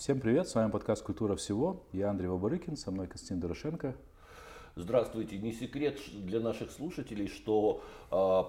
Всем 0.00 0.18
привет, 0.18 0.48
с 0.48 0.54
вами 0.54 0.70
подкаст 0.70 1.02
«Культура 1.02 1.36
всего». 1.36 1.84
Я 1.92 2.08
Андрей 2.08 2.28
Вабарыкин, 2.28 2.74
со 2.74 2.90
мной 2.90 3.06
Константин 3.06 3.40
Дорошенко. 3.40 3.94
Здравствуйте. 4.80 5.36
Не 5.36 5.52
секрет 5.52 6.00
для 6.14 6.40
наших 6.40 6.70
слушателей, 6.70 7.28
что 7.28 7.84
э, 8.10 8.42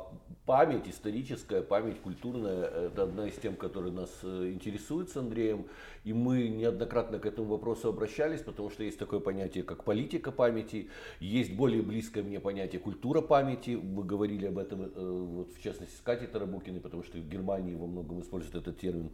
память, 0.45 0.87
историческая 0.87 1.61
память, 1.61 1.99
культурная, 1.99 2.63
это 2.63 3.03
одна 3.03 3.27
из 3.27 3.35
тем, 3.35 3.55
которые 3.57 3.91
нас 3.91 4.09
э, 4.23 4.51
интересует 4.53 5.09
с 5.09 5.17
Андреем. 5.17 5.65
И 6.05 6.13
мы 6.13 6.47
неоднократно 6.47 7.19
к 7.19 7.25
этому 7.25 7.49
вопросу 7.49 7.89
обращались, 7.89 8.41
потому 8.41 8.69
что 8.69 8.83
есть 8.83 8.97
такое 8.97 9.19
понятие, 9.19 9.65
как 9.65 9.83
политика 9.83 10.31
памяти, 10.31 10.89
есть 11.19 11.53
более 11.53 11.81
близкое 11.81 12.23
мне 12.23 12.39
понятие 12.39 12.79
культура 12.79 13.19
памяти. 13.21 13.71
Мы 13.71 14.03
говорили 14.03 14.45
об 14.45 14.57
этом, 14.57 14.83
э, 14.83 14.89
вот, 14.95 15.53
в 15.53 15.61
частности, 15.61 15.95
с 15.95 15.99
Катей 15.99 16.27
Тарабукиной, 16.27 16.79
потому 16.79 17.03
что 17.03 17.17
в 17.17 17.27
Германии 17.27 17.75
во 17.75 17.87
многом 17.87 18.21
используют 18.21 18.55
этот 18.55 18.79
термин. 18.79 19.11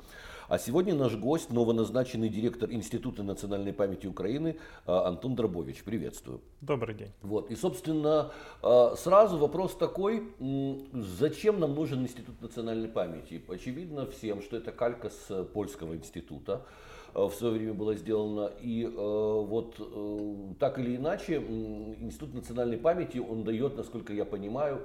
А 0.49 0.59
сегодня 0.59 0.93
наш 0.93 1.15
гость, 1.15 1.49
новоназначенный 1.51 2.29
директор 2.29 2.71
Института 2.71 3.23
национальной 3.23 3.73
памяти 3.73 4.05
Украины 4.05 4.57
э, 4.85 4.91
Антон 4.91 5.35
Дробович. 5.35 5.83
Приветствую. 5.83 6.41
Добрый 6.61 6.93
день. 6.93 7.06
Вот. 7.21 7.51
И, 7.51 7.55
собственно, 7.55 8.31
э, 8.63 8.95
сразу 8.97 9.37
вопрос 9.37 9.75
такой, 9.75 10.23
зачем 10.93 11.59
нам 11.59 11.75
нужен 11.75 12.03
Институт 12.03 12.41
национальной 12.41 12.87
памяти? 12.87 13.41
Очевидно 13.47 14.05
всем, 14.05 14.41
что 14.41 14.57
это 14.57 14.71
калька 14.71 15.09
с 15.09 15.43
Польского 15.45 15.95
института 15.95 16.65
э, 17.13 17.23
в 17.23 17.31
свое 17.33 17.53
время 17.53 17.73
была 17.73 17.95
сделана. 17.95 18.51
И 18.61 18.83
э, 18.83 18.89
вот 18.89 19.75
э, 19.79 20.53
так 20.59 20.79
или 20.79 20.95
иначе, 20.95 21.37
Институт 21.37 22.33
национальной 22.33 22.77
памяти, 22.77 23.19
он 23.19 23.43
дает, 23.43 23.77
насколько 23.77 24.13
я 24.13 24.25
понимаю, 24.25 24.81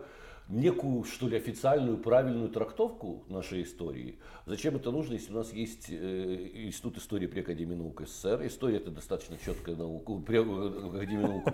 некую, 0.48 1.04
что 1.04 1.28
ли, 1.28 1.36
официальную 1.36 1.98
правильную 1.98 2.48
трактовку 2.48 3.24
нашей 3.28 3.62
истории. 3.62 4.18
Зачем 4.46 4.76
это 4.76 4.90
нужно, 4.90 5.14
если 5.14 5.32
у 5.32 5.36
нас 5.36 5.52
есть 5.52 5.86
э, 5.88 6.50
Институт 6.54 6.98
истории 6.98 7.26
при 7.26 7.40
Академии 7.40 7.74
наук 7.74 8.02
СССР? 8.06 8.46
История 8.46 8.76
это 8.78 8.90
достаточно 8.90 9.36
четкая 9.44 9.76
наука, 9.76 10.14
при 10.14 10.36
Академии 10.36 11.26
наук 11.26 11.48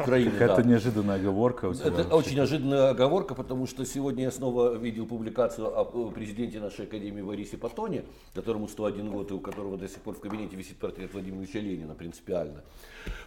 Украины. 0.00 0.32
Это 0.38 0.62
неожиданная 0.62 1.16
оговорка. 1.16 1.68
Это 1.68 2.14
очень 2.14 2.36
неожиданная 2.36 2.90
оговорка, 2.90 3.34
потому 3.34 3.66
что 3.66 3.84
сегодня 3.84 4.24
я 4.24 4.30
снова 4.30 4.74
видел 4.74 5.06
публикацию 5.06 5.66
о 5.68 6.10
президенте 6.10 6.60
нашей 6.60 6.86
Академии 6.86 7.22
Борисе 7.22 7.56
Патоне, 7.56 8.04
которому 8.34 8.68
101 8.68 9.10
год 9.10 9.30
и 9.30 9.34
у 9.34 9.40
которого 9.40 9.76
до 9.76 9.88
сих 9.88 9.98
пор 9.98 10.14
в 10.14 10.20
кабинете 10.20 10.56
висит 10.56 10.78
портрет 10.78 11.12
Владимира 11.12 11.42
Ильича 11.42 11.58
Ленина 11.58 11.94
принципиально. 11.94 12.62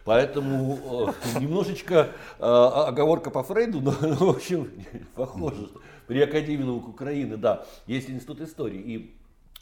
Поэтому 0.04 1.14
э, 1.34 1.40
немножечко 1.40 2.10
э, 2.40 2.44
оговорка 2.44 3.30
по 3.30 3.44
Фрейду, 3.44 3.82
но, 3.82 3.94
но 4.02 4.16
в 4.16 4.30
общем 4.30 4.72
похоже. 5.16 5.70
При 6.08 6.22
Академии 6.22 6.64
наук 6.64 6.88
Украины, 6.88 7.38
да, 7.38 7.66
есть 7.86 8.10
институт 8.10 8.42
истории. 8.42 8.80
И 8.80 9.14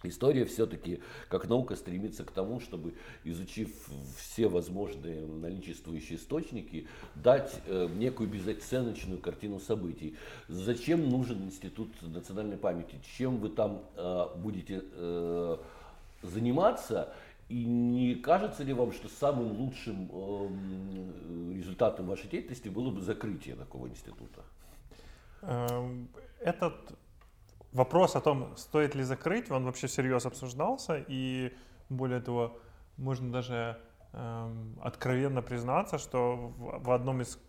История 0.07 0.45
все-таки, 0.45 1.01
как 1.29 1.47
наука, 1.49 1.75
стремится 1.75 2.23
к 2.23 2.31
тому, 2.31 2.59
чтобы, 2.59 2.93
изучив 3.23 3.69
все 4.17 4.47
возможные 4.47 5.25
наличествующие 5.25 6.17
источники, 6.17 6.87
дать 7.15 7.53
э, 7.65 7.87
некую 7.95 8.29
безоценочную 8.29 9.19
картину 9.19 9.59
событий. 9.59 10.15
Зачем 10.47 11.09
нужен 11.09 11.43
Институт 11.45 11.89
национальной 12.01 12.57
памяти? 12.57 12.99
Чем 13.17 13.37
вы 13.37 13.49
там 13.49 13.83
э, 13.95 14.25
будете 14.37 14.83
э, 14.83 15.57
заниматься? 16.21 17.13
И 17.47 17.63
не 17.65 18.15
кажется 18.15 18.63
ли 18.63 18.73
вам, 18.73 18.91
что 18.91 19.07
самым 19.07 19.51
лучшим 19.51 20.09
э, 20.11 21.53
результатом 21.53 22.07
вашей 22.07 22.27
деятельности 22.27 22.69
было 22.69 22.89
бы 22.89 23.01
закрытие 23.01 23.55
такого 23.55 23.87
института? 23.87 24.43
Эм, 25.41 26.09
этот 26.39 26.97
вопрос 27.71 28.15
о 28.15 28.21
том, 28.21 28.57
стоит 28.57 28.95
ли 28.95 29.03
закрыть, 29.03 29.51
он 29.51 29.65
вообще 29.65 29.85
всерьез 29.85 30.25
обсуждался. 30.25 31.05
И 31.07 31.53
более 31.89 32.19
того, 32.19 32.57
можно 32.97 33.31
даже 33.31 33.77
эм, 34.13 34.79
откровенно 34.81 35.43
признаться, 35.43 35.99
что 35.99 36.51
в 36.57 36.89
одном 36.89 37.21
из 37.21 37.39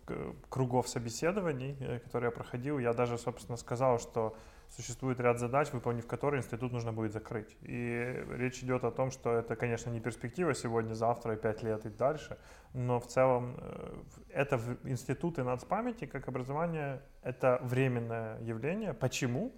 кругов 0.49 0.87
собеседований, 0.87 1.75
э, 1.79 1.99
которые 1.99 2.27
я 2.27 2.31
проходил, 2.31 2.77
я 2.77 2.93
даже, 2.93 3.17
собственно, 3.17 3.57
сказал, 3.57 3.97
что 3.97 4.35
существует 4.69 5.19
ряд 5.19 5.39
задач, 5.39 5.71
выполнив 5.71 6.05
которые 6.05 6.39
институт 6.39 6.71
нужно 6.71 6.93
будет 6.93 7.13
закрыть. 7.13 7.55
И 7.61 8.25
речь 8.31 8.63
идет 8.63 8.83
о 8.83 8.91
том, 8.91 9.11
что 9.11 9.33
это, 9.33 9.55
конечно, 9.55 9.89
не 9.89 9.99
перспектива 9.99 10.53
сегодня, 10.53 10.93
завтра, 10.93 11.33
и 11.33 11.37
пять 11.37 11.63
лет 11.63 11.85
и 11.85 11.89
дальше, 11.89 12.37
но 12.73 12.99
в 12.99 13.07
целом 13.07 13.55
э, 13.57 14.03
это 14.29 14.59
институты 14.83 15.43
нацпамяти 15.43 16.05
как 16.05 16.27
образование, 16.27 17.01
это 17.23 17.59
временное 17.63 18.39
явление. 18.41 18.93
Почему? 18.93 19.51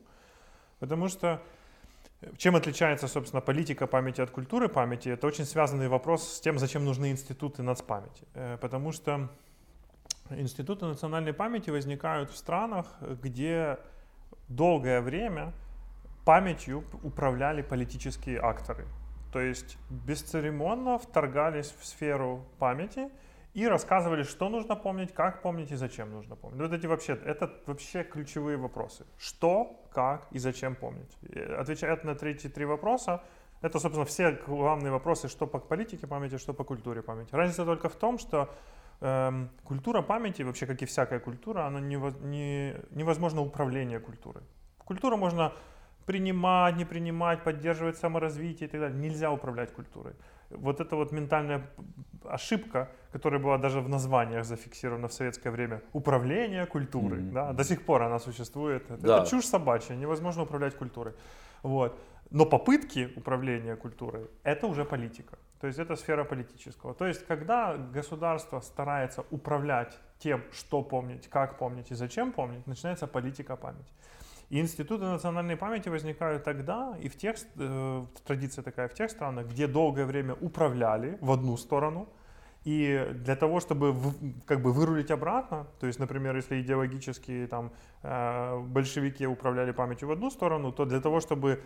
Потому 0.80 1.10
что 1.10 1.42
э, 2.22 2.32
чем 2.38 2.56
отличается, 2.56 3.08
собственно, 3.08 3.42
политика 3.42 3.88
памяти 3.88 4.22
от 4.22 4.30
культуры 4.30 4.70
памяти? 4.70 5.10
Это 5.10 5.28
очень 5.28 5.46
связанный 5.46 5.88
вопрос 5.88 6.36
с 6.36 6.40
тем, 6.40 6.60
зачем 6.60 6.86
нужны 6.86 7.12
институты 7.12 7.64
нацпамяти. 7.64 8.28
Э, 8.36 8.58
потому 8.58 8.92
что 8.92 9.30
институты 10.30 10.86
национальной 10.86 11.34
памяти 11.34 11.72
возникают 11.72 12.30
в 12.30 12.38
странах, 12.38 12.88
где 13.02 13.80
долгое 14.50 15.02
время 15.02 15.54
памятью 16.26 16.84
управляли 17.04 17.62
политические 17.62 18.40
акторы. 18.40 18.86
То 19.32 19.40
есть 19.40 19.78
бесцеремонно 19.90 20.98
вторгались 20.98 21.74
в 21.80 21.86
сферу 21.86 22.46
памяти 22.58 23.10
и 23.54 23.68
рассказывали, 23.68 24.24
что 24.24 24.50
нужно 24.50 24.76
помнить, 24.76 25.14
как 25.14 25.42
помнить 25.42 25.72
и 25.72 25.76
зачем 25.76 26.12
нужно 26.12 26.36
помнить. 26.36 26.62
Вот 26.62 26.74
эти 26.74 26.88
вообще, 26.88 27.14
это 27.14 27.52
вообще 27.66 28.04
ключевые 28.04 28.58
вопросы. 28.58 29.06
Что, 29.18 29.80
как 29.92 30.28
и 30.32 30.40
зачем 30.40 30.76
помнить. 30.76 31.18
Отвечая 31.58 32.00
на 32.04 32.16
третьи 32.16 32.48
три 32.48 32.66
вопроса, 32.66 33.24
это, 33.62 33.80
собственно, 33.80 34.06
все 34.06 34.32
главные 34.32 34.92
вопросы, 34.92 35.28
что 35.28 35.48
по 35.48 35.60
политике 35.60 36.08
памяти, 36.08 36.38
что 36.38 36.54
по 36.54 36.64
культуре 36.64 37.02
памяти. 37.02 37.36
Разница 37.36 37.66
только 37.66 37.90
в 37.90 37.96
том, 37.96 38.18
что 38.18 38.50
эм, 39.02 39.50
культура 39.64 40.02
памяти, 40.02 40.44
вообще 40.44 40.66
как 40.66 40.82
и 40.82 40.86
всякая 40.86 41.20
культура, 41.20 41.66
она 41.66 41.80
не, 41.80 41.96
не, 42.26 42.76
невозможно 42.92 43.42
управление 43.42 44.00
культурой. 44.00 44.44
Культуру 44.78 45.18
можно 45.18 45.54
принимать, 46.06 46.76
не 46.78 46.86
принимать, 46.86 47.44
поддерживать 47.44 47.98
саморазвитие 47.98 48.68
и 48.68 48.72
так 48.72 48.82
далее. 48.82 49.00
Нельзя 49.00 49.32
управлять 49.32 49.72
культурой. 49.72 50.14
Вот 50.50 50.82
эта 50.82 50.96
вот 50.96 51.12
ментальная 51.12 51.62
ошибка, 52.26 52.90
которая 53.12 53.40
была 53.40 53.58
даже 53.58 53.80
в 53.82 53.90
названиях 53.90 54.44
зафиксирована 54.46 55.08
в 55.08 55.14
советское 55.14 55.52
время, 55.52 55.82
управление 55.94 56.66
культурой, 56.66 57.20
mm-hmm. 57.20 57.32
да, 57.32 57.54
до 57.54 57.64
сих 57.64 57.86
пор 57.86 58.02
она 58.02 58.20
существует. 58.20 58.84
Да. 58.90 59.20
Это 59.20 59.30
чушь 59.30 59.46
собачья, 59.46 59.96
невозможно 59.96 60.44
управлять 60.44 60.76
культурой. 60.76 61.14
Вот. 61.62 62.00
Но 62.32 62.46
попытки 62.46 63.12
управления 63.16 63.76
культурой– 63.76 64.28
это 64.44 64.68
уже 64.68 64.86
политика. 64.86 65.38
То 65.60 65.68
есть 65.68 65.80
это 65.80 65.96
сфера 65.96 66.24
политического. 66.24 66.94
То 66.94 67.08
есть 67.08 67.26
когда 67.26 67.76
государство 67.76 68.62
старается 68.62 69.26
управлять 69.32 69.98
тем, 70.20 70.44
что 70.52 70.84
помнить, 70.84 71.28
как 71.28 71.58
помнить 71.58 71.92
и 71.92 71.96
зачем 71.96 72.32
помнить, 72.32 72.68
начинается 72.68 73.08
политика 73.08 73.56
памяти. 73.56 73.92
И 74.50 74.60
институты 74.60 75.06
национальной 75.06 75.58
памяти 75.58 75.90
возникают 75.90 76.44
тогда, 76.44 76.98
и 77.04 77.08
в 77.08 77.16
тех, 77.16 77.36
э, 77.58 78.06
традиция 78.26 78.64
такая 78.64 78.88
в 78.88 78.94
тех 78.94 79.12
странах, 79.12 79.48
где 79.48 79.68
долгое 79.68 80.06
время 80.06 80.34
управляли 80.34 81.18
в 81.22 81.32
одну 81.32 81.58
сторону, 81.58 82.08
и 82.70 83.08
для 83.14 83.36
того, 83.36 83.60
чтобы 83.62 83.92
в, 83.92 84.14
как 84.46 84.62
бы 84.62 84.72
вырулить 84.72 85.10
обратно, 85.10 85.66
то 85.80 85.88
есть, 85.88 85.98
например, 86.00 86.36
если 86.36 86.62
идеологически 86.62 87.48
там, 87.50 87.72
э, 88.04 88.60
большевики 88.60 89.26
управляли 89.26 89.72
памятью 89.72 90.08
в 90.08 90.12
одну 90.12 90.30
сторону, 90.30 90.72
то 90.72 90.86
для 90.86 91.02
того, 91.02 91.20
чтобы 91.20 91.64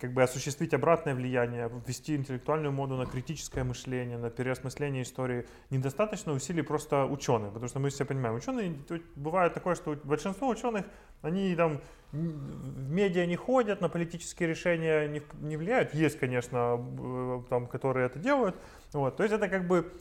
как 0.00 0.12
бы 0.12 0.24
осуществить 0.24 0.74
обратное 0.74 1.14
влияние, 1.14 1.70
ввести 1.86 2.16
интеллектуальную 2.16 2.72
моду 2.72 2.96
на 2.96 3.06
критическое 3.06 3.62
мышление, 3.62 4.18
на 4.18 4.28
переосмысление 4.28 5.04
истории, 5.04 5.46
недостаточно 5.70 6.32
усилий 6.32 6.62
просто 6.62 7.04
ученых, 7.04 7.52
потому 7.52 7.68
что 7.68 7.78
мы 7.78 7.90
все 7.90 8.04
понимаем, 8.04 8.34
ученые, 8.34 8.74
бывает 9.14 9.54
такое, 9.54 9.76
что 9.76 9.96
большинство 10.02 10.48
ученых, 10.48 10.84
они 11.22 11.54
там 11.54 11.80
в 12.10 12.90
медиа 12.90 13.24
не 13.26 13.36
ходят, 13.36 13.80
на 13.80 13.88
политические 13.88 14.48
решения 14.48 15.06
не, 15.06 15.22
не 15.46 15.56
влияют, 15.56 15.94
есть, 15.94 16.18
конечно, 16.18 16.76
э, 16.98 17.42
там, 17.48 17.68
которые 17.68 18.06
это 18.06 18.18
делают, 18.18 18.56
вот, 18.92 19.16
то 19.16 19.22
есть 19.22 19.32
это 19.32 19.48
как 19.48 19.68
бы 19.68 19.92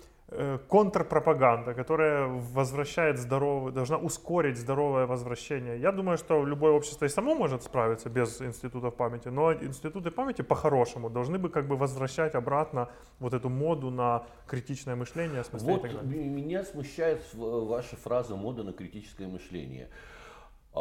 контрпропаганда, 0.67 1.73
которая 1.73 2.27
возвращает 2.27 3.17
здоровый, 3.17 3.73
должна 3.73 3.97
ускорить 3.97 4.57
здоровое 4.57 5.07
возвращение. 5.07 5.79
Я 5.79 5.91
думаю, 5.91 6.17
что 6.17 6.45
любое 6.45 6.71
общество 6.71 7.05
и 7.05 7.09
само 7.09 7.33
может 7.33 7.63
справиться 7.63 8.09
без 8.09 8.41
институтов 8.41 8.95
памяти, 8.95 9.29
но 9.29 9.53
институты 9.53 10.11
памяти 10.11 10.43
по-хорошему 10.43 11.09
должны 11.09 11.39
бы 11.39 11.49
как 11.49 11.67
бы 11.67 11.77
возвращать 11.77 12.35
обратно 12.35 12.89
вот 13.19 13.33
эту 13.33 13.49
моду 13.49 13.89
на 13.89 14.23
критичное 14.47 14.95
мышление, 14.95 15.43
вот 15.51 15.83
Меня 16.03 16.63
смущает 16.63 17.21
ваша 17.33 17.95
фраза 17.95 18.35
«мода 18.35 18.63
на 18.63 18.73
критическое 18.73 19.27
мышление». 19.27 19.89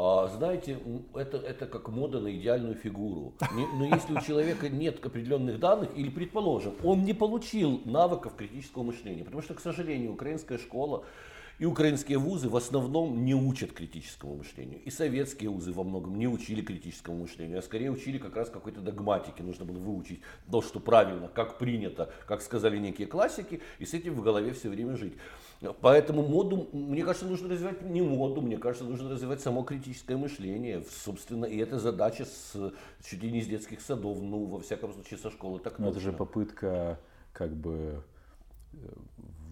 А, 0.00 0.28
знаете, 0.28 0.78
это, 1.12 1.38
это 1.38 1.66
как 1.66 1.88
мода 1.88 2.20
на 2.20 2.32
идеальную 2.32 2.76
фигуру. 2.76 3.34
Но 3.50 3.84
если 3.84 4.16
у 4.16 4.20
человека 4.20 4.68
нет 4.68 5.04
определенных 5.04 5.58
данных, 5.58 5.90
или, 5.96 6.08
предположим, 6.08 6.74
он 6.84 7.02
не 7.02 7.14
получил 7.14 7.80
навыков 7.84 8.34
критического 8.36 8.84
мышления, 8.84 9.24
потому 9.24 9.42
что, 9.42 9.54
к 9.54 9.60
сожалению, 9.60 10.12
украинская 10.12 10.58
школа 10.58 11.04
И 11.58 11.64
украинские 11.64 12.18
вузы 12.18 12.48
в 12.48 12.56
основном 12.56 13.24
не 13.24 13.34
учат 13.34 13.72
критическому 13.72 14.36
мышлению. 14.36 14.80
И 14.84 14.90
советские 14.90 15.50
вузы 15.50 15.72
во 15.72 15.82
многом 15.82 16.16
не 16.16 16.28
учили 16.28 16.62
критическому 16.62 17.18
мышлению, 17.18 17.58
а 17.58 17.62
скорее 17.62 17.90
учили 17.90 18.18
как 18.18 18.36
раз 18.36 18.48
какой-то 18.48 18.80
догматике. 18.80 19.42
Нужно 19.42 19.64
было 19.64 19.78
выучить 19.78 20.20
то, 20.50 20.62
что 20.62 20.78
правильно, 20.78 21.28
как 21.28 21.58
принято, 21.58 22.12
как 22.26 22.42
сказали 22.42 22.78
некие 22.78 23.08
классики, 23.08 23.60
и 23.80 23.86
с 23.86 23.92
этим 23.92 24.14
в 24.14 24.22
голове 24.22 24.52
все 24.52 24.68
время 24.68 24.96
жить. 24.96 25.14
Поэтому 25.80 26.22
моду, 26.22 26.68
мне 26.72 27.02
кажется, 27.02 27.26
нужно 27.26 27.48
развивать 27.48 27.82
не 27.82 28.02
моду, 28.02 28.40
мне 28.40 28.58
кажется, 28.58 28.84
нужно 28.84 29.10
развивать 29.10 29.40
само 29.40 29.64
критическое 29.64 30.16
мышление. 30.16 30.84
Собственно, 31.04 31.46
и 31.46 31.56
это 31.58 31.80
задача 31.80 32.24
с, 32.24 32.72
чуть 33.02 33.22
ли 33.22 33.32
не 33.32 33.42
с 33.42 33.48
детских 33.48 33.80
садов, 33.80 34.22
ну, 34.22 34.44
во 34.44 34.60
всяком 34.60 34.92
случае, 34.92 35.18
со 35.18 35.30
школы 35.30 35.58
так 35.58 35.80
Но 35.80 35.90
это 35.90 35.98
же 35.98 36.12
попытка 36.12 37.00
как 37.32 37.52
бы 37.56 38.04
э, 38.74 38.76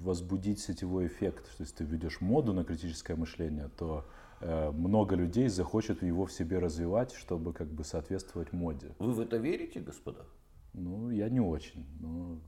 возбудить 0.07 0.61
сетевой 0.61 1.07
эффект, 1.09 1.51
что 1.53 1.63
если 1.63 1.77
ты 1.77 1.85
ведешь 1.85 2.21
моду 2.21 2.53
на 2.53 2.65
критическое 2.65 3.17
мышление, 3.17 3.69
то 3.77 4.05
э, 4.41 4.71
много 4.71 5.17
людей 5.17 5.49
захочет 5.49 6.03
его 6.03 6.25
в 6.25 6.33
себе 6.33 6.59
развивать, 6.59 7.13
чтобы 7.13 7.53
как 7.53 7.69
бы 7.69 7.85
соответствовать 7.85 8.53
моде. 8.53 8.95
Вы 8.99 9.13
в 9.13 9.21
это 9.21 9.37
верите, 9.37 9.81
господа? 9.81 10.25
Ну, 10.73 11.11
я 11.11 11.29
не 11.29 11.41
очень. 11.41 11.85
Но, 12.01 12.39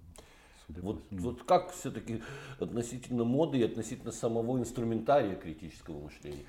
вот, 0.68 1.02
вот 1.10 1.42
как 1.42 1.72
все-таки 1.72 2.22
относительно 2.60 3.24
моды 3.24 3.58
и 3.58 3.64
относительно 3.64 4.12
самого 4.12 4.58
инструментария 4.58 5.34
критического 5.34 6.00
мышления? 6.00 6.44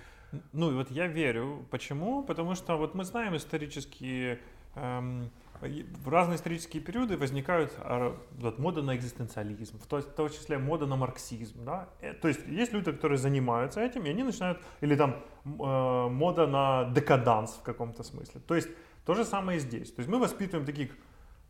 Ну, 0.53 0.71
и 0.71 0.75
вот 0.75 0.91
я 0.91 1.07
верю. 1.07 1.65
Почему? 1.71 2.23
Потому 2.23 2.53
что 2.55 2.77
вот 2.77 2.93
мы 2.93 3.03
знаем 3.03 3.35
исторические 3.35 4.39
эм, 4.75 5.31
в 5.61 6.09
разные 6.09 6.37
исторические 6.37 6.81
периоды 6.81 7.17
возникают 7.17 7.73
а, 7.79 8.17
вот, 8.37 8.59
мода 8.59 8.81
на 8.81 8.95
экзистенциализм, 8.95 9.79
в 9.79 9.85
в 9.85 10.03
том 10.03 10.29
числе 10.29 10.57
мода 10.57 10.85
на 10.85 10.95
марксизм. 10.95 11.65
Да? 11.65 11.89
Э, 12.01 12.13
то 12.13 12.27
есть 12.27 12.41
есть 12.47 12.71
люди, 12.71 12.91
которые 12.91 13.17
занимаются 13.17 13.81
этим, 13.81 14.05
и 14.05 14.09
они 14.09 14.23
начинают, 14.23 14.61
или 14.81 14.95
там 14.95 15.15
э, 15.45 16.07
мода 16.09 16.47
на 16.47 16.85
декаданс 16.93 17.51
в 17.51 17.61
каком-то 17.61 18.03
смысле. 18.03 18.41
То 18.47 18.55
есть 18.55 18.69
то 19.05 19.15
же 19.15 19.25
самое 19.25 19.57
и 19.57 19.61
здесь. 19.61 19.91
То 19.91 19.99
есть 19.99 20.09
мы 20.09 20.19
воспитываем 20.19 20.65
таких 20.65 20.91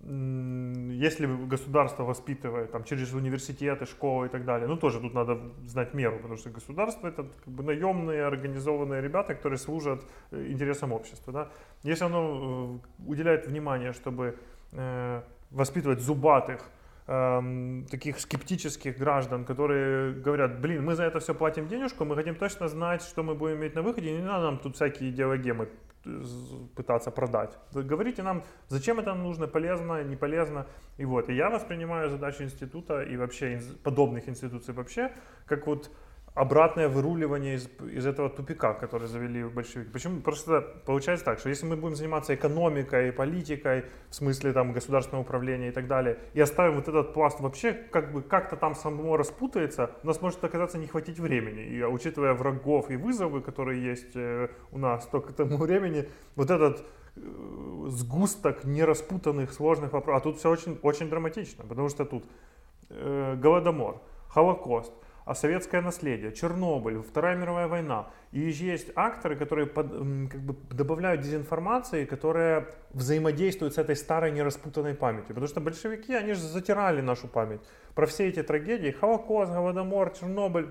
если 0.01 1.25
государство 1.25 2.03
воспитывает 2.03 2.71
там, 2.71 2.83
через 2.83 3.13
университеты, 3.13 3.85
школы 3.85 4.27
и 4.27 4.29
так 4.29 4.45
далее, 4.45 4.67
ну 4.67 4.77
тоже 4.77 4.99
тут 5.01 5.13
надо 5.13 5.39
знать 5.65 5.93
меру, 5.93 6.17
потому 6.17 6.37
что 6.37 6.49
государство 6.49 7.07
это 7.07 7.23
как 7.23 7.53
бы 7.53 7.63
наемные, 7.63 8.23
организованные 8.25 9.01
ребята, 9.01 9.35
которые 9.35 9.57
служат 9.57 10.05
э, 10.31 10.47
интересам 10.51 10.93
общества. 10.93 11.33
Да? 11.33 11.49
Если 11.83 12.05
оно 12.05 12.79
э, 12.81 13.07
уделяет 13.07 13.47
внимание, 13.47 13.91
чтобы 13.91 14.37
э, 14.71 15.21
воспитывать 15.51 15.99
зубатых, 15.99 16.69
эм, 17.07 17.85
таких 17.91 18.19
скептических 18.19 18.97
граждан, 18.97 19.43
которые 19.43 20.13
говорят, 20.13 20.61
блин, 20.61 20.85
мы 20.85 20.95
за 20.95 21.03
это 21.03 21.19
все 21.19 21.33
платим 21.33 21.67
денежку, 21.67 22.05
мы 22.05 22.15
хотим 22.15 22.35
точно 22.35 22.69
знать, 22.69 23.01
что 23.01 23.23
мы 23.23 23.35
будем 23.35 23.57
иметь 23.57 23.75
на 23.75 23.81
выходе, 23.81 24.11
не 24.11 24.23
надо 24.23 24.45
нам 24.45 24.59
тут 24.59 24.75
всякие 24.75 25.09
идеологемы 25.09 25.67
пытаться 26.75 27.11
продать. 27.11 27.57
Говорите 27.73 28.23
нам, 28.23 28.43
зачем 28.67 28.99
это 28.99 29.13
нужно, 29.13 29.47
полезно, 29.47 30.03
не 30.03 30.15
полезно. 30.15 30.65
И 30.97 31.05
вот, 31.05 31.29
и 31.29 31.35
я 31.35 31.49
воспринимаю 31.49 32.09
задачу 32.09 32.43
института 32.43 33.01
и 33.03 33.17
вообще 33.17 33.61
подобных 33.83 34.29
институций 34.29 34.73
вообще, 34.73 35.11
как 35.45 35.67
вот 35.67 35.91
обратное 36.35 36.87
выруливание 36.87 37.55
из, 37.55 37.69
из 37.91 38.05
этого 38.05 38.29
тупика, 38.29 38.73
который 38.73 39.07
завели 39.07 39.43
большевики. 39.43 39.89
Почему? 39.91 40.21
Просто 40.21 40.61
получается 40.85 41.25
так, 41.25 41.39
что 41.39 41.49
если 41.49 41.65
мы 41.65 41.75
будем 41.75 41.95
заниматься 41.95 42.35
экономикой, 42.35 43.11
политикой, 43.11 43.85
в 44.09 44.15
смысле 44.15 44.53
там 44.53 44.71
государственного 44.71 45.23
управления 45.23 45.69
и 45.69 45.71
так 45.71 45.87
далее, 45.87 46.17
и 46.33 46.41
оставим 46.41 46.75
вот 46.75 46.87
этот 46.87 47.13
пласт 47.13 47.39
вообще, 47.39 47.73
как 47.73 48.11
бы 48.11 48.21
как-то 48.21 48.55
там 48.55 48.75
само 48.75 49.17
распутается, 49.17 49.91
у 50.03 50.07
нас 50.07 50.21
может 50.21 50.43
оказаться 50.43 50.77
не 50.77 50.87
хватить 50.87 51.19
времени. 51.19 51.63
И 51.63 51.81
а 51.81 51.89
учитывая 51.89 52.33
врагов 52.33 52.89
и 52.89 52.95
вызовы, 52.95 53.41
которые 53.41 53.83
есть 53.83 54.15
э, 54.15 54.49
у 54.71 54.77
нас, 54.77 55.05
то 55.11 55.21
к 55.21 55.33
тому 55.33 55.57
времени 55.57 56.07
вот 56.35 56.51
этот 56.51 56.85
э, 57.15 57.21
сгусток 57.87 58.63
нераспутанных 58.63 59.51
сложных 59.51 59.93
вопросов, 59.93 60.21
а 60.21 60.23
тут 60.23 60.37
все 60.37 60.49
очень, 60.49 60.79
очень 60.83 61.09
драматично, 61.09 61.65
потому 61.67 61.89
что 61.89 62.05
тут 62.05 62.25
э, 62.89 63.35
Голодомор, 63.35 64.01
Холокост, 64.29 64.93
советское 65.35 65.81
наследие, 65.81 66.31
Чернобыль, 66.31 67.01
Вторая 67.01 67.35
мировая 67.35 67.67
война. 67.67 68.07
И 68.31 68.39
есть 68.39 68.91
акторы, 68.95 69.35
которые 69.35 69.67
под, 69.67 69.91
как 70.31 70.41
бы 70.41 70.55
добавляют 70.71 71.21
дезинформации, 71.21 72.05
которая 72.05 72.67
взаимодействует 72.91 73.73
с 73.73 73.77
этой 73.77 73.95
старой 73.95 74.31
нераспутанной 74.31 74.95
памятью. 74.95 75.29
Потому 75.29 75.47
что 75.47 75.61
большевики, 75.61 76.13
они 76.13 76.33
же 76.33 76.41
затирали 76.41 77.01
нашу 77.01 77.27
память 77.27 77.61
про 77.95 78.05
все 78.05 78.27
эти 78.27 78.43
трагедии. 78.43 78.91
Холокост, 78.91 79.51
Голодомор, 79.51 80.11
Чернобыль, 80.11 80.67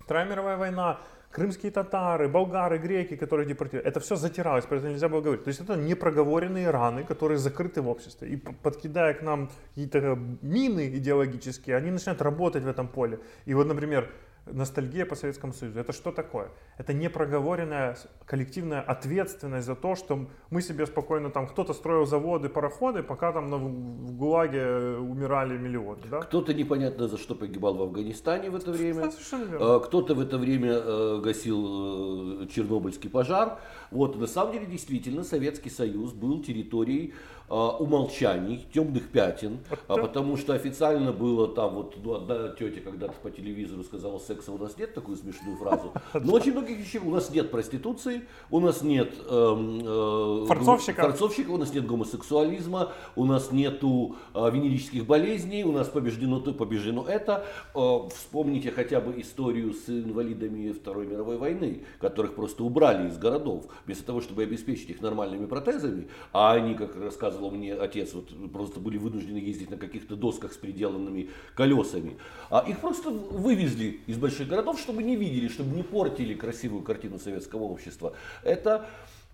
Вторая 0.00 0.26
мировая 0.26 0.56
война, 0.56 1.00
крымские 1.34 1.72
татары, 1.72 2.28
болгары, 2.28 2.78
греки, 2.78 3.16
которые 3.16 3.46
депортировали. 3.46 3.88
Это 3.88 3.98
все 4.00 4.16
затиралось, 4.16 4.66
про 4.66 4.76
это 4.76 4.88
нельзя 4.88 5.08
было 5.08 5.20
говорить. 5.20 5.44
То 5.44 5.48
есть 5.48 5.60
это 5.60 5.74
непроговоренные 5.74 6.70
раны, 6.70 7.02
которые 7.02 7.38
закрыты 7.38 7.82
в 7.82 7.88
обществе. 7.88 8.28
И 8.28 8.36
подкидая 8.36 9.14
к 9.14 9.22
нам 9.22 9.50
какие-то 9.68 10.18
мины 10.42 10.88
идеологические, 10.96 11.76
они 11.76 11.90
начинают 11.90 12.22
работать 12.22 12.62
в 12.62 12.68
этом 12.68 12.86
поле. 12.86 13.18
И 13.46 13.54
вот, 13.54 13.66
например, 13.66 14.08
ностальгия 14.46 15.06
по 15.06 15.14
Советскому 15.14 15.52
Союзу. 15.52 15.78
Это 15.80 15.92
что 15.92 16.12
такое? 16.12 16.48
Это 16.78 16.92
непроговоренная 16.92 17.96
коллективная 18.26 18.80
ответственность 18.80 19.66
за 19.66 19.74
то, 19.74 19.96
что 19.96 20.26
мы 20.50 20.62
себе 20.62 20.86
спокойно 20.86 21.30
там 21.30 21.46
кто-то 21.46 21.72
строил 21.72 22.06
заводы, 22.06 22.48
пароходы, 22.48 23.02
пока 23.02 23.32
там 23.32 23.50
на, 23.50 23.56
в 23.56 24.16
ГУЛАГе 24.16 24.98
умирали 24.98 25.56
миллионы. 25.56 26.02
Да? 26.10 26.20
Кто-то 26.20 26.52
непонятно 26.52 27.08
за 27.08 27.16
что 27.18 27.34
погибал 27.34 27.74
в 27.74 27.82
Афганистане 27.82 28.50
в 28.50 28.56
это 28.56 28.70
время. 28.70 29.10
А, 29.32 29.80
кто-то 29.80 30.14
в 30.14 30.20
это 30.20 30.38
время 30.38 30.72
э, 30.72 31.20
гасил 31.22 32.42
э, 32.42 32.46
Чернобыльский 32.48 33.08
пожар. 33.10 33.58
Вот, 33.90 34.16
на 34.16 34.26
самом 34.26 34.52
деле, 34.52 34.66
действительно, 34.66 35.24
Советский 35.24 35.70
Союз 35.70 36.12
был 36.12 36.42
территорией 36.42 37.14
умолчаний, 37.48 38.66
темных 38.72 39.10
пятен, 39.10 39.58
а 39.86 39.96
потому 39.96 40.36
что 40.36 40.54
официально 40.54 41.12
было 41.12 41.48
там, 41.48 41.74
вот 41.74 41.96
ну, 42.02 42.14
одна 42.14 42.48
тетя 42.48 42.80
когда-то 42.80 43.14
по 43.22 43.30
телевизору 43.30 43.84
сказала, 43.84 44.18
секса 44.18 44.52
у 44.52 44.58
нас 44.58 44.76
нет, 44.78 44.94
такую 44.94 45.16
смешную 45.16 45.56
фразу, 45.56 45.92
но 46.14 46.34
очень 46.34 46.52
многих 46.52 46.78
вещей, 46.78 46.98
у 46.98 47.10
нас 47.10 47.30
нет 47.30 47.50
проституции, 47.50 48.22
у 48.50 48.60
нас 48.60 48.82
нет 48.82 49.12
э, 49.28 49.82
э, 49.84 50.46
форцовщика. 50.46 51.02
форцовщика, 51.02 51.50
у 51.50 51.58
нас 51.58 51.74
нет 51.74 51.86
гомосексуализма, 51.86 52.92
у 53.16 53.24
нас 53.24 53.52
нету 53.52 54.16
э, 54.34 54.50
венерических 54.50 55.06
болезней, 55.06 55.64
у 55.64 55.72
нас 55.72 55.88
побеждено 55.88 56.40
то, 56.40 56.52
побеждено 56.52 57.04
это. 57.06 57.44
Э, 57.74 58.08
вспомните 58.14 58.70
хотя 58.70 59.00
бы 59.00 59.20
историю 59.20 59.74
с 59.74 59.88
инвалидами 59.88 60.72
Второй 60.72 61.06
мировой 61.06 61.36
войны, 61.36 61.84
которых 62.00 62.34
просто 62.34 62.64
убрали 62.64 63.08
из 63.08 63.18
городов, 63.18 63.66
вместо 63.84 64.04
того, 64.04 64.20
чтобы 64.20 64.42
обеспечить 64.42 64.90
их 64.90 65.00
нормальными 65.00 65.46
протезами, 65.46 66.08
а 66.32 66.52
они, 66.52 66.74
как 66.74 66.96
рассказывали, 66.96 67.33
рассказывал 67.34 67.50
мне 67.50 67.74
отец, 67.74 68.14
вот 68.14 68.30
просто 68.52 68.80
были 68.80 68.98
вынуждены 68.98 69.38
ездить 69.38 69.70
на 69.70 69.76
каких-то 69.76 70.16
досках 70.16 70.52
с 70.52 70.56
приделанными 70.56 71.30
колесами. 71.54 72.16
А 72.50 72.64
их 72.66 72.80
просто 72.80 73.10
вывезли 73.10 74.00
из 74.06 74.16
больших 74.16 74.48
городов, 74.48 74.80
чтобы 74.80 75.02
не 75.02 75.16
видели, 75.16 75.48
чтобы 75.48 75.76
не 75.76 75.82
портили 75.82 76.34
красивую 76.34 76.82
картину 76.82 77.18
советского 77.18 77.64
общества. 77.64 78.14
Это 78.42 78.86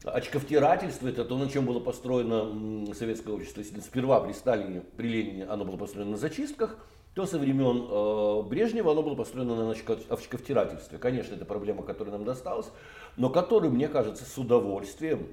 очковтирательство, 0.04 1.08
это 1.08 1.24
то, 1.24 1.36
на 1.36 1.48
чем 1.48 1.66
было 1.66 1.80
построено 1.80 2.94
советское 2.94 3.34
общество. 3.34 3.60
Если 3.60 3.80
сперва 3.80 4.20
при 4.20 4.32
Сталине, 4.32 4.82
при 4.96 5.08
Ленине 5.08 5.44
оно 5.44 5.64
было 5.64 5.76
построено 5.76 6.12
на 6.12 6.16
зачистках, 6.16 6.78
то 7.14 7.26
со 7.26 7.38
времен 7.38 7.86
э, 7.90 8.48
Брежнева 8.48 8.92
оно 8.92 9.02
было 9.02 9.16
построено 9.16 9.56
на 9.56 9.70
очковтирательстве. 9.72 10.96
Конечно, 10.98 11.34
это 11.34 11.44
проблема, 11.44 11.82
которая 11.82 12.14
нам 12.14 12.24
досталась, 12.24 12.70
но 13.16 13.28
которую, 13.28 13.72
мне 13.72 13.88
кажется, 13.88 14.24
с 14.24 14.38
удовольствием 14.38 15.26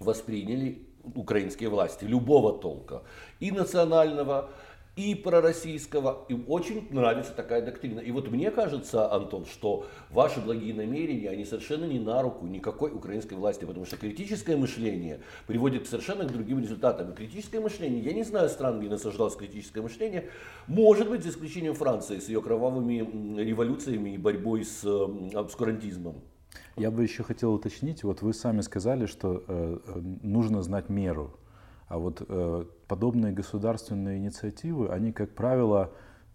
восприняли 0.00 0.93
украинские 1.14 1.68
власти 1.68 2.04
любого 2.04 2.58
толка, 2.58 3.02
и 3.40 3.50
национального, 3.50 4.50
и 4.96 5.14
пророссийского. 5.16 6.24
Им 6.28 6.44
очень 6.46 6.86
нравится 6.90 7.32
такая 7.32 7.62
доктрина. 7.62 8.00
И 8.00 8.12
вот 8.12 8.30
мне 8.30 8.50
кажется, 8.50 9.12
Антон, 9.12 9.44
что 9.44 9.86
ваши 10.10 10.40
благие 10.40 10.72
намерения, 10.72 11.30
они 11.30 11.44
совершенно 11.44 11.84
не 11.84 11.98
на 11.98 12.22
руку 12.22 12.46
никакой 12.46 12.92
украинской 12.92 13.34
власти, 13.34 13.64
потому 13.64 13.86
что 13.86 13.96
критическое 13.96 14.56
мышление 14.56 15.20
приводит 15.46 15.84
к 15.84 15.86
совершенно 15.86 16.24
другим 16.24 16.60
результатам. 16.60 17.10
И 17.10 17.14
критическое 17.14 17.60
мышление, 17.60 18.04
я 18.04 18.12
не 18.12 18.22
знаю 18.22 18.48
стран, 18.48 18.78
где 18.78 18.88
насаждалось 18.88 19.34
критическое 19.34 19.82
мышление, 19.82 20.30
может 20.68 21.08
быть, 21.08 21.24
за 21.24 21.30
исключением 21.30 21.74
Франции 21.74 22.20
с 22.20 22.28
ее 22.28 22.40
кровавыми 22.40 23.40
революциями 23.40 24.10
и 24.10 24.18
борьбой 24.18 24.64
с 24.64 24.84
обскурантизмом. 24.84 26.22
Я 26.76 26.90
бы 26.90 27.02
еще 27.02 27.22
хотел 27.22 27.54
уточнить, 27.54 28.04
вот 28.04 28.22
вы 28.22 28.34
сами 28.34 28.60
сказали, 28.60 29.06
что 29.06 29.44
э, 29.46 29.78
э, 29.86 30.00
нужно 30.22 30.62
знать 30.62 30.88
меру. 30.88 31.38
А 31.88 31.98
вот 31.98 32.22
э, 32.26 32.64
подобные 32.88 33.32
государственные 33.32 34.18
инициативы, 34.18 34.88
они, 34.88 35.12
как 35.12 35.34
правило, 35.34 35.92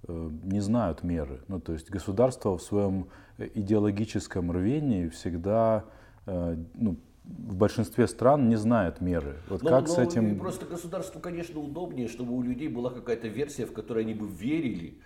э, 0.08 0.30
не 0.44 0.62
знают 0.62 1.04
меры. 1.04 1.42
Ну, 1.48 1.60
то 1.60 1.74
есть 1.74 1.90
государство 1.90 2.58
в 2.58 2.62
своем 2.62 3.08
э, 3.38 3.50
идеологическом 3.54 4.52
рвении 4.52 5.10
всегда 5.10 5.86
э, 6.26 6.58
ну, 6.76 6.98
в 7.24 7.56
большинстве 7.56 8.08
стран 8.08 8.50
не 8.50 8.56
знает 8.56 9.02
меры. 9.02 9.38
Вот 9.50 9.62
но, 9.62 9.70
как 9.70 9.88
но 9.88 9.94
с 9.94 9.98
этим... 9.98 10.40
Просто 10.40 10.66
государству, 10.66 11.20
конечно, 11.20 11.60
удобнее, 11.60 12.08
чтобы 12.08 12.34
у 12.34 12.42
людей 12.42 12.68
была 12.68 12.90
какая-то 12.90 13.28
версия, 13.28 13.66
в 13.66 13.74
которой 13.74 14.04
они 14.04 14.14
бы 14.14 14.28
верили, 14.28 15.00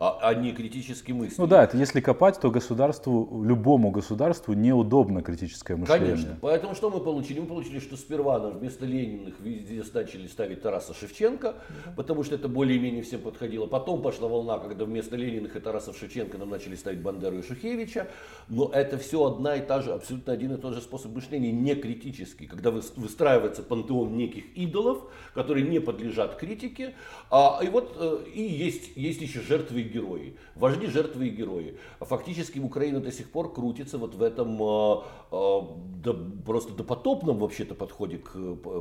а, 0.00 0.18
а 0.22 0.34
не 0.34 0.52
критически 0.52 1.12
мыслить. 1.12 1.38
Ну 1.38 1.46
да, 1.46 1.62
это 1.62 1.76
если 1.76 2.00
копать, 2.00 2.40
то 2.40 2.50
государству, 2.50 3.44
любому 3.44 3.90
государству 3.90 4.54
неудобно 4.54 5.22
критическое 5.22 5.76
мышление. 5.76 6.12
Конечно. 6.12 6.38
Поэтому 6.40 6.74
что 6.74 6.88
мы 6.88 7.00
получили? 7.00 7.38
Мы 7.38 7.46
получили, 7.46 7.80
что 7.80 7.98
сперва 7.98 8.38
нам 8.38 8.58
вместо 8.58 8.86
Лениных 8.86 9.38
везде 9.40 9.84
начали 9.92 10.26
ставить 10.26 10.62
Тараса 10.62 10.94
Шевченко, 10.94 11.54
потому 11.96 12.24
что 12.24 12.34
это 12.34 12.48
более-менее 12.48 13.02
всем 13.02 13.20
подходило. 13.20 13.66
Потом 13.66 14.00
пошла 14.00 14.28
волна, 14.28 14.58
когда 14.58 14.86
вместо 14.86 15.16
Лениных 15.16 15.54
и 15.54 15.60
Тараса 15.60 15.92
Шевченко 15.92 16.38
нам 16.38 16.48
начали 16.48 16.76
ставить 16.76 17.00
Бандеру 17.02 17.38
и 17.38 17.42
Шухевича. 17.42 18.08
Но 18.48 18.70
это 18.72 18.96
все 18.96 19.22
одна 19.22 19.56
и 19.56 19.60
та 19.60 19.82
же, 19.82 19.92
абсолютно 19.92 20.32
один 20.32 20.54
и 20.54 20.56
тот 20.56 20.72
же 20.72 20.80
способ 20.80 21.12
мышления, 21.14 21.52
не 21.52 21.74
критический. 21.74 22.46
Когда 22.46 22.70
выстраивается 22.70 23.62
пантеон 23.62 24.16
неких 24.16 24.56
идолов, 24.56 25.02
которые 25.34 25.68
не 25.68 25.78
подлежат 25.78 26.36
критике. 26.36 26.94
А, 27.30 27.60
и 27.62 27.68
вот 27.68 27.94
э, 27.98 28.24
и 28.34 28.42
есть, 28.42 28.96
есть 28.96 29.20
еще 29.20 29.42
жертвы 29.42 29.89
герои. 29.90 30.36
Вожди, 30.54 30.86
жертвы 30.86 31.28
и 31.28 31.30
герои. 31.30 31.76
Фактически 32.00 32.58
Украина 32.58 33.00
до 33.00 33.12
сих 33.12 33.30
пор 33.30 33.52
крутится 33.52 33.98
вот 33.98 34.14
в 34.14 34.22
этом 34.22 34.60
а, 34.62 35.04
а, 35.30 35.76
да, 36.02 36.14
просто 36.44 36.72
допотопном 36.72 37.38
вообще-то 37.38 37.74
подходе 37.74 38.18
к 38.18 38.32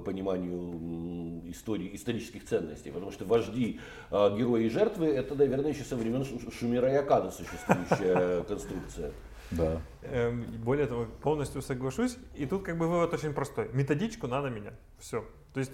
пониманию 0.06 1.50
истории, 1.51 1.92
исторических 1.94 2.46
ценностей. 2.46 2.92
Потому 2.92 3.12
что 3.12 3.25
вожди, 3.25 3.80
а, 4.12 4.36
герои 4.36 4.66
и 4.66 4.70
жертвы 4.70 5.08
это, 5.08 5.36
наверное, 5.36 5.72
еще 5.72 5.84
со 5.84 5.96
времен 5.96 6.25
Шумера 6.51 6.92
и 6.92 6.96
Акада 6.96 7.32
существующая 7.32 8.44
конструкция. 8.48 9.12
Да. 9.51 9.82
Эм, 10.04 10.46
более 10.63 10.86
того, 10.86 11.08
полностью 11.22 11.62
соглашусь. 11.62 12.18
И 12.36 12.46
тут 12.46 12.63
как 12.63 12.78
бы 12.78 12.88
вывод 12.88 13.13
очень 13.13 13.34
простой. 13.34 13.70
Методичку 13.74 14.28
надо 14.28 14.50
менять. 14.50 14.75
Все. 15.00 15.25
То 15.54 15.60
есть 15.60 15.74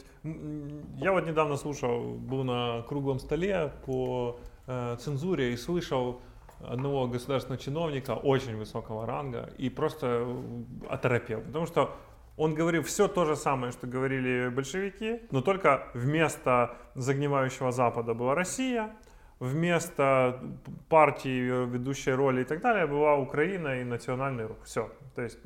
я 0.98 1.12
вот 1.12 1.28
недавно 1.28 1.58
слушал, 1.58 2.14
был 2.16 2.44
на 2.44 2.84
круглом 2.84 3.20
столе 3.20 3.74
по 3.86 4.40
э, 4.68 4.98
цензуре 5.00 5.54
и 5.54 5.58
слышал 5.58 6.22
одного 6.60 7.08
государственного 7.08 7.62
чиновника 7.62 8.12
очень 8.12 8.56
высокого 8.56 9.06
ранга 9.06 9.50
и 9.58 9.70
просто 9.70 10.08
э, 10.08 10.64
оторопел. 10.90 11.42
Потому 11.42 11.66
что 11.66 11.96
он 12.38 12.54
говорил 12.54 12.84
все 12.84 13.08
то 13.08 13.26
же 13.26 13.36
самое, 13.36 13.72
что 13.72 13.88
говорили 13.88 14.50
большевики, 14.50 15.22
но 15.32 15.42
только 15.42 15.88
вместо 15.94 16.76
загнивающего 16.96 17.72
Запада 17.72 18.14
была 18.14 18.36
Россия, 18.36 18.92
вместо 19.40 20.42
партии, 20.90 21.66
ведущей 21.66 22.12
роли 22.12 22.42
и 22.42 22.46
так 22.46 22.62
далее, 22.62 22.88
была 22.88 23.16
Украина 23.16 23.82
и 23.82 23.84
национальный 23.84 24.46
рух. 24.46 24.58
Все. 24.64 24.90
То 25.16 25.22
есть, 25.22 25.40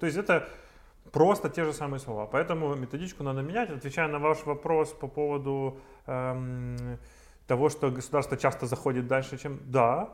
то 0.00 0.06
есть 0.06 0.18
это 0.18 0.48
просто 1.12 1.48
те 1.48 1.64
же 1.64 1.72
самые 1.72 2.00
слова. 2.00 2.26
Поэтому 2.26 2.74
методичку 2.74 3.22
надо 3.22 3.42
менять. 3.42 3.70
Отвечая 3.70 4.08
на 4.08 4.18
ваш 4.18 4.44
вопрос 4.46 4.92
по 4.92 5.08
поводу 5.08 5.80
эм, 6.06 6.98
того, 7.50 7.68
что 7.68 7.90
государство 7.90 8.36
часто 8.36 8.66
заходит 8.66 9.08
дальше, 9.08 9.36
чем... 9.36 9.58
Да, 9.64 10.10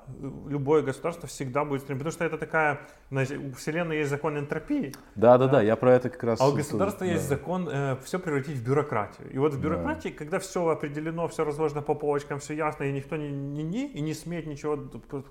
любое 0.48 0.80
государство 0.80 1.28
всегда 1.28 1.66
будет 1.66 1.82
стремиться, 1.82 2.04
потому 2.04 2.12
что 2.12 2.24
это 2.24 2.38
такая... 2.38 2.80
У 3.10 3.52
Вселенной 3.52 3.98
есть 3.98 4.08
закон 4.08 4.38
энтропии. 4.38 4.94
Да, 5.16 5.36
да, 5.36 5.46
да, 5.46 5.60
я 5.60 5.76
про 5.76 5.92
это 5.92 6.08
как 6.08 6.24
раз... 6.24 6.40
А 6.40 6.48
у 6.48 6.52
государства 6.52 7.06
да. 7.06 7.12
есть 7.12 7.28
закон 7.28 7.68
э, 7.70 7.96
все 8.04 8.18
превратить 8.18 8.56
в 8.56 8.64
бюрократию. 8.64 9.30
И 9.30 9.36
вот 9.36 9.52
в 9.52 9.60
бюрократии, 9.60 10.08
да. 10.08 10.16
когда 10.16 10.38
все 10.38 10.66
определено, 10.66 11.28
все 11.28 11.44
разложено 11.44 11.82
по 11.82 11.94
полочкам, 11.94 12.38
все 12.38 12.54
ясно, 12.54 12.84
и 12.84 12.92
никто 12.92 13.16
не, 13.16 13.28
не, 13.28 13.62
не 13.62 13.86
и 13.92 14.00
не 14.00 14.14
смеет 14.14 14.46
ничего, 14.46 14.78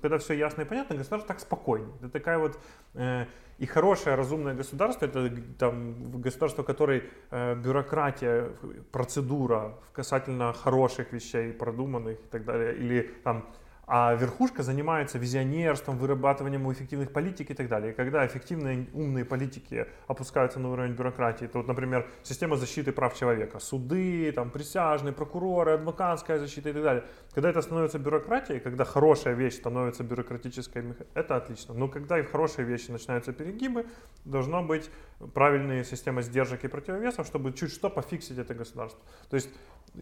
когда 0.00 0.18
все 0.18 0.34
ясно 0.34 0.62
и 0.62 0.64
понятно, 0.64 0.94
государство 0.94 1.26
так 1.26 1.40
спокойно. 1.40 1.88
Это 1.98 2.10
такая 2.10 2.38
вот... 2.38 2.56
Э, 2.94 3.26
и 3.58 3.66
хорошее, 3.66 4.16
разумное 4.16 4.54
государство, 4.54 5.06
это 5.06 5.30
там, 5.58 6.20
государство, 6.20 6.62
в 6.62 6.66
которой 6.66 7.04
э, 7.30 7.54
бюрократия, 7.54 8.50
процедура 8.92 9.78
касательно 9.92 10.52
хороших 10.52 11.12
вещей, 11.12 11.52
продуманных 11.52 12.18
и 12.18 12.28
так 12.30 12.44
далее, 12.44 12.76
или 12.76 13.14
там 13.24 13.46
а 13.86 14.14
верхушка 14.14 14.64
занимается 14.64 15.18
визионерством, 15.18 15.96
вырабатыванием 15.98 16.70
эффективных 16.72 17.12
политик 17.12 17.50
и 17.50 17.54
так 17.54 17.68
далее. 17.68 17.92
И 17.92 17.94
когда 17.94 18.26
эффективные 18.26 18.88
умные 18.92 19.24
политики 19.24 19.86
опускаются 20.08 20.58
на 20.58 20.72
уровень 20.72 20.94
бюрократии, 20.94 21.46
то 21.46 21.58
вот, 21.58 21.68
например, 21.68 22.08
система 22.24 22.56
защиты 22.56 22.90
прав 22.92 23.16
человека, 23.16 23.60
суды, 23.60 24.32
там, 24.32 24.50
присяжные, 24.50 25.12
прокуроры, 25.12 25.72
адвокатская 25.72 26.38
защита 26.38 26.70
и 26.70 26.72
так 26.72 26.82
далее. 26.82 27.04
Когда 27.32 27.50
это 27.50 27.62
становится 27.62 27.98
бюрократией, 28.00 28.58
когда 28.58 28.84
хорошая 28.84 29.34
вещь 29.34 29.54
становится 29.54 30.02
бюрократической, 30.02 30.84
это 31.14 31.36
отлично. 31.36 31.74
Но 31.74 31.86
когда 31.86 32.18
и 32.18 32.22
в 32.22 32.32
хорошие 32.32 32.66
вещи 32.66 32.90
начинаются 32.90 33.32
перегибы, 33.32 33.86
должна 34.24 34.62
быть 34.62 34.90
правильная 35.32 35.84
система 35.84 36.22
сдержек 36.22 36.64
и 36.64 36.68
противовесов, 36.68 37.26
чтобы 37.26 37.52
чуть 37.52 37.70
что 37.70 37.88
пофиксить 37.88 38.38
это 38.38 38.54
государство. 38.54 39.00
То 39.30 39.36
есть 39.36 39.48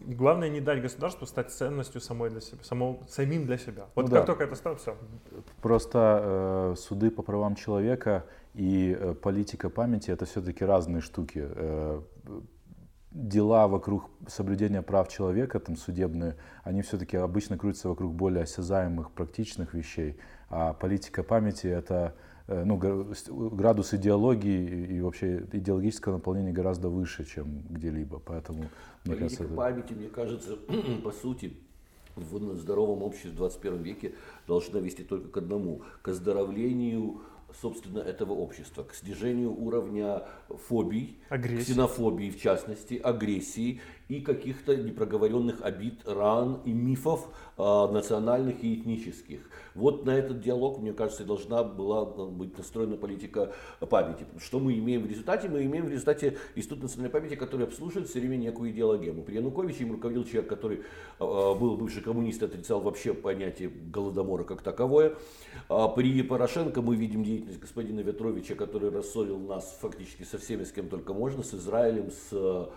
главное 0.05 0.49
не 0.49 0.61
дать 0.61 0.81
государству 0.81 1.25
стать 1.25 1.51
ценностью 1.51 2.01
самой 2.01 2.29
для 2.29 2.41
себя, 2.41 2.63
само, 2.63 2.99
самим 3.07 3.45
для 3.45 3.57
себя. 3.57 3.85
Вот 3.95 4.03
ну, 4.03 4.11
как 4.11 4.21
да. 4.21 4.25
только 4.25 4.43
это 4.43 4.55
станет, 4.55 4.79
все. 4.79 4.97
Просто 5.61 6.21
э, 6.23 6.75
суды 6.77 7.11
по 7.11 7.21
правам 7.21 7.55
человека 7.55 8.25
и 8.53 8.95
э, 8.97 9.13
политика 9.13 9.69
памяти 9.69 10.11
это 10.11 10.25
все-таки 10.25 10.63
разные 10.65 11.01
штуки. 11.01 11.43
Э, 11.43 12.01
дела 13.11 13.67
вокруг 13.67 14.09
соблюдения 14.27 14.81
прав 14.81 15.07
человека, 15.07 15.59
там 15.59 15.77
судебные, 15.77 16.35
они 16.63 16.81
все-таки 16.81 17.15
обычно 17.15 17.57
крутятся 17.57 17.87
вокруг 17.87 18.13
более 18.13 18.43
осязаемых, 18.43 19.11
практичных 19.11 19.73
вещей. 19.73 20.19
А 20.49 20.73
политика 20.73 21.23
памяти 21.23 21.67
это 21.67 22.13
Э, 22.47 22.63
ну, 22.63 22.77
градус 22.77 23.93
идеологии 23.95 24.97
и 24.97 25.01
вообще 25.01 25.43
идеологического 25.51 26.13
наполнения 26.13 26.51
гораздо 26.51 26.89
выше, 26.89 27.25
чем 27.25 27.63
где-либо. 27.69 28.19
Поэтому, 28.19 28.65
мне 29.05 29.15
кажется, 29.17 29.43
это... 29.43 29.53
памяти, 29.53 29.93
мне 29.93 30.09
кажется, 30.09 30.57
по 31.03 31.11
сути, 31.11 31.53
в 32.15 32.55
здоровом 32.57 33.03
обществе 33.03 33.31
в 33.31 33.35
21 33.35 33.81
веке 33.81 34.13
должна 34.47 34.79
вести 34.79 35.03
только 35.03 35.29
к 35.29 35.37
одному, 35.37 35.81
к 36.01 36.07
оздоровлению 36.07 37.21
собственно, 37.61 37.99
этого 37.99 38.33
общества, 38.33 38.83
к 38.83 38.93
снижению 38.93 39.53
уровня 39.53 40.23
фобий, 40.67 41.17
агрессии. 41.29 41.71
ксенофобии 41.71 42.29
в 42.29 42.39
частности, 42.39 42.95
агрессии 42.95 43.81
и 44.07 44.21
каких-то 44.21 44.75
непроговоренных 44.75 45.61
обид, 45.63 46.01
ран 46.05 46.61
и 46.63 46.71
мифов 46.71 47.27
э, 47.57 47.61
национальных 47.61 48.63
и 48.63 48.75
этнических. 48.75 49.41
Вот 49.73 50.05
на 50.05 50.11
этот 50.11 50.41
диалог, 50.41 50.79
мне 50.79 50.93
кажется, 50.93 51.25
должна 51.25 51.63
была 51.63 52.05
быть 52.05 52.57
настроена 52.57 52.97
политика 52.97 53.53
памяти. 53.89 54.25
Что 54.39 54.59
мы 54.59 54.77
имеем 54.77 55.03
в 55.03 55.07
результате? 55.07 55.49
Мы 55.49 55.65
имеем 55.65 55.85
в 55.85 55.89
результате 55.89 56.37
Институт 56.55 56.83
национальной 56.83 57.11
памяти, 57.11 57.35
который 57.35 57.65
обслуживает 57.65 58.07
все 58.07 58.19
время 58.19 58.35
некую 58.37 58.71
идеологему. 58.71 59.23
При 59.23 59.35
Януковиче 59.35 59.83
им 59.83 59.93
руководил 59.93 60.23
человек, 60.23 60.47
который 60.49 60.77
э, 60.77 60.81
был 61.19 61.75
бывший 61.75 62.03
коммунист, 62.03 62.43
отрицал 62.43 62.81
вообще 62.81 63.13
понятие 63.13 63.69
голодомора 63.69 64.43
как 64.43 64.61
таковое. 64.61 65.15
А 65.67 65.87
при 65.87 66.21
Порошенко 66.21 66.81
мы 66.81 66.95
видим 66.95 67.23
деятельность 67.23 67.59
господина 67.59 68.01
Ветровича, 68.01 68.53
который 68.55 68.91
рассорил 68.91 69.39
нас 69.39 69.77
фактически 69.81 70.23
со 70.23 70.37
всеми, 70.37 70.63
с 70.63 70.71
кем 70.71 70.89
только 70.89 71.13
можно, 71.13 71.43
с 71.43 71.53
Израилем, 71.53 72.11
с 72.11 72.69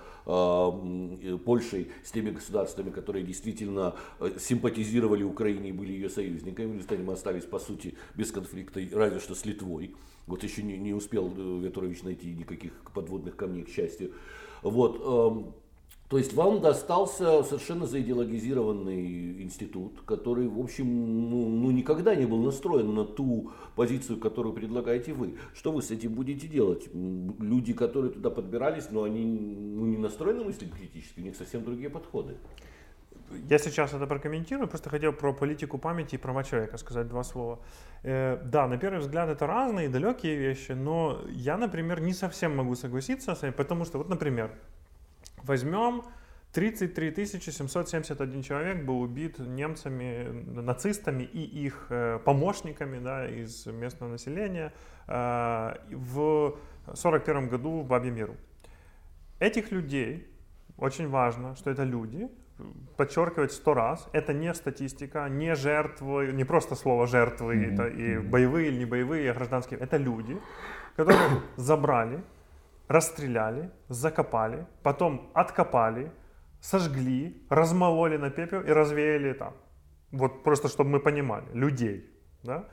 Польшей, 1.45 1.89
с 2.05 2.11
теми 2.11 2.31
государствами, 2.31 2.91
которые 2.91 3.25
действительно 3.25 3.95
э, 4.21 4.33
симпатизировали 4.39 5.23
Украине 5.23 5.71
и 5.71 5.73
были 5.73 5.93
ее 5.93 6.11
союзниками. 6.11 6.79
В 6.79 6.87
мы 7.03 7.15
остались, 7.15 7.45
по 7.45 7.59
сути, 7.59 7.97
без 8.15 8.31
конфликта, 8.31 8.81
разве 8.93 9.21
что 9.21 9.35
с 9.35 9.47
Литвой. 9.47 9.95
Вот 10.27 10.43
еще 10.43 10.63
не, 10.63 10.77
не 10.77 10.93
успел 10.93 11.33
э, 11.35 11.61
Ветрович 11.63 12.03
найти 12.03 12.35
никаких 12.35 12.73
подводных 12.93 13.37
камней, 13.37 13.65
к 13.65 13.71
счастью. 13.71 14.13
Вот. 14.63 15.55
То 16.09 16.17
есть 16.17 16.33
вам 16.33 16.63
достался 16.63 17.43
совершенно 17.43 17.87
заидеологизированный 17.87 19.43
институт, 19.43 20.01
который, 20.07 20.49
в 20.49 20.59
общем, 20.59 20.87
ну, 21.31 21.49
ну, 21.49 21.71
никогда 21.71 22.15
не 22.15 22.25
был 22.25 22.43
настроен 22.43 22.95
на 22.95 23.05
ту 23.05 23.53
позицию, 23.77 24.19
которую 24.19 24.55
предлагаете 24.55 25.13
вы. 25.13 25.37
Что 25.55 25.71
вы 25.71 25.83
с 25.83 25.91
этим 25.91 26.15
будете 26.15 26.49
делать? 26.49 26.89
Люди, 26.95 27.75
которые 27.75 28.11
туда 28.11 28.31
подбирались, 28.31 28.91
но 28.91 29.03
они 29.03 29.23
ну, 29.23 29.85
не 29.85 29.99
настроены 29.99 30.45
мыслить 30.45 30.73
критически, 30.73 31.21
у 31.21 31.23
них 31.23 31.37
совсем 31.37 31.63
другие 31.63 31.91
подходы. 31.91 32.37
Я 33.51 33.59
сейчас 33.59 33.93
это 33.93 34.07
прокомментирую, 34.07 34.67
просто 34.67 34.89
хотел 34.89 35.13
про 35.13 35.35
политику 35.35 35.77
памяти 35.77 36.15
и 36.15 36.19
права 36.19 36.43
человека 36.43 36.79
сказать 36.79 37.09
два 37.09 37.23
слова. 37.23 37.59
Э, 38.03 38.39
да, 38.47 38.67
на 38.67 38.79
первый 38.79 39.01
взгляд 39.01 39.29
это 39.29 39.47
разные, 39.47 39.91
далекие 39.91 40.37
вещи, 40.37 40.73
но 40.73 41.21
я, 41.29 41.59
например, 41.59 42.01
не 42.01 42.15
совсем 42.15 42.57
могу 42.57 42.75
согласиться 42.75 43.35
с 43.35 43.43
этим, 43.43 43.53
потому 43.53 43.85
что, 43.85 43.99
вот, 43.99 44.09
например, 44.09 44.51
Возьмем 45.43 46.03
33 46.53 47.27
771 47.27 48.43
человек 48.43 48.85
был 48.85 49.01
убит 49.01 49.39
немцами, 49.39 50.45
нацистами 50.61 51.23
и 51.23 51.41
их 51.67 51.87
э, 51.91 52.19
помощниками 52.25 52.99
да, 52.99 53.29
из 53.29 53.67
местного 53.67 54.11
населения 54.11 54.73
э, 55.07 55.13
в 55.91 56.59
1941 56.87 57.49
году 57.49 57.81
в 57.81 57.87
Бабье 57.87 58.11
Миру. 58.11 58.37
Этих 59.41 59.71
людей, 59.71 60.27
очень 60.79 61.09
важно, 61.09 61.55
что 61.55 61.71
это 61.71 61.85
люди, 61.85 62.29
подчеркивать 62.97 63.53
сто 63.53 63.75
раз, 63.75 64.09
это 64.13 64.33
не 64.33 64.53
статистика, 64.55 65.29
не 65.29 65.55
жертвы, 65.55 66.33
не 66.33 66.45
просто 66.45 66.75
слово 66.75 67.07
жертвы, 67.07 67.55
mm-hmm. 67.55 67.73
это 67.73 67.87
и 67.87 68.19
боевые 68.19 68.69
или 68.69 68.79
не 68.79 68.85
боевые, 68.85 69.31
а 69.31 69.35
гражданские, 69.35 69.79
это 69.79 69.97
люди, 69.97 70.37
которых 70.97 71.21
забрали, 71.57 72.23
расстреляли, 72.89 73.71
закопали, 73.89 74.67
потом 74.83 75.31
откопали, 75.35 76.11
сожгли, 76.61 77.47
размололи 77.51 78.17
на 78.17 78.31
пепел 78.31 78.61
и 78.61 78.71
развеяли 78.71 79.35
там. 79.35 79.55
Вот 80.11 80.43
просто, 80.43 80.69
чтобы 80.69 80.91
мы 80.91 81.01
понимали, 81.01 81.47
людей. 81.53 82.11
Да? 82.43 82.65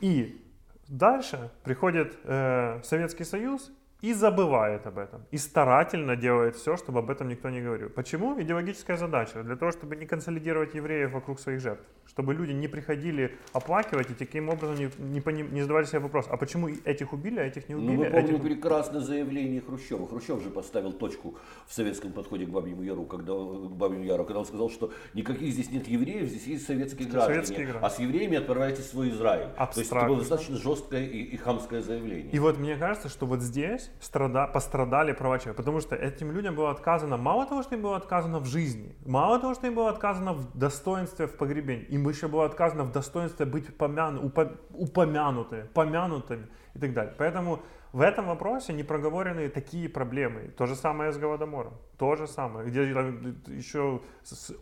И 0.00 0.44
дальше 0.88 1.50
приходит 1.64 2.18
э, 2.24 2.80
Советский 2.82 3.24
Союз 3.24 3.72
и 4.02 4.14
забывает 4.14 4.86
об 4.86 4.98
этом. 4.98 5.22
И 5.30 5.38
старательно 5.38 6.16
делает 6.16 6.56
все, 6.56 6.76
чтобы 6.76 7.00
об 7.00 7.10
этом 7.10 7.28
никто 7.28 7.50
не 7.50 7.60
говорил. 7.60 7.90
Почему? 7.90 8.40
Идеологическая 8.40 8.96
задача. 8.96 9.42
Для 9.42 9.56
того, 9.56 9.72
чтобы 9.72 9.96
не 9.96 10.06
консолидировать 10.06 10.74
евреев 10.74 11.12
вокруг 11.12 11.40
своих 11.40 11.60
жертв. 11.60 11.84
Чтобы 12.06 12.34
люди 12.34 12.52
не 12.52 12.68
приходили 12.68 13.36
оплакивать 13.52 14.10
и 14.10 14.14
таким 14.14 14.48
образом 14.48 14.76
не, 14.76 14.90
не, 14.98 15.20
поним, 15.20 15.52
не 15.54 15.62
задавали 15.62 15.84
себе 15.84 16.00
вопрос, 16.00 16.26
а 16.28 16.36
почему 16.36 16.68
этих 16.84 17.12
убили, 17.12 17.38
а 17.38 17.44
этих 17.44 17.68
не 17.68 17.74
убили? 17.74 17.96
Ну, 17.96 18.04
мы 18.04 18.10
помним 18.10 18.34
этих... 18.36 18.42
прекрасное 18.42 19.00
заявление 19.00 19.60
Хрущева. 19.60 20.08
Хрущев 20.08 20.42
же 20.42 20.50
поставил 20.50 20.92
точку 20.92 21.36
в 21.66 21.72
советском 21.72 22.12
подходе 22.12 22.46
к 22.46 22.48
Бабьему 22.48 22.82
Яру, 22.82 23.04
когда, 23.04 23.32
к 23.32 23.70
Бабьему 23.76 24.04
Яру, 24.04 24.24
когда 24.24 24.40
он 24.40 24.46
сказал, 24.46 24.70
что 24.70 24.92
никаких 25.14 25.52
здесь 25.52 25.70
нет 25.70 25.86
евреев, 25.86 26.28
здесь 26.28 26.46
есть 26.46 26.66
советские 26.66 27.08
граждане. 27.08 27.34
Советские 27.34 27.66
граждане. 27.66 27.86
А 27.86 27.90
с 27.90 27.98
евреями 27.98 28.38
отправляйтесь 28.38 28.86
в 28.86 28.90
свой 28.90 29.10
Израиль. 29.10 29.50
Абстрактно. 29.56 29.74
То 29.74 29.80
есть 29.80 29.92
это 29.92 30.06
было 30.06 30.18
достаточно 30.18 30.56
жесткое 30.56 31.06
и, 31.06 31.22
и 31.22 31.36
хамское 31.36 31.80
заявление. 31.80 32.32
И 32.32 32.38
вот 32.38 32.58
мне 32.58 32.76
кажется, 32.76 33.08
что 33.08 33.26
вот 33.26 33.40
здесь 33.40 33.89
страда, 33.98 34.46
пострадали 34.46 35.12
права 35.12 35.38
человека, 35.38 35.56
потому 35.62 35.80
что 35.80 35.96
этим 35.96 36.32
людям 36.32 36.54
было 36.54 36.70
отказано, 36.70 37.16
мало 37.16 37.46
того, 37.46 37.62
что 37.62 37.74
им 37.74 37.82
было 37.82 37.96
отказано 37.96 38.38
в 38.38 38.46
жизни, 38.46 38.94
мало 39.06 39.38
того, 39.38 39.54
что 39.54 39.66
им 39.66 39.74
было 39.74 39.90
отказано 39.90 40.32
в 40.32 40.56
достоинстве 40.56 41.26
в 41.26 41.36
погребении, 41.36 41.84
им 41.84 42.08
еще 42.08 42.28
было 42.28 42.44
отказано 42.44 42.84
в 42.84 42.92
достоинстве 42.92 43.46
быть 43.46 43.76
помяну, 43.76 44.26
упо, 44.26 44.56
упомянутыми, 44.70 45.64
помянутыми 45.74 46.46
и 46.74 46.78
так 46.78 46.92
далее. 46.92 47.14
Поэтому 47.18 47.60
в 47.92 48.02
этом 48.02 48.26
вопросе 48.26 48.72
не 48.72 48.84
проговорены 48.84 49.48
такие 49.48 49.88
проблемы. 49.88 50.52
То 50.56 50.66
же 50.66 50.76
самое 50.76 51.10
с 51.10 51.18
Голодомором. 51.18 51.72
То 51.98 52.14
же 52.14 52.28
самое. 52.28 52.68
Где 52.68 52.82
еще 52.82 54.00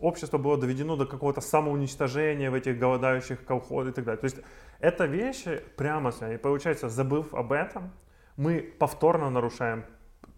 общество 0.01 0.39
было 0.39 0.57
доведено 0.57 0.95
до 0.95 1.05
какого-то 1.05 1.39
самоуничтожения 1.39 2.49
в 2.49 2.55
этих 2.55 2.79
голодающих 2.79 3.45
колхозах 3.45 3.91
и 3.91 3.95
так 3.95 4.05
далее. 4.05 4.19
То 4.19 4.25
есть 4.25 4.37
это 4.79 5.05
вещи 5.05 5.61
прямо 5.77 6.11
с 6.11 6.21
вами. 6.21 6.35
И 6.35 6.37
получается, 6.37 6.89
забыв 6.89 7.35
об 7.35 7.51
этом, 7.51 7.91
мы 8.39 8.61
повторно 8.79 9.29
нарушаем 9.29 9.83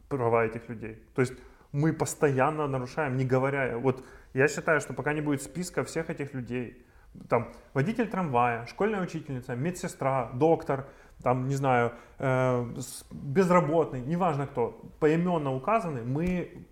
права 0.09 0.43
этих 0.43 0.67
людей. 0.69 0.95
То 1.13 1.21
есть 1.21 1.33
мы 1.71 1.93
постоянно 1.93 2.67
нарушаем, 2.67 3.15
не 3.15 3.25
говоря. 3.25 3.77
Вот 3.77 4.03
я 4.33 4.47
считаю, 4.47 4.81
что 4.81 4.93
пока 4.93 5.13
не 5.13 5.21
будет 5.21 5.43
списка 5.43 5.83
всех 5.83 6.09
этих 6.09 6.33
людей, 6.33 6.83
там 7.29 7.53
водитель 7.75 8.07
трамвая, 8.07 8.65
школьная 8.65 9.01
учительница, 9.01 9.55
медсестра, 9.55 10.31
доктор, 10.33 10.87
там, 11.21 11.47
не 11.47 11.53
знаю, 11.53 11.91
э, 12.17 12.65
безработный, 13.11 14.01
неважно 14.01 14.47
кто, 14.47 14.81
поименно 14.99 15.53
указаны, 15.53 16.01
мы 16.03 16.65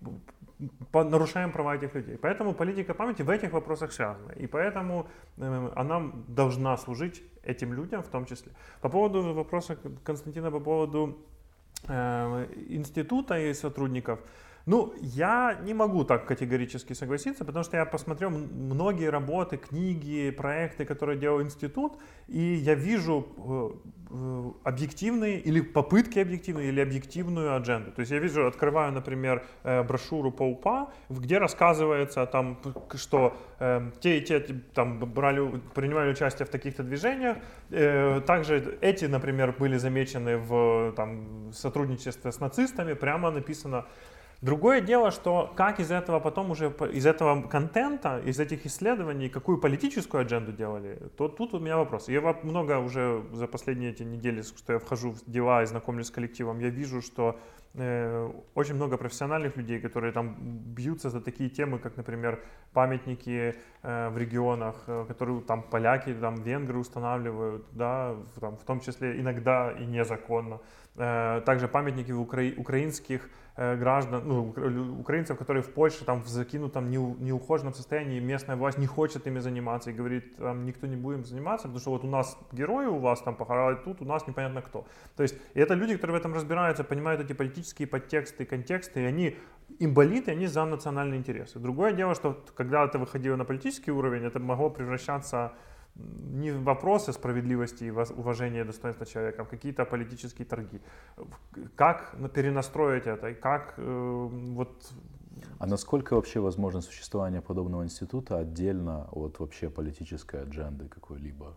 нарушаем 0.92 1.52
права 1.52 1.76
этих 1.76 1.94
людей. 1.94 2.16
Поэтому 2.16 2.54
политика 2.54 2.94
памяти 2.94 3.22
в 3.22 3.30
этих 3.30 3.52
вопросах 3.52 3.92
связана. 3.92 4.32
И 4.32 4.46
поэтому 4.46 5.06
э, 5.38 5.70
она 5.76 6.12
должна 6.28 6.76
служить 6.76 7.22
этим 7.42 7.74
людям 7.74 8.02
в 8.02 8.08
том 8.08 8.26
числе. 8.26 8.52
По 8.80 8.88
поводу 8.88 9.34
вопроса 9.34 9.76
Константина 10.04 10.50
по 10.50 10.60
поводу 10.60 11.18
э, 11.88 12.46
института 12.68 13.38
и 13.38 13.54
сотрудников. 13.54 14.18
Ну, 14.66 14.92
я 15.00 15.58
не 15.62 15.74
могу 15.74 16.04
так 16.04 16.26
категорически 16.26 16.92
согласиться, 16.92 17.44
потому 17.44 17.64
что 17.64 17.76
я 17.76 17.86
посмотрел 17.86 18.30
многие 18.30 19.08
работы, 19.10 19.56
книги, 19.56 20.30
проекты, 20.30 20.84
которые 20.84 21.18
делал 21.18 21.40
институт, 21.42 21.94
и 22.28 22.40
я 22.40 22.74
вижу 22.74 23.26
э, 23.38 23.70
э, 24.10 24.50
объективные 24.64 25.40
или 25.40 25.60
попытки 25.60 26.18
объективные, 26.18 26.68
или 26.68 26.80
объективную 26.80 27.56
адженду. 27.56 27.90
То 27.92 28.00
есть 28.00 28.12
я 28.12 28.18
вижу, 28.18 28.46
открываю, 28.46 28.92
например, 28.92 29.44
э, 29.64 29.82
брошюру 29.82 30.30
по 30.30 30.42
УПА, 30.42 30.92
где 31.08 31.38
рассказывается, 31.38 32.26
там, 32.26 32.58
что 32.94 33.36
те 34.00 34.18
и 34.18 34.20
те 34.22 34.40
там, 34.74 34.98
брали, 34.98 35.60
принимали 35.74 36.12
участие 36.12 36.46
в 36.46 36.50
таких-то 36.50 36.82
движениях. 36.82 37.36
Также 38.26 38.78
эти, 38.80 39.04
например, 39.04 39.54
были 39.58 39.76
замечены 39.76 40.38
в 40.38 40.92
там, 40.96 41.52
сотрудничестве 41.52 42.32
с 42.32 42.40
нацистами, 42.40 42.94
прямо 42.94 43.30
написано 43.30 43.84
Другое 44.42 44.80
дело, 44.80 45.10
что 45.10 45.52
как 45.54 45.80
из 45.80 45.90
этого 45.90 46.18
потом 46.18 46.50
уже, 46.50 46.72
из 46.92 47.04
этого 47.04 47.42
контента, 47.42 48.18
из 48.20 48.40
этих 48.40 48.64
исследований, 48.64 49.28
какую 49.28 49.58
политическую 49.58 50.22
адженду 50.22 50.50
делали, 50.50 50.98
то 51.18 51.28
тут 51.28 51.52
у 51.52 51.58
меня 51.58 51.76
вопрос. 51.76 52.08
Я 52.08 52.22
много 52.42 52.78
уже 52.78 53.22
за 53.32 53.46
последние 53.46 53.90
эти 53.90 54.02
недели, 54.02 54.40
что 54.40 54.72
я 54.72 54.78
вхожу 54.78 55.10
в 55.10 55.30
дела 55.30 55.62
и 55.62 55.66
знакомлюсь 55.66 56.06
с 56.06 56.10
коллективом, 56.10 56.58
я 56.60 56.70
вижу, 56.70 57.02
что 57.02 57.38
э, 57.74 58.32
очень 58.54 58.76
много 58.76 58.96
профессиональных 58.96 59.58
людей, 59.58 59.78
которые 59.78 60.12
там 60.12 60.36
бьются 60.40 61.10
за 61.10 61.20
такие 61.20 61.50
темы, 61.50 61.78
как, 61.78 61.98
например, 61.98 62.42
памятники 62.72 63.54
э, 63.82 64.08
в 64.08 64.16
регионах, 64.16 64.84
э, 64.86 65.04
которые 65.06 65.42
там 65.42 65.62
поляки, 65.62 66.14
там 66.14 66.36
венгры 66.36 66.78
устанавливают, 66.78 67.66
да, 67.72 68.14
в, 68.34 68.40
там, 68.40 68.56
в 68.56 68.64
том 68.64 68.80
числе 68.80 69.20
иногда 69.20 69.70
и 69.70 69.84
незаконно. 69.84 70.60
Э, 70.96 71.42
также 71.44 71.68
памятники 71.68 72.12
укра... 72.12 72.42
украинских 72.56 73.28
Э, 73.62 73.76
граждан, 73.76 74.22
ну, 74.24 74.54
украинцев, 75.00 75.36
которые 75.36 75.62
в 75.62 75.70
Польше 75.74 76.04
там 76.06 76.22
в 76.22 76.28
закинутом 76.28 76.90
неухоженном 76.90 77.74
состоянии, 77.74 78.18
местная 78.18 78.56
власть 78.56 78.78
не 78.78 78.86
хочет 78.86 79.26
ими 79.26 79.40
заниматься 79.40 79.90
и 79.90 79.92
говорит, 79.92 80.36
там, 80.36 80.64
никто 80.64 80.86
не 80.86 80.96
будем 80.96 81.24
заниматься, 81.26 81.68
потому 81.68 81.80
что 81.80 81.90
вот 81.90 82.04
у 82.04 82.06
нас 82.06 82.38
герои 82.52 82.86
у 82.86 82.98
вас 82.98 83.20
там 83.20 83.34
похоронили, 83.34 83.82
тут 83.84 84.00
у 84.00 84.06
нас 84.06 84.26
непонятно 84.26 84.62
кто. 84.62 84.86
То 85.14 85.22
есть 85.22 85.36
это 85.52 85.74
люди, 85.74 85.96
которые 85.96 86.16
в 86.16 86.20
этом 86.20 86.32
разбираются, 86.32 86.84
понимают 86.84 87.20
эти 87.20 87.34
политические 87.34 87.86
подтексты, 87.86 88.46
контексты, 88.46 89.02
и 89.02 89.04
они 89.04 89.36
им 89.78 89.92
болит, 89.92 90.28
и 90.28 90.30
они 90.30 90.46
за 90.46 90.64
национальные 90.64 91.18
интересы. 91.18 91.58
Другое 91.58 91.92
дело, 91.92 92.14
что 92.14 92.42
когда 92.54 92.86
это 92.86 92.98
выходило 92.98 93.36
на 93.36 93.44
политический 93.44 93.90
уровень, 93.90 94.24
это 94.24 94.38
могло 94.38 94.70
превращаться 94.70 95.52
не 95.96 96.52
вопросы 96.52 97.12
справедливости 97.12 97.84
и 97.84 97.90
уважения 97.90 98.64
достоинства 98.64 99.06
человека, 99.06 99.42
а 99.42 99.44
какие-то 99.44 99.84
политические 99.84 100.46
торги. 100.46 100.80
Как 101.76 102.14
перенастроить 102.34 103.06
это? 103.06 103.28
И 103.28 103.34
как 103.34 103.74
э, 103.76 104.28
вот... 104.54 104.92
А 105.58 105.66
насколько 105.66 106.14
вообще 106.14 106.40
возможно 106.40 106.80
существование 106.80 107.40
подобного 107.40 107.82
института 107.82 108.38
отдельно 108.38 109.08
от 109.12 109.38
вообще 109.40 109.70
политической 109.70 110.42
адженды 110.42 110.88
какой-либо? 110.88 111.54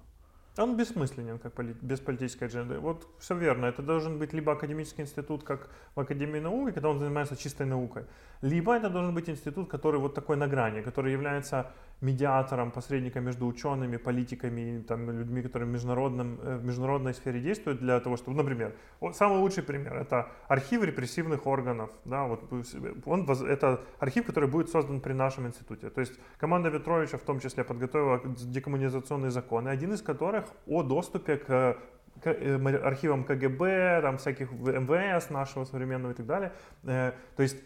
Он 0.57 0.77
бессмысленен, 0.77 1.39
как 1.39 1.53
поли- 1.53 1.75
без 1.81 1.99
политической 1.99 2.43
адженды. 2.43 2.77
Вот 2.79 3.07
все 3.17 3.35
верно. 3.35 3.65
Это 3.65 3.81
должен 3.81 4.19
быть 4.19 4.33
либо 4.33 4.51
академический 4.51 5.03
институт, 5.03 5.43
как 5.43 5.69
в 5.95 5.99
Академии 5.99 6.39
науки, 6.39 6.73
когда 6.73 6.89
он 6.89 6.99
занимается 6.99 7.35
чистой 7.35 7.65
наукой, 7.65 8.05
либо 8.41 8.75
это 8.75 8.89
должен 8.89 9.15
быть 9.15 9.29
институт, 9.29 9.69
который 9.69 9.99
вот 9.99 10.13
такой 10.13 10.37
на 10.37 10.47
грани, 10.47 10.81
который 10.81 11.11
является 11.11 11.71
медиатором, 12.03 12.71
посредником 12.71 13.23
между 13.23 13.47
учеными, 13.47 13.97
политиками, 13.97 14.83
там, 14.87 15.09
людьми, 15.09 15.41
которые 15.41 15.67
в, 15.69 15.71
международном, 15.71 16.39
э, 16.41 16.57
в 16.57 16.65
международной 16.65 17.13
сфере 17.13 17.39
действуют 17.39 17.79
для 17.79 17.99
того, 17.99 18.17
чтобы, 18.17 18.37
например, 18.37 18.73
вот 18.99 19.15
самый 19.15 19.39
лучший 19.39 19.63
пример– 19.63 19.95
это 20.01 20.27
архив 20.47 20.83
репрессивных 20.83 21.47
органов. 21.47 21.89
Да, 22.05 22.25
вот 22.25 22.41
он, 23.05 23.29
это 23.47 23.81
архив, 23.99 24.25
который 24.25 24.49
будет 24.49 24.69
создан 24.69 24.99
при 24.99 25.13
нашем 25.13 25.47
институте. 25.47 25.89
То 25.89 26.01
есть 26.01 26.13
команда 26.37 26.69
Ветровича 26.69 27.17
в 27.17 27.23
том 27.23 27.39
числе 27.39 27.63
подготовила 27.63 28.21
декоммунизационные 28.25 29.31
законы, 29.31 29.69
один 29.69 29.93
из 29.93 30.01
которых 30.01 30.45
о 30.67 30.83
доступе 30.83 31.37
к 31.37 31.77
Э, 32.25 32.77
архивам 32.83 33.23
КГБ, 33.23 33.99
там 34.01 34.17
всяких 34.17 34.51
МВС 34.51 35.29
нашего 35.29 35.65
современного 35.65 36.11
и 36.11 36.15
так 36.15 36.25
далее. 36.25 36.53
Э, 36.83 37.11
то 37.35 37.43
есть 37.43 37.57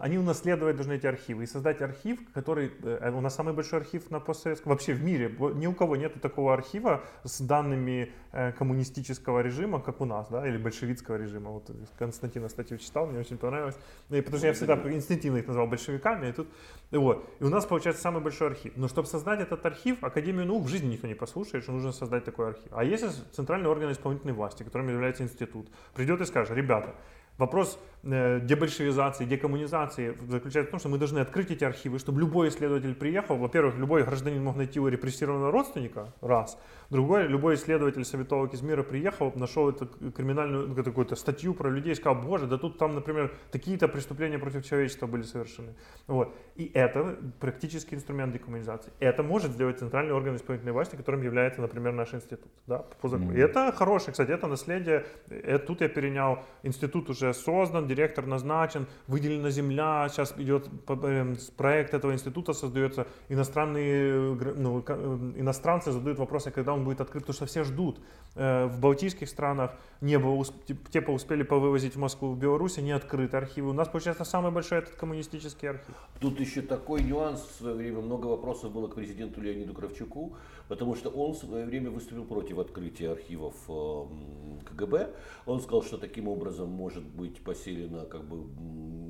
они 0.00 0.18
унаследовать 0.18 0.76
должны 0.76 0.94
эти 0.94 1.06
архивы. 1.06 1.44
И 1.44 1.46
создать 1.46 1.80
архив, 1.82 2.18
который... 2.32 2.72
Э, 2.82 3.10
у 3.10 3.20
нас 3.20 3.34
самый 3.34 3.54
большой 3.54 3.80
архив 3.80 4.10
на 4.10 4.20
постсоветском... 4.20 4.70
Вообще 4.70 4.92
в 4.92 5.02
мире. 5.02 5.34
Ни 5.54 5.66
у 5.66 5.74
кого 5.74 5.96
нет 5.96 6.20
такого 6.20 6.54
архива 6.54 7.02
с 7.24 7.40
данными 7.40 8.12
коммунистического 8.58 9.40
режима, 9.40 9.80
как 9.80 10.00
у 10.00 10.06
нас, 10.06 10.28
да, 10.28 10.46
или 10.48 10.56
большевистского 10.56 11.16
режима. 11.16 11.50
Вот 11.50 11.70
Константин 11.98 12.48
статью 12.48 12.78
читал, 12.78 13.06
мне 13.06 13.18
очень 13.20 13.36
понравилось. 13.36 13.76
И 14.08 14.20
потому 14.20 14.38
что 14.38 14.46
я 14.46 14.52
всегда 14.54 14.74
инстинктивно 14.74 15.38
их 15.38 15.46
назвал 15.46 15.66
большевиками. 15.66 16.28
И, 16.28 16.32
тут, 16.32 16.48
вот. 16.90 17.28
и 17.40 17.44
у 17.44 17.48
нас 17.48 17.66
получается 17.66 18.02
самый 18.02 18.22
большой 18.22 18.48
архив. 18.48 18.72
Но 18.76 18.88
чтобы 18.88 19.06
создать 19.06 19.40
этот 19.40 19.64
архив, 19.66 20.02
Академию 20.02 20.46
наук 20.46 20.64
в 20.64 20.68
жизни 20.68 20.92
никто 20.92 21.06
не 21.06 21.14
послушает, 21.14 21.64
что 21.64 21.72
нужно 21.72 21.92
создать 21.92 22.24
такой 22.24 22.48
архив. 22.48 22.68
А 22.70 22.84
если 22.84 23.10
центральный 23.32 23.68
орган 23.68 23.92
исполнительной 23.92 24.34
власти, 24.34 24.62
которым 24.62 24.88
является 24.88 25.22
институт, 25.22 25.68
придет 25.94 26.20
и 26.20 26.24
скажет, 26.24 26.56
ребята, 26.56 26.94
Вопрос 27.42 27.76
э, 28.04 28.38
дебольшевизации, 28.40 29.24
декоммунизации 29.24 30.16
заключается 30.28 30.68
в 30.68 30.70
том, 30.70 30.78
что 30.78 30.88
мы 30.88 30.98
должны 30.98 31.18
открыть 31.18 31.50
эти 31.50 31.64
архивы, 31.64 31.98
чтобы 31.98 32.20
любой 32.20 32.50
исследователь 32.50 32.94
приехал. 32.94 33.36
Во-первых, 33.36 33.76
любой 33.78 34.04
гражданин 34.04 34.44
мог 34.44 34.54
найти 34.54 34.78
у 34.78 34.86
репрессированного 34.86 35.50
родственника, 35.50 36.12
раз. 36.20 36.56
Другой, 36.90 37.26
любой 37.26 37.54
исследователь 37.54 38.04
советовок 38.04 38.54
из 38.54 38.62
мира 38.62 38.82
приехал, 38.82 39.32
нашел 39.34 39.68
эту 39.68 39.86
криминальную 40.12 40.68
ну, 40.68 40.84
какую-то 40.84 41.16
статью 41.16 41.54
про 41.54 41.68
людей 41.70 41.92
и 41.92 41.94
сказал, 41.96 42.22
боже, 42.22 42.46
да 42.46 42.58
тут 42.58 42.78
там, 42.78 42.94
например, 42.94 43.34
такие-то 43.50 43.88
преступления 43.88 44.38
против 44.38 44.64
человечества 44.64 45.06
были 45.06 45.22
совершены. 45.22 45.74
Вот. 46.06 46.32
И 46.54 46.70
это 46.74 47.16
практический 47.40 47.96
инструмент 47.96 48.34
декоммунизации. 48.34 48.92
Это 49.00 49.22
может 49.22 49.52
сделать 49.52 49.78
центральный 49.78 50.12
орган 50.12 50.36
исполнительной 50.36 50.74
власти, 50.74 50.94
которым 50.96 51.22
является, 51.22 51.60
например, 51.60 51.92
наш 51.92 52.14
институт. 52.14 52.52
Да, 52.66 52.84
по 53.00 53.08
закону. 53.08 53.32
Mm-hmm. 53.32 53.38
И 53.38 53.40
это 53.40 53.72
хорошее, 53.72 54.12
кстати, 54.12 54.30
это 54.30 54.46
наследие. 54.46 55.06
Это, 55.30 55.66
тут 55.66 55.80
я 55.80 55.88
перенял 55.88 56.44
институт 56.62 57.10
уже 57.10 57.31
создан, 57.32 57.86
директор 57.86 58.26
назначен, 58.26 58.86
выделена 59.06 59.50
земля, 59.50 60.08
сейчас 60.10 60.34
идет 60.38 60.68
эм, 60.88 61.36
проект 61.56 61.94
этого 61.94 62.12
института 62.12 62.52
создается, 62.52 63.06
иностранные, 63.28 64.34
ну, 64.56 64.84
э, 64.86 65.32
иностранцы 65.36 65.92
задают 65.92 66.18
вопросы, 66.18 66.50
когда 66.50 66.72
он 66.74 66.84
будет 66.84 67.00
открыт, 67.00 67.24
потому 67.24 67.34
что 67.34 67.46
все 67.46 67.64
ждут. 67.64 68.00
Э, 68.34 68.66
в 68.66 68.80
балтийских 68.80 69.28
странах 69.28 69.72
не 70.00 70.18
было, 70.18 70.44
типа 70.90 71.10
успели 71.10 71.42
повывозить 71.42 71.96
в 71.96 71.98
Москву, 71.98 72.32
в 72.32 72.38
Беларуси 72.38 72.80
не 72.80 72.92
открыты 72.92 73.36
архивы. 73.36 73.70
У 73.70 73.72
нас, 73.72 73.88
получается, 73.88 74.24
самый 74.24 74.50
большой 74.50 74.78
этот 74.78 74.94
коммунистический 74.94 75.68
архив. 75.68 75.94
Тут 76.20 76.40
еще 76.40 76.62
такой 76.62 77.02
нюанс 77.02 77.40
в 77.40 77.58
свое 77.58 77.74
время, 77.74 78.00
много 78.00 78.26
вопросов 78.26 78.72
было 78.72 78.88
к 78.88 78.94
президенту 78.94 79.40
Леониду 79.40 79.74
Кравчуку, 79.74 80.36
потому 80.72 80.94
что 80.94 81.10
он 81.10 81.34
в 81.34 81.36
свое 81.36 81.66
время 81.66 81.90
выступил 81.90 82.24
против 82.24 82.58
открытия 82.58 83.10
архивов 83.10 83.54
эм, 83.68 84.58
КГБ. 84.64 85.10
Он 85.44 85.60
сказал, 85.60 85.82
что 85.82 85.98
таким 85.98 86.28
образом 86.28 86.70
может 86.70 87.04
быть 87.04 87.42
поселена 87.42 88.06
как 88.06 88.24
бы 88.24 88.38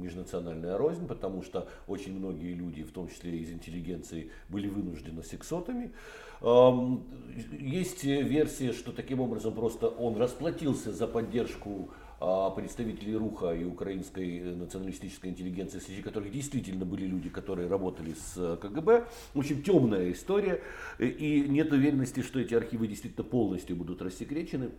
межнациональная 0.03 0.77
рознь, 0.77 1.07
потому 1.07 1.44
что 1.44 1.68
очень 1.87 2.18
многие 2.18 2.53
люди, 2.53 2.83
в 2.83 2.90
том 2.90 3.07
числе 3.07 3.38
из 3.38 3.53
интеллигенции, 3.53 4.33
были 4.48 4.66
вынуждены 4.66 5.22
сексотами. 5.22 5.92
Есть 6.40 8.03
версия, 8.03 8.72
что 8.72 8.90
таким 8.90 9.20
образом 9.20 9.55
просто 9.55 9.87
он 9.87 10.16
расплатился 10.16 10.90
за 10.90 11.07
поддержку 11.07 11.90
представителей 12.54 13.16
РУХа 13.16 13.52
и 13.54 13.64
украинской 13.64 14.54
националистической 14.54 15.30
интеллигенции, 15.30 15.78
среди 15.78 16.02
которых 16.02 16.30
действительно 16.30 16.85
были 16.85 17.06
люди, 17.06 17.28
которые 17.28 17.68
работали 17.68 18.14
с 18.14 18.56
КГБ. 18.61 19.06
В 19.35 19.38
общем, 19.38 19.62
темная 19.62 20.12
история. 20.12 20.62
И 20.98 21.46
нет 21.48 21.72
уверенности, 21.72 22.20
что 22.22 22.38
эти 22.40 22.54
архивы 22.54 22.87
действительно 22.87 23.24
полностью 23.24 23.76
будут 23.76 24.02
рассекречены. 24.02 24.70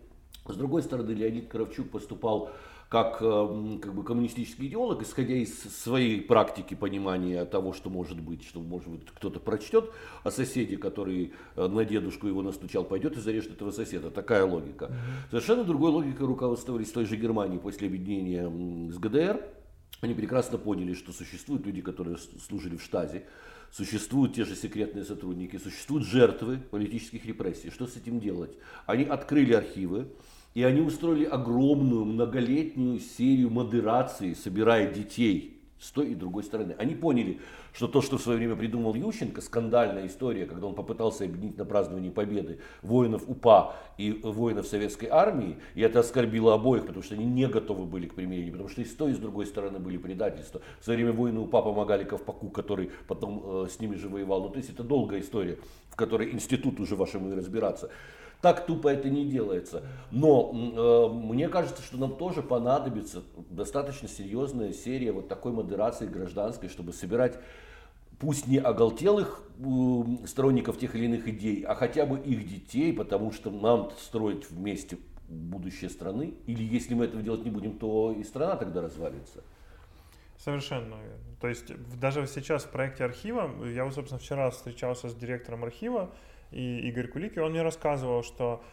С 0.45 0.55
другой 0.55 0.83
стороны, 0.83 1.11
Леонид 1.11 1.47
Кравчук 1.47 1.89
поступал 1.89 2.51
как, 2.93 3.23
эм, 3.23 3.79
как 3.79 3.95
бы 3.95 4.03
коммунистический 4.03 4.67
идеолог, 4.67 5.01
исходя 5.01 5.33
из 5.33 5.59
своей 5.61 6.21
практики 6.21 6.75
понимания 6.75 7.43
того, 7.43 7.73
что 7.73 7.89
может 7.89 8.19
быть, 8.19 8.43
что 8.45 8.59
может 8.59 8.87
быть 8.87 9.07
кто-то 9.07 9.39
прочтет, 9.39 9.89
а 10.23 10.29
соседи, 10.29 10.75
который 10.75 11.33
э, 11.55 11.67
на 11.67 11.85
дедушку 11.85 12.27
его 12.27 12.43
настучал, 12.43 12.83
пойдет 12.83 13.17
и 13.17 13.19
зарежет 13.19 13.53
этого 13.53 13.71
соседа. 13.71 14.11
Такая 14.11 14.45
логика. 14.45 14.91
Совершенно 15.31 15.63
другой 15.63 15.89
логикой 15.89 16.27
руководствовались 16.27 16.91
той 16.91 17.05
же 17.05 17.15
Германии 17.15 17.57
после 17.57 17.87
объединения 17.87 18.47
с 18.91 18.99
ГДР. 18.99 19.43
Они 20.01 20.13
прекрасно 20.13 20.59
поняли, 20.59 20.93
что 20.93 21.13
существуют 21.13 21.65
люди, 21.65 21.81
которые 21.81 22.17
служили 22.47 22.77
в 22.77 22.83
штазе, 22.83 23.25
существуют 23.71 24.35
те 24.35 24.45
же 24.45 24.55
секретные 24.55 25.03
сотрудники, 25.03 25.57
существуют 25.57 26.05
жертвы 26.05 26.59
политических 26.69 27.25
репрессий. 27.25 27.71
Что 27.71 27.87
с 27.87 27.97
этим 27.97 28.19
делать? 28.19 28.55
Они 28.85 29.03
открыли 29.03 29.53
архивы, 29.53 30.09
и 30.53 30.63
они 30.63 30.81
устроили 30.81 31.25
огромную 31.25 32.05
многолетнюю 32.05 32.99
серию 32.99 33.49
модераций, 33.49 34.35
собирая 34.35 34.91
детей 34.91 35.53
с 35.83 35.91
той 35.91 36.11
и 36.11 36.15
другой 36.15 36.43
стороны. 36.43 36.75
Они 36.79 36.95
поняли, 36.95 37.39
что 37.73 37.87
то, 37.87 38.01
что 38.01 38.17
в 38.17 38.21
свое 38.21 38.37
время 38.37 38.55
придумал 38.55 38.95
Ющенко, 38.95 39.41
скандальная 39.41 40.07
история, 40.07 40.45
когда 40.45 40.67
он 40.67 40.75
попытался 40.75 41.25
объединить 41.25 41.57
на 41.57 41.65
празднование 41.65 42.11
победы 42.11 42.59
воинов 42.81 43.23
УПА 43.27 43.75
и 43.97 44.13
воинов 44.23 44.65
советской 44.65 45.07
армии, 45.07 45.57
и 45.75 45.81
это 45.81 45.99
оскорбило 45.99 46.53
обоих, 46.53 46.85
потому 46.85 47.03
что 47.03 47.15
они 47.15 47.25
не 47.25 47.47
готовы 47.47 47.85
были 47.85 48.07
к 48.07 48.15
примирению, 48.15 48.53
потому 48.53 48.69
что 48.69 48.81
и 48.81 48.85
с 48.85 48.95
той, 48.95 49.11
и 49.11 49.13
с 49.13 49.17
другой 49.17 49.45
стороны 49.45 49.79
были 49.79 49.97
предательства. 49.97 50.61
В 50.79 50.85
свое 50.85 50.97
время 50.97 51.11
воины 51.11 51.41
УПА 51.41 51.61
помогали 51.61 52.05
Ковпаку, 52.05 52.49
который 52.49 52.91
потом 53.07 53.65
э, 53.65 53.67
с 53.69 53.79
ними 53.81 53.95
же 53.95 54.07
воевал. 54.07 54.43
Ну, 54.43 54.49
то 54.49 54.59
есть 54.59 54.69
это 54.69 54.83
долгая 54.83 55.19
история, 55.19 55.57
в 55.89 55.97
которой 55.97 56.31
институт 56.31 56.79
уже 56.79 56.95
вашему 56.95 57.31
и 57.31 57.35
разбираться. 57.35 57.89
Так 58.43 58.65
тупо 58.65 58.89
это 58.89 59.09
не 59.09 59.23
делается. 59.23 59.83
Но 60.11 60.51
э, 60.53 61.13
мне 61.15 61.47
кажется, 61.47 61.81
что 61.81 61.95
нам 61.95 62.17
тоже 62.17 62.41
понадобится 62.41 63.23
достаточно 63.49 64.09
серьезная 64.09 64.73
серия 64.73 65.13
вот 65.13 65.29
такой 65.29 65.53
модерации 65.53 66.07
гражданской, 66.07 66.67
чтобы 66.67 66.91
собирать 66.91 67.39
пусть 68.19 68.45
не 68.47 68.57
оголтелых 68.57 69.43
э, 69.59 70.27
сторонников 70.27 70.77
тех 70.77 70.93
или 70.93 71.05
иных 71.05 71.25
идей, 71.29 71.63
а 71.63 71.73
хотя 71.73 72.05
бы 72.05 72.19
их 72.19 72.45
детей, 72.45 72.91
потому 72.91 73.31
что 73.31 73.49
нам 73.49 73.91
строить 73.97 74.51
вместе 74.51 74.97
будущее 75.29 75.89
страны. 75.89 76.33
Или 76.45 76.65
если 76.65 76.95
мы 76.95 77.05
этого 77.05 77.23
делать 77.23 77.45
не 77.45 77.49
будем, 77.49 77.79
то 77.79 78.11
и 78.11 78.25
страна 78.25 78.57
тогда 78.57 78.81
развалится. 78.81 79.41
Совершенно 80.37 80.95
верно. 80.95 81.37
То 81.39 81.47
есть 81.47 81.71
даже 81.97 82.27
сейчас 82.27 82.65
в 82.65 82.71
проекте 82.71 83.05
архива, 83.05 83.49
я, 83.65 83.89
собственно, 83.89 84.19
вчера 84.19 84.49
встречался 84.49 85.07
с 85.07 85.15
директором 85.15 85.63
архива, 85.63 86.11
и 86.53 86.87
Игорь 86.89 87.07
Кулики, 87.07 87.39
он 87.39 87.51
мне 87.51 87.61
рассказывал, 87.61 88.23
что 88.23 88.63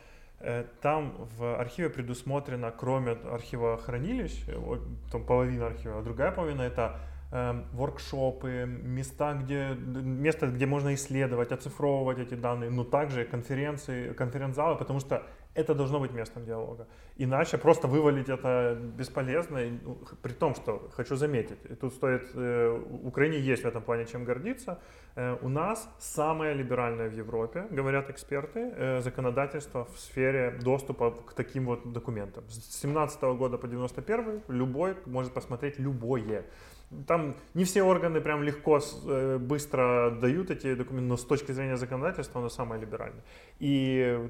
э, 0.40 0.64
там 0.80 1.28
в 1.38 1.58
архиве 1.58 1.90
предусмотрено, 1.90 2.70
кроме 2.70 3.12
архива 3.12 3.76
хранилищ, 3.76 4.44
э, 4.46 4.78
там 5.10 5.24
половина 5.24 5.66
архива, 5.66 5.98
а 5.98 6.02
другая 6.02 6.30
половина 6.30 6.62
это 6.62 6.98
э, 7.32 7.62
воркшопы, 7.72 8.66
места, 8.66 9.34
где, 9.34 9.70
место, 9.74 10.48
где 10.48 10.66
можно 10.66 10.94
исследовать, 10.94 11.52
оцифровывать 11.52 12.18
эти 12.18 12.34
данные, 12.34 12.70
но 12.70 12.84
также 12.84 13.24
конференции, 13.24 14.12
конференц-залы, 14.12 14.76
потому 14.76 15.00
что 15.00 15.26
это 15.54 15.74
должно 15.74 15.98
быть 16.00 16.12
местом 16.12 16.44
диалога. 16.44 16.86
Иначе 17.16 17.58
просто 17.58 17.88
вывалить 17.88 18.28
это 18.28 18.78
бесполезно, 18.98 19.58
ну, 19.82 19.98
при 20.22 20.32
том, 20.32 20.54
что, 20.54 20.88
хочу 20.92 21.16
заметить, 21.16 21.58
тут 21.80 21.92
стоит, 21.92 22.22
э, 22.34 22.80
Украине 23.02 23.38
есть 23.38 23.64
в 23.64 23.66
этом 23.66 23.82
плане 23.82 24.06
чем 24.06 24.24
гордиться, 24.24 24.78
э, 25.16 25.36
у 25.42 25.48
нас 25.48 25.88
самое 25.98 26.54
либеральное 26.54 27.08
в 27.08 27.12
Европе, 27.12 27.66
говорят 27.70 28.10
эксперты, 28.10 28.72
э, 28.76 29.00
законодательство 29.00 29.84
в 29.84 29.98
сфере 29.98 30.58
доступа 30.62 31.10
к 31.10 31.34
таким 31.34 31.66
вот 31.66 31.92
документам. 31.92 32.44
С 32.48 32.80
17 32.80 33.36
года 33.36 33.58
по 33.58 33.66
91 33.66 34.42
любой 34.48 34.94
может 35.06 35.32
посмотреть 35.32 35.78
любое. 35.78 36.44
Там 37.06 37.36
не 37.54 37.64
все 37.64 37.82
органы 37.82 38.20
прям 38.20 38.42
легко, 38.42 38.80
э, 39.06 39.38
быстро 39.38 40.10
дают 40.20 40.50
эти 40.50 40.74
документы, 40.74 41.08
но 41.08 41.16
с 41.16 41.24
точки 41.24 41.52
зрения 41.52 41.76
законодательства 41.76 42.40
оно 42.40 42.48
самое 42.48 42.80
либеральное. 42.80 43.22
И 43.60 44.28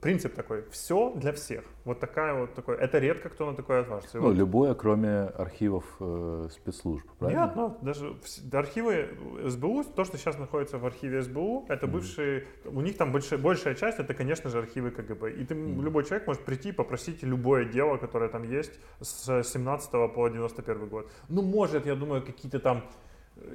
принцип 0.00 0.34
такой, 0.34 0.68
все 0.70 1.12
для 1.14 1.32
всех. 1.32 1.64
Вот 1.88 2.00
такая 2.00 2.34
вот 2.34 2.52
такой. 2.52 2.76
Это 2.76 2.98
редко 2.98 3.30
кто 3.30 3.50
на 3.50 3.56
такое 3.56 3.80
отважится. 3.80 4.18
Ну, 4.18 4.24
вот. 4.24 4.36
любое, 4.36 4.74
кроме 4.74 5.20
архивов 5.22 5.84
э, 6.00 6.48
спецслужб, 6.50 7.06
правильно? 7.18 7.46
Нет, 7.46 7.56
ну, 7.56 7.78
даже 7.80 8.14
архивы 8.52 9.08
СБУ, 9.46 9.84
то, 9.96 10.04
что 10.04 10.18
сейчас 10.18 10.38
находится 10.38 10.76
в 10.76 10.84
архиве 10.84 11.22
СБУ, 11.22 11.64
это 11.70 11.86
mm-hmm. 11.86 11.90
бывшие, 11.90 12.46
у 12.66 12.82
них 12.82 12.98
там 12.98 13.10
большая, 13.10 13.38
большая 13.38 13.74
часть, 13.74 13.98
это, 13.98 14.12
конечно 14.12 14.50
же, 14.50 14.58
архивы 14.58 14.90
КГБ. 14.90 15.32
И 15.32 15.46
ты, 15.46 15.54
mm-hmm. 15.54 15.82
любой 15.82 16.04
человек 16.04 16.26
может 16.26 16.44
прийти 16.44 16.68
и 16.68 16.72
попросить 16.72 17.22
любое 17.22 17.64
дело, 17.64 17.96
которое 17.96 18.28
там 18.28 18.42
есть 18.42 18.78
с 19.00 19.42
17 19.42 19.90
по 20.14 20.28
91 20.28 20.88
год. 20.88 21.10
Ну, 21.30 21.40
может, 21.40 21.86
я 21.86 21.94
думаю, 21.94 22.22
какие-то 22.22 22.60
там 22.60 22.84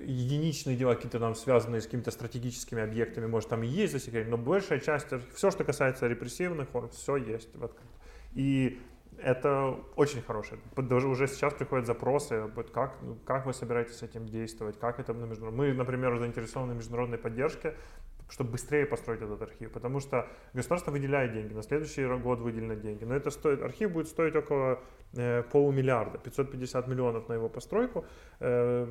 единичные 0.05 0.75
дела, 0.75 0.95
какие-то 0.95 1.19
там 1.19 1.35
связанные 1.35 1.81
с 1.81 1.85
какими-то 1.85 2.09
стратегическими 2.09 2.81
объектами, 2.81 3.27
может, 3.27 3.49
там 3.49 3.61
и 3.61 3.67
есть 3.67 3.93
засекречено, 3.93 4.37
но 4.37 4.43
большая 4.43 4.79
часть, 4.79 5.07
все, 5.35 5.51
что 5.51 5.63
касается 5.63 6.07
репрессивных 6.07 6.69
все 6.91 7.17
есть 7.17 7.55
в 7.55 7.63
открытом. 7.63 7.89
И 8.35 8.79
это 9.17 9.79
очень 9.95 10.21
хорошее. 10.21 10.59
Даже 10.75 11.07
уже 11.07 11.27
сейчас 11.27 11.53
приходят 11.53 11.85
запросы, 11.85 12.49
как, 12.73 12.97
как 13.25 13.45
вы 13.45 13.53
собираетесь 13.53 13.97
с 13.97 14.03
этим 14.03 14.27
действовать, 14.27 14.79
как 14.79 14.99
это 14.99 15.13
на 15.13 15.25
международном. 15.25 15.65
Мы, 15.65 15.73
например, 15.73 16.17
заинтересованы 16.17 16.73
в 16.73 16.77
международной 16.77 17.17
поддержке, 17.17 17.75
чтобы 18.33 18.51
быстрее 18.51 18.85
построить 18.87 19.21
этот 19.21 19.41
архив, 19.41 19.71
потому 19.71 19.99
что 19.99 20.27
государство 20.53 20.91
выделяет 20.91 21.33
деньги, 21.33 21.53
на 21.53 21.61
следующий 21.61 22.07
год 22.17 22.39
выделены 22.39 22.75
деньги, 22.75 23.05
но 23.05 23.15
это 23.15 23.29
стоит, 23.29 23.61
архив 23.61 23.91
будет 23.91 24.07
стоить 24.07 24.35
около 24.35 24.79
э, 25.13 25.43
полумиллиарда, 25.51 26.17
550 26.17 26.87
миллионов 26.87 27.29
на 27.29 27.33
его 27.33 27.47
постройку, 27.47 28.05
э, 28.39 28.87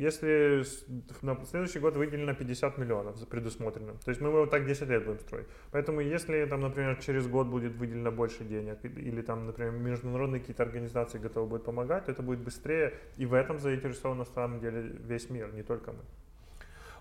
если 0.00 0.64
на 1.20 1.44
следующий 1.44 1.80
год 1.80 1.96
выделено 1.96 2.34
50 2.34 2.78
миллионов 2.78 3.28
предусмотрено, 3.28 3.92
то 3.92 4.10
есть 4.10 4.22
мы 4.22 4.28
его 4.28 4.46
так 4.46 4.64
10 4.64 4.88
лет 4.88 5.04
будем 5.04 5.20
строить, 5.20 5.46
поэтому 5.70 6.00
если 6.00 6.46
там, 6.46 6.60
например, 6.60 6.96
через 6.96 7.26
год 7.26 7.46
будет 7.48 7.74
выделено 7.74 8.10
больше 8.10 8.44
денег, 8.44 8.78
или 8.84 9.20
там, 9.20 9.46
например, 9.46 9.72
международные 9.72 10.40
какие-то 10.40 10.62
организации 10.62 11.18
готовы 11.18 11.46
будут 11.46 11.64
помогать, 11.64 12.06
то 12.06 12.12
это 12.12 12.22
будет 12.22 12.40
быстрее, 12.40 12.94
и 13.18 13.26
в 13.26 13.34
этом 13.34 13.58
заинтересован 13.58 14.16
на 14.16 14.24
самом 14.24 14.60
деле 14.60 14.80
весь 14.80 15.28
мир, 15.28 15.52
не 15.52 15.62
только 15.62 15.92
мы. 15.92 16.00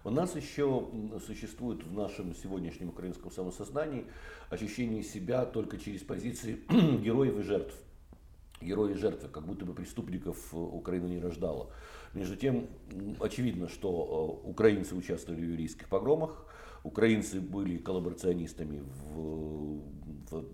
У 0.08 0.10
нас 0.10 0.38
еще 0.38 0.88
существует 1.28 1.84
в 1.84 1.93
нашем 1.93 2.34
сегодняшнем 2.34 2.88
украинском 2.88 3.30
самосознании 3.30 4.06
ощущение 4.50 5.04
себя 5.04 5.43
только 5.43 5.78
через 5.78 6.02
позиции 6.02 6.62
героев 7.04 7.38
и 7.39 7.41
жертв. 7.41 7.76
Герои 8.62 8.93
и 8.93 8.96
жертвы, 8.96 9.28
как 9.28 9.46
будто 9.46 9.65
бы 9.65 9.74
преступников 9.74 10.38
э, 10.54 10.56
Украина 10.56 11.08
не 11.08 11.20
рождала. 11.20 11.70
Между 12.13 12.38
тем, 12.38 12.67
очевидно, 13.20 13.67
что 13.67 14.39
э, 14.46 14.48
украинцы 14.48 14.96
участвовали 14.96 15.41
в 15.41 15.50
еврейских 15.50 15.89
погромах, 15.89 16.46
украинцы 16.88 17.41
были 17.41 17.78
коллаборационистами 17.78 18.82
в, 19.13 19.82
в, 20.32 20.45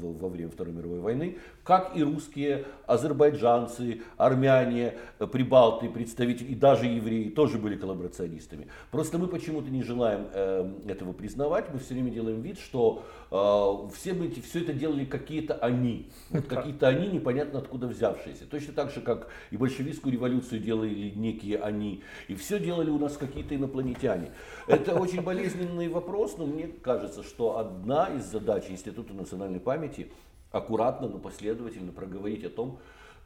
в, 0.00 0.18
во 0.18 0.28
время 0.28 0.50
Второй 0.50 0.74
мировой 0.74 1.00
войны, 1.00 1.38
как 1.62 1.96
и 1.96 2.02
русские, 2.02 2.64
азербайджанцы, 2.86 4.02
армяне, 4.16 4.94
прибалты, 5.32 5.88
представители 5.88 6.48
и 6.48 6.54
даже 6.54 6.86
евреи 6.86 7.28
тоже 7.28 7.58
были 7.58 7.76
коллаборационистами. 7.76 8.68
Просто 8.90 9.18
мы 9.18 9.28
почему-то 9.28 9.70
не 9.70 9.82
желаем 9.82 10.26
э, 10.32 10.72
этого 10.86 11.12
признавать, 11.12 11.72
мы 11.72 11.78
все 11.78 11.94
время 11.94 12.10
делаем 12.10 12.40
вид, 12.40 12.58
что 12.58 13.04
э, 13.30 13.94
все, 13.94 14.12
эти, 14.24 14.40
все 14.40 14.62
это 14.62 14.72
делали 14.72 15.04
какие-то 15.04 15.54
они, 15.54 16.10
вот 16.30 16.46
какие-то 16.46 16.88
они 16.88 17.08
непонятно 17.08 17.58
откуда 17.58 17.86
взявшиеся. 17.86 18.46
Точно 18.46 18.72
так 18.72 18.90
же, 18.90 19.00
как 19.00 19.28
и 19.50 19.56
большевистскую 19.56 20.12
революцию 20.12 20.60
делали 20.60 21.12
некие 21.14 21.58
они, 21.58 22.02
и 22.28 22.34
все 22.34 22.58
делали 22.58 22.90
у 22.90 22.98
нас 22.98 23.16
какие-то 23.16 23.54
инопланетяне. 23.54 24.30
Это 24.66 24.94
очень 24.98 25.22
болезненный 25.68 25.88
вопрос, 25.88 26.36
но 26.38 26.46
мне 26.46 26.66
кажется, 26.66 27.22
что 27.22 27.58
одна 27.58 28.06
из 28.14 28.24
задач 28.24 28.64
Института 28.70 29.12
национальной 29.12 29.60
памяти 29.60 30.10
аккуратно, 30.50 31.08
но 31.08 31.18
последовательно 31.18 31.92
проговорить 31.92 32.44
о 32.44 32.50
том, 32.50 32.78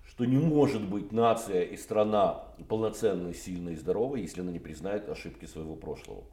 что 0.07 0.25
не 0.25 0.39
может 0.39 0.83
быть 0.89 1.13
нация 1.13 1.63
и 1.63 1.77
страна 1.77 2.45
полноценной, 2.69 3.35
сильной 3.35 3.75
и 3.75 3.77
здоровой, 3.77 4.23
если 4.23 4.41
она 4.41 4.51
не 4.51 4.59
признает 4.59 5.09
ошибки 5.09 5.47
своего 5.47 5.77
прошлого. 5.77 6.25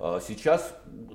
А, 0.00 0.20
сейчас 0.20 0.74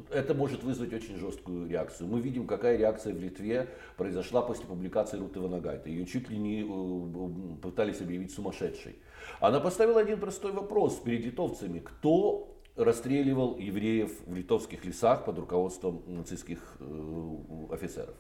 это 0.10 0.34
может 0.34 0.64
вызвать 0.64 0.94
очень 0.94 1.18
жесткую 1.18 1.70
реакцию. 1.70 2.08
Мы 2.08 2.22
видим, 2.22 2.48
какая 2.48 2.78
реакция 2.78 3.14
в 3.14 3.20
Литве 3.20 3.68
произошла 3.98 4.42
после 4.42 4.66
публикации 4.66 5.18
Руты 5.18 5.40
Ванагайта. 5.40 5.90
Ее 5.90 6.06
чуть 6.06 6.30
ли 6.30 6.38
не 6.38 6.62
э, 6.64 7.62
пытались 7.62 8.02
объявить 8.02 8.34
сумасшедшей. 8.34 8.96
Она 9.40 9.60
поставила 9.60 10.00
один 10.00 10.20
простой 10.20 10.54
вопрос 10.54 10.96
перед 11.00 11.26
литовцами. 11.26 11.80
Кто 11.80 12.53
расстреливал 12.76 13.58
евреев 13.58 14.12
в 14.26 14.36
литовских 14.36 14.86
лесах 14.86 15.26
под 15.26 15.40
руководством 15.40 16.04
нацистских 16.08 16.60
э, 16.80 17.36
офицеров? 17.72 18.16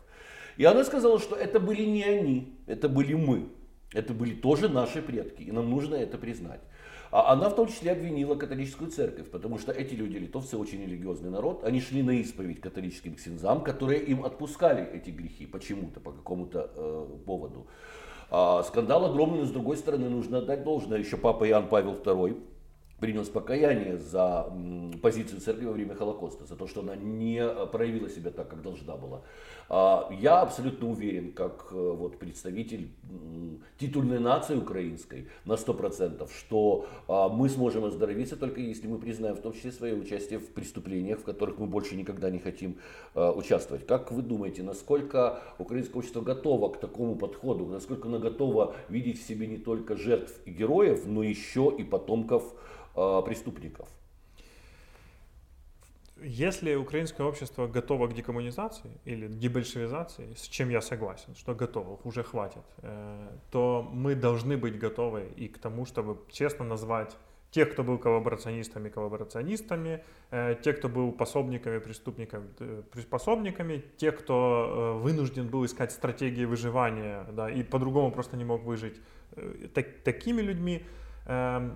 И 0.57 0.65
она 0.65 0.83
сказала, 0.83 1.19
что 1.19 1.35
это 1.35 1.59
были 1.59 1.83
не 1.83 2.03
они, 2.03 2.53
это 2.67 2.87
были 2.89 3.13
мы. 3.13 3.49
Это 3.93 4.13
были 4.13 4.33
тоже 4.33 4.69
наши 4.69 5.01
предки, 5.01 5.43
и 5.43 5.51
нам 5.51 5.69
нужно 5.69 5.95
это 5.95 6.17
признать. 6.17 6.61
А 7.11 7.31
она 7.31 7.49
в 7.49 7.55
том 7.55 7.67
числе 7.67 7.91
обвинила 7.91 8.33
католическую 8.33 8.89
церковь, 8.89 9.29
потому 9.29 9.59
что 9.59 9.71
эти 9.71 9.93
люди, 9.93 10.17
литовцы, 10.17 10.57
очень 10.57 10.81
религиозный 10.81 11.29
народ, 11.29 11.63
они 11.63 11.79
шли 11.79 12.01
на 12.01 12.09
исповедь 12.09 12.59
католическим 12.59 13.13
ксензам, 13.13 13.63
которые 13.63 14.01
им 14.01 14.25
отпускали 14.25 14.83
эти 14.91 15.11
грехи 15.11 15.45
почему-то, 15.45 15.99
по 15.99 16.11
какому-то 16.11 16.71
э, 16.75 17.07
поводу. 17.23 17.67
А 18.31 18.63
скандал 18.63 19.05
огромный, 19.05 19.41
но 19.41 19.45
с 19.45 19.51
другой 19.51 19.77
стороны 19.77 20.09
нужно 20.09 20.39
отдать 20.39 20.63
должное. 20.63 20.97
Еще 20.97 21.17
папа 21.17 21.47
Иоанн 21.47 21.67
Павел 21.67 21.93
II 21.93 22.41
принес 23.03 23.27
покаяние 23.27 23.97
за 23.97 24.49
позицию 25.01 25.41
церкви 25.41 25.65
во 25.65 25.73
время 25.73 25.93
Холокоста, 25.93 26.45
за 26.45 26.55
то, 26.55 26.67
что 26.67 26.79
она 26.79 26.95
не 26.95 27.45
проявила 27.73 28.07
себя 28.07 28.31
так, 28.31 28.47
как 28.47 28.61
должна 28.61 28.95
была. 28.95 29.23
А, 29.67 30.09
я 30.21 30.39
абсолютно 30.39 30.89
уверен, 30.89 31.33
как 31.33 31.67
э, 31.71 31.75
вот 31.75 32.17
представитель 32.17 32.91
титульной 33.77 34.19
нации 34.19 34.55
украинской 34.55 35.27
на 35.43 35.53
100%, 35.53 36.29
что 36.37 36.85
а, 37.09 37.27
мы 37.27 37.49
сможем 37.49 37.83
оздоровиться 37.83 38.37
только 38.37 38.61
если 38.61 38.87
мы 38.87 38.99
признаем 38.99 39.35
в 39.35 39.41
том 39.41 39.51
числе 39.51 39.73
свое 39.73 39.95
участие 39.95 40.39
в 40.39 40.47
преступлениях, 40.53 41.19
в 41.19 41.23
которых 41.23 41.57
мы 41.57 41.65
больше 41.65 41.97
никогда 41.97 42.29
не 42.29 42.39
хотим 42.39 42.77
а, 43.15 43.33
участвовать. 43.33 43.85
Как 43.85 44.13
вы 44.13 44.21
думаете, 44.21 44.63
насколько 44.63 45.41
украинское 45.57 45.97
общество 45.97 46.21
готово 46.21 46.69
к 46.69 46.79
такому 46.79 47.17
подходу, 47.17 47.65
насколько 47.65 48.07
оно 48.07 48.19
готово 48.19 48.75
видеть 48.87 49.21
в 49.21 49.27
себе 49.27 49.47
не 49.47 49.57
только 49.57 49.97
жертв 49.97 50.39
и 50.45 50.51
героев, 50.51 51.05
но 51.05 51.21
еще 51.21 51.73
и 51.77 51.83
потомков 51.83 52.53
преступников? 52.93 53.89
Если 56.25 56.75
украинское 56.75 57.27
общество 57.27 57.67
готово 57.67 58.07
к 58.07 58.13
декоммунизации 58.13 58.91
или 59.03 59.27
дебольшевизации, 59.27 60.33
с 60.35 60.43
чем 60.43 60.69
я 60.69 60.79
согласен, 60.81 61.35
что 61.35 61.53
готово, 61.53 61.99
уже 62.05 62.23
хватит, 62.23 62.63
э, 62.77 63.27
то 63.51 63.89
мы 63.91 64.15
должны 64.15 64.55
быть 64.55 64.79
готовы 64.79 65.27
и 65.35 65.49
к 65.49 65.57
тому, 65.57 65.85
чтобы 65.85 66.17
честно 66.31 66.63
назвать 66.63 67.17
тех, 67.51 67.73
кто 67.73 67.83
был 67.83 67.97
коллаборационистами, 67.97 68.89
коллаборационистами, 68.89 70.03
э, 70.31 70.55
тех, 70.61 70.77
кто 70.77 70.87
был 70.87 71.11
пособниками, 71.11 71.79
преступниками, 71.79 72.47
э, 72.59 72.83
пособниками, 73.09 73.83
тех, 73.97 74.17
кто 74.17 74.99
вынужден 75.03 75.49
был 75.49 75.65
искать 75.65 75.91
стратегии 75.91 76.45
выживания, 76.45 77.25
да, 77.33 77.49
и 77.49 77.63
по-другому 77.63 78.11
просто 78.11 78.37
не 78.37 78.45
мог 78.45 78.63
выжить, 78.63 79.01
так, 79.73 79.87
такими 80.03 80.41
людьми 80.41 80.85
эм, 81.25 81.75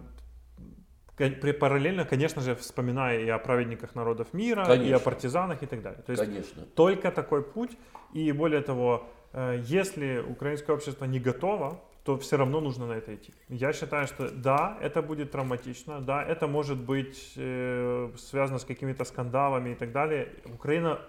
параллельно, 1.18 2.06
конечно 2.06 2.42
же, 2.42 2.56
вспоминая 2.56 3.20
и 3.20 3.30
о 3.30 3.40
праведниках 3.40 3.96
народов 3.96 4.34
мира, 4.34 4.66
конечно. 4.66 4.90
и 4.90 4.92
о 4.92 5.00
партизанах 5.00 5.64
и 5.64 5.66
так 5.66 5.82
далее. 5.82 6.02
То 6.06 6.12
есть 6.12 6.24
конечно. 6.24 6.64
только 6.76 7.12
такой 7.12 7.44
путь. 7.44 7.72
И 8.14 8.32
более 8.32 8.62
того, 8.62 9.08
э, 9.34 9.62
если 9.64 10.20
украинское 10.20 10.76
общество 10.76 11.06
не 11.06 11.20
готово, 11.20 11.82
то 12.04 12.18
все 12.18 12.38
равно 12.38 12.62
нужно 12.62 12.88
на 12.88 12.94
это 12.94 13.14
идти. 13.16 13.34
Я 13.50 13.74
считаю, 13.74 14.08
что 14.08 14.30
да, 14.30 14.78
это 14.82 15.02
будет 15.02 15.32
травматично, 15.32 16.00
да, 16.00 16.24
это 16.24 16.48
может 16.48 16.78
быть 16.78 17.34
э, 17.36 18.12
связано 18.18 18.60
с 18.60 18.64
какими-то 18.66 19.04
скандалами 19.04 19.72
и 19.72 19.76
так 19.76 19.92
далее. 19.92 20.30
Украина 20.46 21.02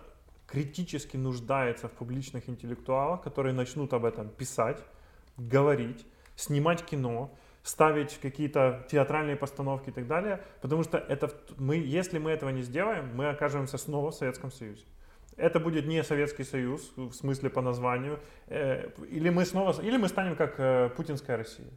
критически 0.49 1.16
нуждается 1.16 1.87
в 1.87 1.92
публичных 1.92 2.49
интеллектуалах, 2.49 3.23
которые 3.23 3.53
начнут 3.53 3.92
об 3.92 4.05
этом 4.05 4.29
писать, 4.29 4.83
говорить, 5.37 6.05
снимать 6.35 6.85
кино, 6.85 7.31
ставить 7.69 8.19
какие-то 8.19 8.87
театральные 8.91 9.37
постановки 9.37 9.91
и 9.91 9.93
так 9.93 10.07
далее, 10.07 10.41
потому 10.63 10.83
что 10.85 10.97
это 10.97 11.31
мы, 11.59 11.77
если 11.77 12.19
мы 12.19 12.31
этого 12.31 12.49
не 12.49 12.63
сделаем, 12.63 13.15
мы 13.15 13.29
окажемся 13.29 13.77
снова 13.77 14.11
в 14.11 14.15
Советском 14.15 14.51
Союзе. 14.51 14.85
Это 15.37 15.61
будет 15.61 15.87
не 15.87 16.03
Советский 16.03 16.45
Союз 16.45 16.93
в 16.97 17.13
смысле 17.13 17.51
по 17.51 17.61
названию, 17.61 18.19
э, 18.47 18.89
или 19.11 19.29
мы 19.29 19.45
снова, 19.45 19.81
или 19.83 19.99
мы 19.99 20.09
станем 20.09 20.35
как 20.35 20.55
э, 20.59 20.89
путинская 20.97 21.37
Россия. 21.37 21.69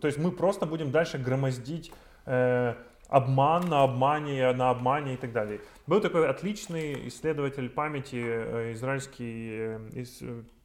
То 0.00 0.06
есть 0.06 0.18
мы 0.18 0.32
просто 0.32 0.64
будем 0.66 0.90
дальше 0.90 1.18
громоздить 1.18 1.92
э, 2.24 2.74
обман 3.08 3.68
на 3.68 3.82
обмане, 3.82 4.50
на 4.52 4.70
обмане 4.70 5.14
и 5.14 5.16
так 5.16 5.32
далее. 5.32 5.60
Был 5.86 6.00
такой 6.00 6.26
отличный 6.26 7.06
исследователь 7.08 7.68
памяти 7.68 8.72
израильский 8.72 9.76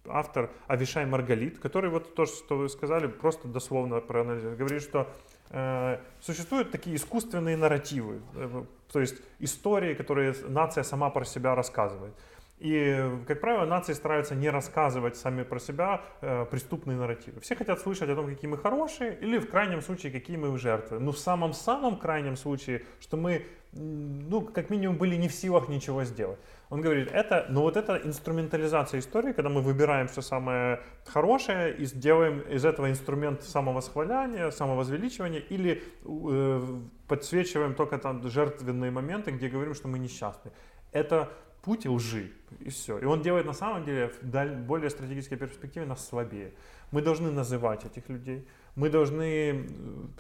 автор 0.08 0.50
Авишай 0.68 1.06
Маргалит, 1.06 1.60
который 1.60 1.90
вот 1.90 2.16
то, 2.16 2.26
что 2.26 2.58
вы 2.58 2.70
сказали, 2.70 3.08
просто 3.08 3.48
дословно 3.48 4.00
проанализирует. 4.00 4.58
Говорит, 4.58 4.82
что 4.82 5.08
э, 5.50 6.00
существуют 6.22 6.72
такие 6.72 6.96
искусственные 6.96 7.58
нарративы, 7.58 8.22
э, 8.36 8.64
то 8.92 9.00
есть 9.00 9.22
истории, 9.40 9.94
которые 9.94 10.34
нация 10.48 10.84
сама 10.84 11.10
про 11.10 11.26
себя 11.26 11.56
рассказывает. 11.56 12.14
И, 12.60 13.10
как 13.26 13.40
правило, 13.40 13.66
нации 13.66 13.94
стараются 13.94 14.36
не 14.36 14.50
рассказывать 14.50 15.16
сами 15.16 15.44
про 15.44 15.60
себя 15.60 16.02
э, 16.20 16.46
преступные 16.52 16.98
нарративы. 16.98 17.40
Все 17.40 17.56
хотят 17.56 17.80
слышать 17.80 18.10
о 18.10 18.16
том, 18.16 18.28
какие 18.28 18.50
мы 18.50 18.58
хорошие, 18.58 19.18
или 19.22 19.38
в 19.38 19.50
крайнем 19.50 19.82
случае, 19.82 20.12
какие 20.12 20.36
мы 20.36 20.58
жертвы. 20.58 21.00
Но 21.00 21.14
в 21.14 21.18
самом-самом 21.18 21.98
крайнем 21.98 22.36
случае, 22.36 22.84
что 23.00 23.16
мы, 23.16 23.46
ну, 23.72 24.42
как 24.42 24.70
минимум, 24.70 24.98
были 24.98 25.16
не 25.16 25.30
в 25.30 25.34
силах 25.34 25.70
ничего 25.70 26.04
сделать. 26.04 26.40
Он 26.70 26.82
говорит, 26.82 27.10
это, 27.12 27.48
ну 27.50 27.62
вот 27.62 27.78
это 27.78 27.96
инструментализация 27.98 29.00
истории, 29.00 29.34
когда 29.34 29.50
мы 29.50 29.62
выбираем 29.62 30.08
все 30.08 30.22
самое 30.22 30.82
хорошее 31.06 31.76
и 31.76 31.86
сделаем 31.86 32.42
из 32.42 32.64
этого 32.64 32.92
инструмент 32.92 33.42
самовосхваляния, 33.42 34.52
самовозвеличивания 34.52 35.40
или 35.40 35.82
э, 36.06 36.80
подсвечиваем 37.08 37.74
только 37.74 37.98
там 37.98 38.30
жертвенные 38.30 38.92
моменты, 38.92 39.32
где 39.32 39.50
говорим, 39.50 39.74
что 39.74 39.88
мы 39.88 39.98
несчастны. 39.98 40.52
Это 40.92 41.32
путь 41.64 41.88
лжи, 41.88 42.32
и 42.60 42.70
все. 42.70 43.00
И 43.00 43.06
он 43.06 43.22
делает 43.24 43.48
на 43.48 43.54
самом 43.54 43.84
деле 43.84 44.12
в 44.22 44.66
более 44.66 44.92
стратегической 44.92 45.38
перспективе 45.38 45.88
нас 45.88 46.08
слабее. 46.08 46.54
Мы 46.92 47.02
должны 47.02 47.32
называть 47.32 47.86
этих 47.86 48.10
людей, 48.10 48.48
мы 48.76 48.90
должны 48.90 49.68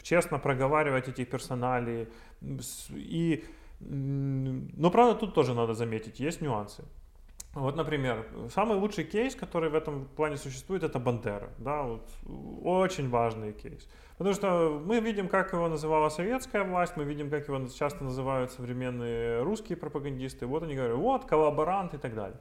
честно 0.02 0.40
проговаривать 0.40 1.08
эти 1.08 1.26
персонали 1.26 2.10
и 2.90 3.46
но, 3.80 4.92
правда, 4.92 5.16
тут 5.20 5.34
тоже 5.34 5.54
надо 5.54 5.74
заметить, 5.74 6.20
есть 6.20 6.42
нюансы. 6.42 6.84
Вот, 7.54 7.76
например, 7.76 8.28
самый 8.54 8.78
лучший 8.78 9.04
кейс, 9.04 9.36
который 9.36 9.70
в 9.70 9.76
этом 9.76 10.06
плане 10.16 10.38
существует, 10.38 10.84
это 10.84 11.00
Бандера. 11.00 11.50
Да, 11.58 11.84
вот, 11.84 12.08
очень 12.64 13.10
важный 13.10 13.54
кейс. 13.54 13.88
Потому 14.18 14.36
что 14.36 14.82
мы 14.86 15.00
видим, 15.00 15.28
как 15.28 15.54
его 15.54 15.68
называла 15.68 16.10
советская 16.10 16.64
власть, 16.64 16.96
мы 16.96 17.06
видим, 17.06 17.30
как 17.30 17.48
его 17.48 17.68
часто 17.68 18.04
называют 18.04 18.52
современные 18.52 19.42
русские 19.42 19.78
пропагандисты. 19.78 20.46
Вот 20.46 20.64
они 20.64 20.76
говорят, 20.76 20.98
вот, 20.98 21.26
коллаборант 21.26 21.94
и 21.96 21.98
так 21.98 22.14
далее. 22.14 22.40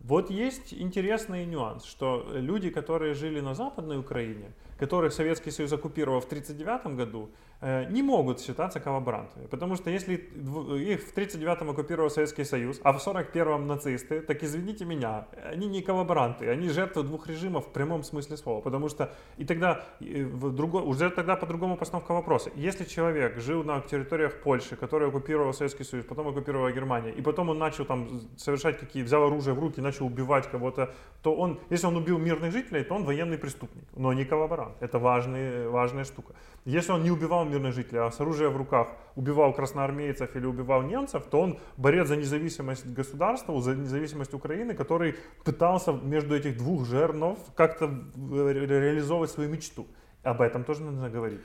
Вот 0.00 0.30
есть 0.30 0.74
интересный 0.74 1.44
нюанс, 1.46 1.84
что 1.84 2.26
люди, 2.32 2.70
которые 2.70 3.14
жили 3.14 3.40
на 3.40 3.54
Западной 3.54 3.98
Украине, 3.98 4.52
которых 4.78 5.12
Советский 5.12 5.50
Союз 5.50 5.72
оккупировал 5.72 6.20
в 6.20 6.26
1939 6.26 6.96
году, 6.96 7.30
Э, 7.60 7.86
не 7.90 8.02
могут 8.02 8.40
считаться 8.40 8.78
коллаборантами. 8.78 9.46
Потому 9.46 9.74
что 9.74 9.90
если 9.90 10.14
их 10.14 11.00
в 11.02 11.16
1939-м 11.16 11.70
оккупировал 11.70 12.08
Советский 12.08 12.44
Союз, 12.44 12.80
а 12.84 12.92
в 12.92 13.04
1941-м 13.04 13.66
нацисты, 13.66 14.20
так 14.20 14.44
извините 14.44 14.84
меня, 14.84 15.26
они 15.44 15.66
не 15.66 15.82
коллаборанты, 15.82 16.48
они 16.48 16.68
жертвы 16.68 17.02
двух 17.02 17.26
режимов 17.26 17.66
в 17.66 17.72
прямом 17.72 18.04
смысле 18.04 18.36
слова. 18.36 18.60
Потому 18.60 18.88
что 18.88 19.12
и 19.38 19.44
тогда 19.44 19.84
в 19.98 20.52
друго, 20.52 20.76
уже 20.76 21.10
тогда 21.10 21.34
по-другому 21.34 21.76
постановка 21.76 22.12
вопроса. 22.12 22.50
Если 22.54 22.84
человек 22.84 23.38
жил 23.38 23.64
на 23.64 23.80
территориях 23.80 24.40
Польши, 24.40 24.76
которая 24.76 25.08
оккупировала 25.08 25.50
Советский 25.50 25.84
Союз, 25.84 26.06
потом 26.06 26.28
оккупировала 26.28 26.70
Германия, 26.70 27.10
и 27.10 27.22
потом 27.22 27.48
он 27.48 27.58
начал 27.58 27.84
там 27.84 28.20
совершать 28.36 28.78
какие, 28.78 29.02
взял 29.02 29.24
оружие 29.24 29.54
в 29.54 29.58
руки, 29.58 29.80
начал 29.80 30.06
убивать 30.06 30.48
кого-то, 30.48 30.94
то 31.22 31.34
он, 31.34 31.58
если 31.70 31.88
он 31.88 31.96
убил 31.96 32.18
мирных 32.18 32.52
жителей, 32.52 32.84
то 32.84 32.94
он 32.94 33.04
военный 33.04 33.36
преступник, 33.36 33.84
но 33.96 34.12
не 34.12 34.24
коллаборант. 34.24 34.67
Это 34.80 34.98
важный, 34.98 35.68
важная 35.68 36.04
штука. 36.04 36.34
Если 36.64 36.92
он 36.92 37.02
не 37.02 37.10
убивал 37.10 37.44
мирных 37.44 37.74
жителей, 37.74 38.00
а 38.00 38.10
с 38.10 38.20
оружием 38.20 38.52
в 38.52 38.56
руках 38.56 38.88
убивал 39.16 39.52
красноармейцев 39.52 40.36
или 40.36 40.46
убивал 40.46 40.82
немцев, 40.82 41.24
то 41.30 41.40
он 41.40 41.58
борец 41.76 42.08
за 42.08 42.16
независимость 42.16 42.86
государства, 42.86 43.60
за 43.60 43.74
независимость 43.74 44.34
Украины, 44.34 44.74
который 44.74 45.16
пытался 45.44 45.92
между 45.92 46.36
этих 46.36 46.58
двух 46.58 46.86
жернов 46.86 47.38
как-то 47.54 47.86
реализовывать 47.86 49.30
свою 49.30 49.50
мечту. 49.50 49.86
Об 50.22 50.40
этом 50.42 50.64
тоже 50.64 50.82
нужно 50.82 51.08
говорить. 51.08 51.40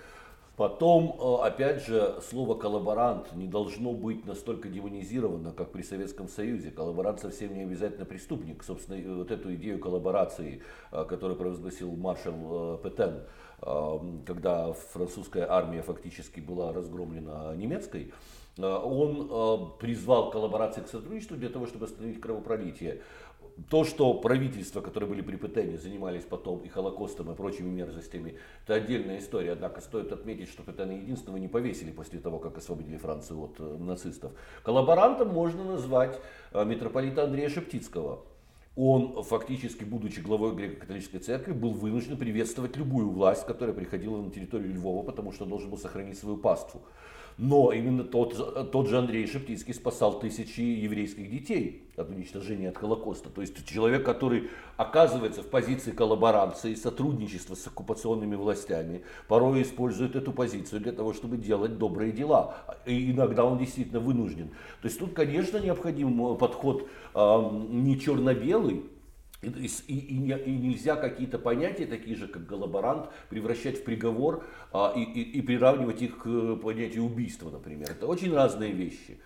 Потом, 0.55 1.17
э, 1.19 1.47
опять 1.47 1.83
же, 1.83 2.19
слово 2.29 2.53
коллаборант 2.53 3.33
не 3.33 3.47
должно 3.47 3.91
быть 3.91 4.23
настолько 4.27 4.69
демонизировано, 4.69 5.51
как 5.51 5.71
при 5.71 5.81
Советском 5.81 6.27
Союзе. 6.27 6.69
Коллаборант 6.69 7.21
совсем 7.21 7.55
не 7.55 7.63
обязательно 7.63 8.05
преступник. 8.05 8.63
Собственно, 8.63 9.15
вот 9.15 9.31
эту 9.31 9.55
идею 9.55 9.79
коллаборации, 9.79 10.61
э, 10.91 11.05
которую 11.05 11.37
провозгласил 11.37 11.95
маршал 11.95 12.33
э, 12.35 12.77
Петен, 12.83 13.23
когда 14.25 14.73
французская 14.73 15.47
армия 15.49 15.81
фактически 15.81 16.41
была 16.41 16.73
разгромлена 16.73 17.55
немецкой, 17.55 18.11
он 18.57 19.71
призвал 19.79 20.31
коллаборации 20.31 20.81
к 20.81 20.89
сотрудничеству 20.89 21.37
для 21.37 21.47
того, 21.47 21.65
чтобы 21.67 21.85
остановить 21.85 22.19
кровопролитие. 22.19 22.99
То, 23.69 23.83
что 23.83 24.15
правительства, 24.15 24.81
которые 24.81 25.07
были 25.09 25.21
при 25.21 25.35
Петене, 25.35 25.77
занимались 25.77 26.23
потом 26.23 26.59
и 26.59 26.69
Холокостом, 26.69 27.31
и 27.31 27.35
прочими 27.35 27.69
мерзостями, 27.69 28.37
это 28.63 28.75
отдельная 28.75 29.19
история. 29.19 29.51
Однако 29.51 29.79
стоит 29.81 30.11
отметить, 30.11 30.49
что 30.49 30.63
Петена 30.63 30.91
единственного 30.91 31.37
не 31.37 31.47
повесили 31.47 31.91
после 31.91 32.19
того, 32.19 32.39
как 32.39 32.57
освободили 32.57 32.97
Францию 32.97 33.43
от 33.43 33.59
э, 33.59 33.77
нацистов. 33.77 34.31
Коллаборантом 34.63 35.29
можно 35.29 35.63
назвать 35.63 36.19
э, 36.51 36.65
митрополита 36.65 37.25
Андрея 37.25 37.49
Шептицкого. 37.49 38.25
Он, 38.75 39.21
фактически, 39.21 39.83
будучи 39.83 40.19
главой 40.19 40.55
греко-католической 40.55 41.19
церкви, 41.19 41.51
был 41.51 41.73
вынужден 41.73 42.17
приветствовать 42.17 42.75
любую 42.75 43.11
власть, 43.11 43.45
которая 43.45 43.75
приходила 43.75 44.19
на 44.19 44.31
территорию 44.31 44.73
Львова, 44.73 45.03
потому 45.03 45.31
что 45.31 45.45
должен 45.45 45.69
был 45.69 45.77
сохранить 45.77 46.17
свою 46.17 46.37
паству. 46.37 46.81
Но 47.37 47.71
именно 47.71 48.03
тот, 48.03 48.71
тот 48.71 48.87
же 48.87 48.97
Андрей 48.97 49.27
Шептицкий 49.27 49.73
спасал 49.73 50.19
тысячи 50.19 50.61
еврейских 50.61 51.29
детей 51.29 51.83
от 51.97 52.09
уничтожения, 52.09 52.69
от 52.69 52.77
Холокоста. 52.77 53.29
То 53.29 53.41
есть 53.41 53.65
человек, 53.65 54.03
который 54.03 54.49
оказывается 54.77 55.43
в 55.43 55.47
позиции 55.47 55.91
коллаборанции, 55.91 56.75
сотрудничества 56.75 57.55
с 57.55 57.65
оккупационными 57.67 58.35
властями, 58.35 59.03
порой 59.27 59.61
использует 59.61 60.15
эту 60.15 60.31
позицию 60.31 60.81
для 60.81 60.91
того, 60.91 61.13
чтобы 61.13 61.37
делать 61.37 61.77
добрые 61.77 62.11
дела. 62.11 62.57
И 62.85 63.11
иногда 63.11 63.45
он 63.45 63.57
действительно 63.57 63.99
вынужден. 63.99 64.49
То 64.81 64.87
есть 64.87 64.99
тут, 64.99 65.13
конечно, 65.13 65.57
необходим 65.57 66.37
подход 66.37 66.87
э, 67.13 67.49
не 67.69 67.99
черно-белый, 67.99 68.83
и, 69.43 69.67
и, 69.87 69.93
и, 69.93 70.33
и 70.45 70.51
нельзя 70.51 70.95
какие-то 70.95 71.37
понятия, 71.39 71.85
такие 71.85 72.15
же 72.15 72.27
как 72.27 72.47
коллаборант, 72.47 73.09
превращать 73.29 73.79
в 73.79 73.83
приговор 73.83 74.45
а, 74.71 74.93
и, 74.95 75.01
и, 75.01 75.39
и 75.39 75.41
приравнивать 75.41 76.01
их 76.01 76.19
к 76.19 76.55
понятию 76.57 77.03
убийства, 77.03 77.49
например. 77.49 77.91
Это 77.91 78.07
очень 78.07 78.33
разные 78.33 78.71
вещи. 78.71 79.19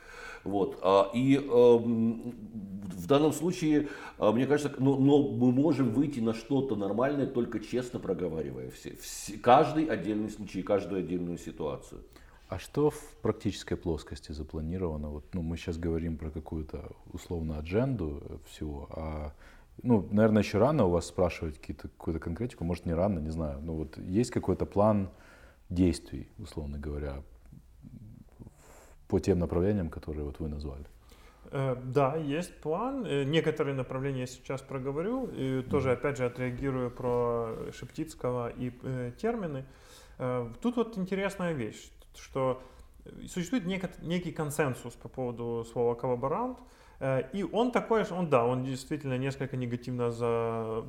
Вот. 0.43 0.79
А, 0.81 1.11
и 1.13 1.35
э, 1.35 1.41
в 1.47 3.07
данном 3.07 3.33
случае, 3.33 3.89
а, 4.17 4.31
мне 4.31 4.47
кажется, 4.47 4.73
но, 4.79 4.95
но 4.97 5.21
мы 5.21 5.51
можем 5.51 5.91
выйти 5.91 6.19
на 6.19 6.33
что-то 6.33 6.75
нормальное, 6.75 7.27
только 7.27 7.59
честно 7.59 7.99
проговаривая 7.99 8.71
все, 8.71 8.95
все, 8.95 9.37
каждый 9.37 9.85
отдельный 9.85 10.29
случай, 10.29 10.63
каждую 10.63 10.99
отдельную 10.99 11.37
ситуацию. 11.37 12.01
А 12.47 12.59
что 12.59 12.91
в 12.91 13.17
практической 13.21 13.75
плоскости 13.75 14.31
запланировано? 14.31 15.09
Вот, 15.09 15.25
ну, 15.33 15.41
мы 15.41 15.57
сейчас 15.57 15.77
говорим 15.77 16.17
про 16.17 16.29
какую-то 16.29 16.91
условно 17.11 17.57
адженду 17.57 18.39
всего, 18.49 18.87
а 18.91 19.33
ну, 19.83 20.07
наверное, 20.11 20.41
еще 20.41 20.57
рано 20.57 20.85
у 20.85 20.89
вас 20.89 21.05
спрашивать 21.05 21.59
какие-то, 21.59 21.87
какую-то 21.87 22.19
конкретику, 22.19 22.63
может, 22.63 22.85
не 22.85 22.93
рано, 22.93 23.19
не 23.19 23.29
знаю. 23.29 23.59
Но 23.61 23.73
вот 23.75 23.97
есть 23.97 24.31
какой-то 24.31 24.65
план 24.65 25.09
действий, 25.69 26.29
условно 26.37 26.77
говоря, 26.77 27.23
по 29.07 29.19
тем 29.19 29.39
направлениям, 29.39 29.89
которые 29.89 30.25
вот 30.25 30.39
вы 30.39 30.49
назвали? 30.49 30.85
Э, 31.51 31.75
да, 31.75 32.15
есть 32.15 32.59
план. 32.61 33.05
Э, 33.05 33.23
некоторые 33.23 33.75
направления 33.75 34.21
я 34.21 34.27
сейчас 34.27 34.61
проговорю. 34.61 35.27
И 35.27 35.61
тоже, 35.61 35.91
опять 35.91 36.17
же, 36.17 36.25
отреагирую 36.25 36.91
про 36.91 37.71
Шептицкого 37.71 38.49
и 38.49 38.71
э, 38.83 39.11
термины. 39.17 39.65
Тут 40.61 40.77
вот 40.77 40.97
интересная 40.97 41.53
вещь, 41.53 41.91
что 42.15 42.63
существует 43.27 43.67
некий 44.01 44.31
консенсус 44.31 44.95
по 44.95 45.07
поводу 45.09 45.63
слова 45.71 45.93
коллаборант. 45.93 46.57
Э, 46.99 47.23
и 47.33 47.43
он 47.43 47.71
такой, 47.71 48.03
он 48.11 48.29
да, 48.29 48.45
он 48.45 48.63
действительно 48.63 49.17
несколько 49.17 49.55
негативно 49.57 50.11
за... 50.11 50.83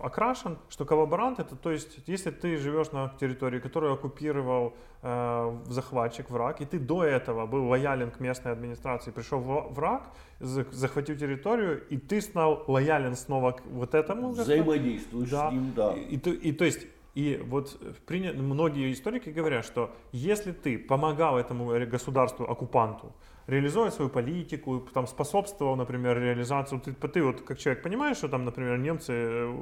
окрашен, 0.00 0.58
что 0.68 0.84
коллаборант 0.84 1.38
это, 1.38 1.54
то 1.56 1.70
есть, 1.70 1.98
если 2.06 2.30
ты 2.30 2.56
живешь 2.56 2.90
на 2.92 3.12
территории, 3.20 3.60
которую 3.60 3.94
оккупировал 3.94 4.74
э, 5.02 5.58
захватчик, 5.66 6.30
враг, 6.30 6.60
и 6.60 6.64
ты 6.64 6.78
до 6.78 7.04
этого 7.04 7.46
был 7.46 7.68
лоялен 7.68 8.10
к 8.10 8.20
местной 8.20 8.52
администрации, 8.52 9.12
пришел 9.12 9.40
враг, 9.40 10.10
захватил 10.40 11.16
территорию, 11.16 11.86
и 11.88 11.96
ты 11.96 12.20
стал 12.20 12.64
лоялен 12.66 13.14
снова 13.14 13.52
к 13.52 13.62
вот 13.66 13.94
этому. 13.94 14.30
Взаимодействуешь 14.30 15.30
да. 15.30 15.48
с 15.48 15.52
ним, 15.52 15.72
да. 15.76 15.94
И, 15.94 16.16
и, 16.16 16.30
и 16.48 16.52
то 16.52 16.64
есть 16.64 16.86
и 17.14 17.42
вот 17.46 17.78
многие 18.08 18.90
историки 18.92 19.28
говорят, 19.28 19.66
что 19.66 19.94
если 20.12 20.52
ты 20.52 20.78
помогал 20.78 21.38
этому 21.38 21.66
государству, 21.86 22.46
оккупанту, 22.46 23.12
реализовывать 23.46 23.94
свою 23.94 24.10
политику, 24.10 24.80
там, 24.92 25.06
способствовал, 25.06 25.76
например, 25.76 26.18
реализации. 26.18 26.78
Ты, 26.78 26.92
ты 26.92 27.22
вот 27.22 27.42
как 27.42 27.58
человек 27.58 27.82
понимаешь, 27.82 28.16
что 28.16 28.28
там, 28.28 28.44
например, 28.44 28.78
немцы, 28.78 29.12
э, 29.12 29.52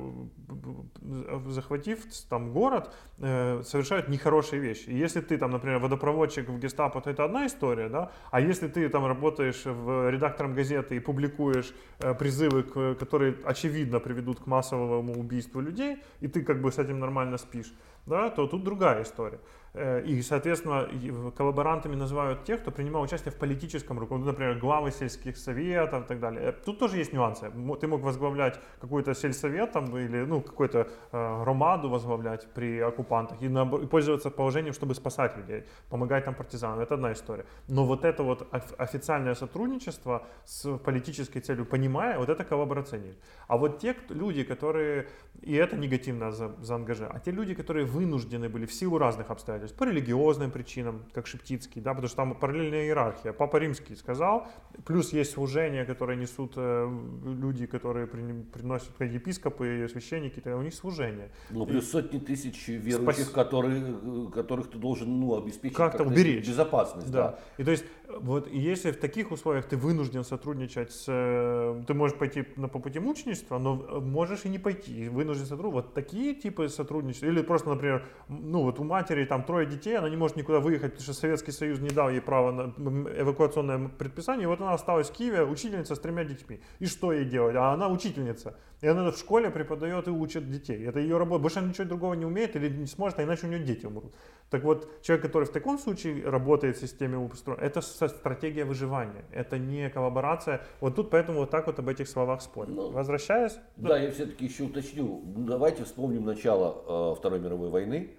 захватив 1.48 2.00
там 2.28 2.52
город, 2.52 2.94
э, 3.18 3.62
совершают 3.64 4.08
нехорошие 4.08 4.60
вещи. 4.60 4.90
И 4.90 4.96
если 4.96 5.20
ты 5.20 5.38
там, 5.38 5.50
например, 5.50 5.78
водопроводчик 5.78 6.48
в 6.48 6.58
гестапо, 6.58 7.00
то 7.00 7.10
это 7.10 7.24
одна 7.24 7.46
история, 7.46 7.88
да, 7.88 8.10
а 8.30 8.40
если 8.40 8.68
ты 8.68 8.88
там 8.88 9.06
работаешь 9.06 9.62
в 9.64 10.10
редактором 10.10 10.54
газеты 10.54 10.96
и 10.96 11.00
публикуешь 11.00 11.72
э, 11.98 12.14
призывы, 12.14 12.62
которые 12.94 13.36
очевидно 13.44 14.00
приведут 14.00 14.40
к 14.40 14.46
массовому 14.46 15.18
убийству 15.18 15.60
людей, 15.60 15.98
и 16.20 16.28
ты 16.28 16.42
как 16.42 16.60
бы 16.60 16.70
с 16.70 16.78
этим 16.78 16.98
нормально 16.98 17.38
спишь, 17.38 17.72
да, 18.10 18.28
то 18.28 18.46
тут 18.46 18.64
другая 18.64 19.02
история. 19.02 19.38
Э, 19.72 20.02
и, 20.02 20.22
соответственно, 20.22 20.88
коллаборантами 21.36 21.94
называют 21.94 22.44
тех, 22.44 22.60
кто 22.60 22.70
принимал 22.70 23.02
участие 23.02 23.30
в 23.32 23.36
политическом 23.36 23.98
руководстве, 23.98 24.32
например, 24.32 24.58
главы 24.58 24.90
сельских 24.90 25.36
советов 25.36 26.04
и 26.04 26.08
так 26.08 26.20
далее. 26.20 26.42
Э, 26.42 26.52
тут 26.52 26.78
тоже 26.78 26.96
есть 26.96 27.12
нюансы. 27.12 27.50
Ты 27.80 27.86
мог 27.86 28.02
возглавлять 28.02 28.60
какой-то 28.80 29.14
сельсовет 29.14 29.72
там, 29.72 29.96
или 29.96 30.24
ну, 30.24 30.40
какую-то 30.40 30.88
э, 31.12 31.42
громаду 31.42 31.88
возглавлять 31.88 32.48
при 32.54 32.80
оккупантах 32.80 33.42
и, 33.42 33.48
на, 33.48 33.62
и 33.62 33.86
пользоваться 33.86 34.30
положением, 34.30 34.74
чтобы 34.74 34.94
спасать 34.94 35.36
людей, 35.36 35.64
помогать 35.88 36.24
там 36.24 36.34
партизанам. 36.34 36.80
Это 36.80 36.94
одна 36.94 37.12
история. 37.12 37.44
Но 37.68 37.86
вот 37.86 38.04
это 38.04 38.24
вот 38.24 38.48
официальное 38.78 39.34
сотрудничество 39.34 40.26
с 40.44 40.78
политической 40.78 41.40
целью, 41.40 41.64
понимая, 41.64 42.18
вот 42.18 42.28
это 42.28 42.44
коллаборационизм. 42.44 43.18
А 43.46 43.56
вот 43.56 43.78
те 43.78 43.94
кто, 43.94 44.14
люди, 44.14 44.42
которые, 44.42 45.06
и 45.42 45.54
это 45.54 45.76
негативно 45.76 46.32
за, 46.32 46.48
заангажированы, 46.60 47.16
а 47.16 47.20
те 47.20 47.30
люди, 47.30 47.54
которые 47.54 47.86
вынуждены 48.00 48.48
были 48.48 48.66
в 48.66 48.72
силу 48.72 48.98
разных 48.98 49.30
обстоятельств, 49.30 49.76
по 49.76 49.84
религиозным 49.84 50.50
причинам, 50.50 51.02
как 51.12 51.26
Шептицкий, 51.26 51.82
да, 51.82 51.90
потому 51.90 52.08
что 52.08 52.16
там 52.16 52.34
параллельная 52.34 52.84
иерархия. 52.84 53.32
Папа 53.32 53.58
Римский 53.58 53.96
сказал, 53.96 54.48
плюс 54.86 55.12
есть 55.12 55.32
служение, 55.32 55.84
которое 55.84 56.16
несут 56.16 56.54
э, 56.56 56.88
люди, 57.24 57.66
которые 57.66 58.06
приносят 58.06 59.00
епископы, 59.00 59.88
священники, 59.90 60.40
у 60.48 60.62
них 60.62 60.74
служение. 60.74 61.30
Ну, 61.50 61.66
плюс 61.66 61.88
и, 61.88 61.90
сотни 61.90 62.18
тысяч 62.18 62.68
верующих, 62.68 63.26
спас... 63.26 63.34
которые, 63.34 63.82
э, 63.82 64.30
которых 64.32 64.70
ты 64.70 64.78
должен 64.78 65.20
ну, 65.20 65.36
обеспечить 65.36 65.76
как-то 65.76 66.04
уберечь. 66.04 66.48
безопасность. 66.48 67.10
Да. 67.10 67.22
да. 67.22 67.38
И 67.58 67.64
то 67.64 67.70
есть, 67.70 67.84
вот 68.18 68.48
если 68.50 68.90
в 68.90 68.96
таких 68.96 69.30
условиях 69.30 69.66
ты 69.66 69.76
вынужден 69.76 70.24
сотрудничать 70.24 70.92
с... 70.92 71.04
Э, 71.08 71.82
ты 71.86 71.94
можешь 71.94 72.16
пойти 72.16 72.42
по 72.42 72.78
пути 72.78 72.98
мученичества, 72.98 73.58
но 73.58 73.76
можешь 74.00 74.44
и 74.44 74.48
не 74.48 74.58
пойти, 74.58 75.08
вынужден 75.08 75.46
сотрудничать. 75.46 75.86
Вот 75.86 75.94
такие 75.94 76.34
типы 76.34 76.68
сотрудничества, 76.68 77.26
или 77.26 77.42
просто, 77.42 77.68
например, 77.68 78.06
ну 78.28 78.62
вот 78.62 78.80
у 78.80 78.84
матери 78.84 79.24
там 79.24 79.44
трое 79.44 79.66
детей, 79.66 79.96
она 79.96 80.08
не 80.08 80.16
может 80.16 80.36
никуда 80.36 80.60
выехать, 80.60 80.92
потому 80.92 81.02
что 81.02 81.12
Советский 81.12 81.52
Союз 81.52 81.80
не 81.80 81.90
дал 81.90 82.10
ей 82.10 82.20
право 82.20 82.50
на 82.50 82.72
эвакуационное 83.20 83.88
предписание, 83.88 84.44
и 84.44 84.46
вот 84.46 84.60
она 84.60 84.74
осталась 84.74 85.08
в 85.08 85.12
Киеве, 85.12 85.44
учительница 85.44 85.94
с 85.94 85.98
тремя 86.00 86.24
детьми. 86.24 86.60
И 86.78 86.86
что 86.86 87.12
ей 87.12 87.24
делать? 87.24 87.54
А 87.56 87.72
она 87.72 87.88
учительница. 87.88 88.56
И 88.80 88.86
она 88.86 89.10
в 89.10 89.18
школе 89.18 89.50
преподает 89.50 90.08
и 90.08 90.10
учит 90.10 90.50
детей. 90.50 90.86
Это 90.86 91.00
ее 91.00 91.18
работа. 91.18 91.42
Больше 91.42 91.58
она 91.58 91.68
ничего 91.68 91.84
другого 91.84 92.14
не 92.14 92.24
умеет 92.24 92.56
или 92.56 92.68
не 92.70 92.86
сможет, 92.86 93.18
а 93.18 93.24
иначе 93.24 93.46
у 93.46 93.50
нее 93.50 93.58
дети 93.58 93.84
умрут. 93.84 94.14
Так 94.48 94.64
вот, 94.64 95.02
человек, 95.02 95.26
который 95.26 95.44
в 95.44 95.52
таком 95.52 95.78
случае 95.78 96.28
работает 96.28 96.76
в 96.76 96.80
системе 96.80 97.18
устроен, 97.18 97.60
это 97.60 97.82
стратегия 98.08 98.64
выживания. 98.64 99.24
Это 99.32 99.58
не 99.58 99.88
коллаборация. 99.90 100.62
Вот 100.80 100.96
тут 100.96 101.10
поэтому 101.10 101.40
вот 101.40 101.50
так 101.50 101.66
вот 101.66 101.78
об 101.78 101.88
этих 101.88 102.08
словах 102.08 102.42
спорим. 102.42 102.74
Ну, 102.76 102.90
Возвращаясь... 102.90 103.58
Да, 103.76 103.98
я 103.98 104.10
все-таки 104.10 104.46
еще 104.46 104.64
уточню. 104.64 105.22
Давайте 105.24 105.84
вспомним 105.84 106.24
начало 106.24 107.12
э, 107.12 107.18
Второй 107.18 107.40
мировой 107.40 107.70
войны. 107.70 108.10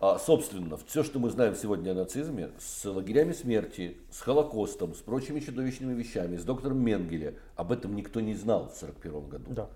А, 0.00 0.18
собственно, 0.18 0.78
все, 0.86 1.02
что 1.02 1.18
мы 1.18 1.28
знаем 1.28 1.54
сегодня 1.54 1.90
о 1.90 1.94
нацизме, 1.94 2.50
с 2.58 2.86
лагерями 2.86 3.32
смерти, 3.32 3.98
с 4.10 4.22
Холокостом, 4.22 4.94
с 4.94 4.98
прочими 4.98 5.40
чудовищными 5.40 5.92
вещами, 5.92 6.36
с 6.36 6.44
доктором 6.44 6.78
Менгеле, 6.78 7.36
об 7.54 7.70
этом 7.70 7.94
никто 7.94 8.20
не 8.20 8.34
знал 8.34 8.60
в 8.60 8.82
1941 8.82 9.28
году. 9.28 9.44
Да 9.50 9.68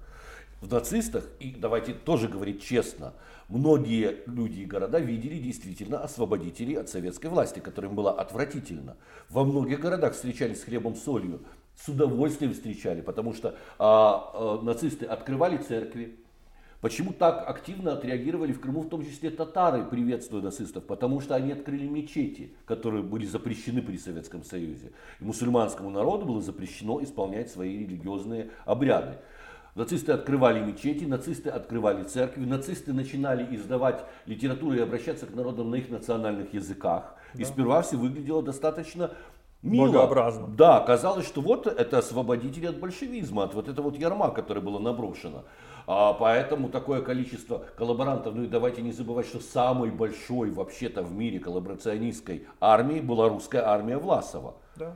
в 0.64 0.72
нацистах, 0.72 1.24
и 1.40 1.50
давайте 1.50 1.92
тоже 1.92 2.28
говорить 2.28 2.62
честно, 2.62 3.12
многие 3.48 4.22
люди 4.26 4.60
и 4.60 4.64
города 4.66 4.98
видели 4.98 5.38
действительно 5.38 5.98
освободителей 5.98 6.74
от 6.74 6.88
советской 6.88 7.26
власти, 7.26 7.58
которым 7.58 7.94
было 7.94 8.12
отвратительно. 8.12 8.96
Во 9.30 9.44
многих 9.44 9.80
городах 9.80 10.14
встречались 10.14 10.60
с 10.60 10.64
хлебом 10.64 10.94
солью, 10.94 11.42
с 11.76 11.88
удовольствием 11.88 12.52
встречали, 12.52 13.00
потому 13.00 13.34
что 13.34 13.56
а, 13.78 14.30
а, 14.32 14.62
нацисты 14.62 15.06
открывали 15.06 15.56
церкви. 15.58 16.16
Почему 16.80 17.14
так 17.14 17.48
активно 17.48 17.94
отреагировали 17.94 18.52
в 18.52 18.60
Крыму, 18.60 18.82
в 18.82 18.90
том 18.90 19.06
числе 19.06 19.30
татары, 19.30 19.86
приветствуя 19.86 20.42
нацистов? 20.42 20.84
Потому 20.84 21.20
что 21.20 21.34
они 21.34 21.52
открыли 21.52 21.86
мечети, 21.86 22.52
которые 22.66 23.02
были 23.02 23.24
запрещены 23.24 23.80
при 23.80 23.96
Советском 23.96 24.44
Союзе. 24.44 24.92
И 25.18 25.24
мусульманскому 25.24 25.88
народу 25.88 26.26
было 26.26 26.42
запрещено 26.42 27.02
исполнять 27.02 27.50
свои 27.50 27.78
религиозные 27.78 28.50
обряды. 28.66 29.16
Нацисты 29.74 30.12
открывали 30.12 30.60
мечети, 30.60 31.04
нацисты 31.04 31.50
открывали 31.50 32.04
церкви, 32.04 32.44
нацисты 32.44 32.92
начинали 32.92 33.56
издавать 33.56 34.04
литературу 34.24 34.76
и 34.76 34.80
обращаться 34.80 35.26
к 35.26 35.34
народам 35.34 35.70
на 35.70 35.76
их 35.76 35.90
национальных 35.90 36.54
языках. 36.54 37.16
Да. 37.34 37.42
И 37.42 37.44
сперва 37.44 37.82
все 37.82 37.96
выглядело 37.96 38.40
достаточно 38.40 39.10
мило. 39.62 39.86
Богообразно. 39.86 40.46
Да, 40.46 40.78
казалось, 40.78 41.26
что 41.26 41.40
вот 41.40 41.66
это 41.66 41.98
освободители 41.98 42.66
от 42.66 42.78
большевизма, 42.78 43.44
от 43.44 43.54
вот 43.54 43.68
этого 43.68 43.90
вот 43.90 43.98
ярма, 43.98 44.30
которое 44.30 44.60
было 44.60 44.78
наброшено. 44.78 45.44
А, 45.88 46.12
поэтому 46.12 46.68
такое 46.68 47.02
количество 47.02 47.64
коллаборантов, 47.76 48.34
ну 48.34 48.44
и 48.44 48.46
давайте 48.46 48.80
не 48.80 48.92
забывать, 48.92 49.26
что 49.26 49.40
самой 49.40 49.90
большой 49.90 50.52
вообще-то 50.52 51.02
в 51.02 51.12
мире 51.12 51.40
коллаборационистской 51.40 52.46
армией 52.60 53.00
была 53.00 53.28
русская 53.28 53.62
армия 53.66 53.98
Власова. 53.98 54.54
Да. 54.76 54.94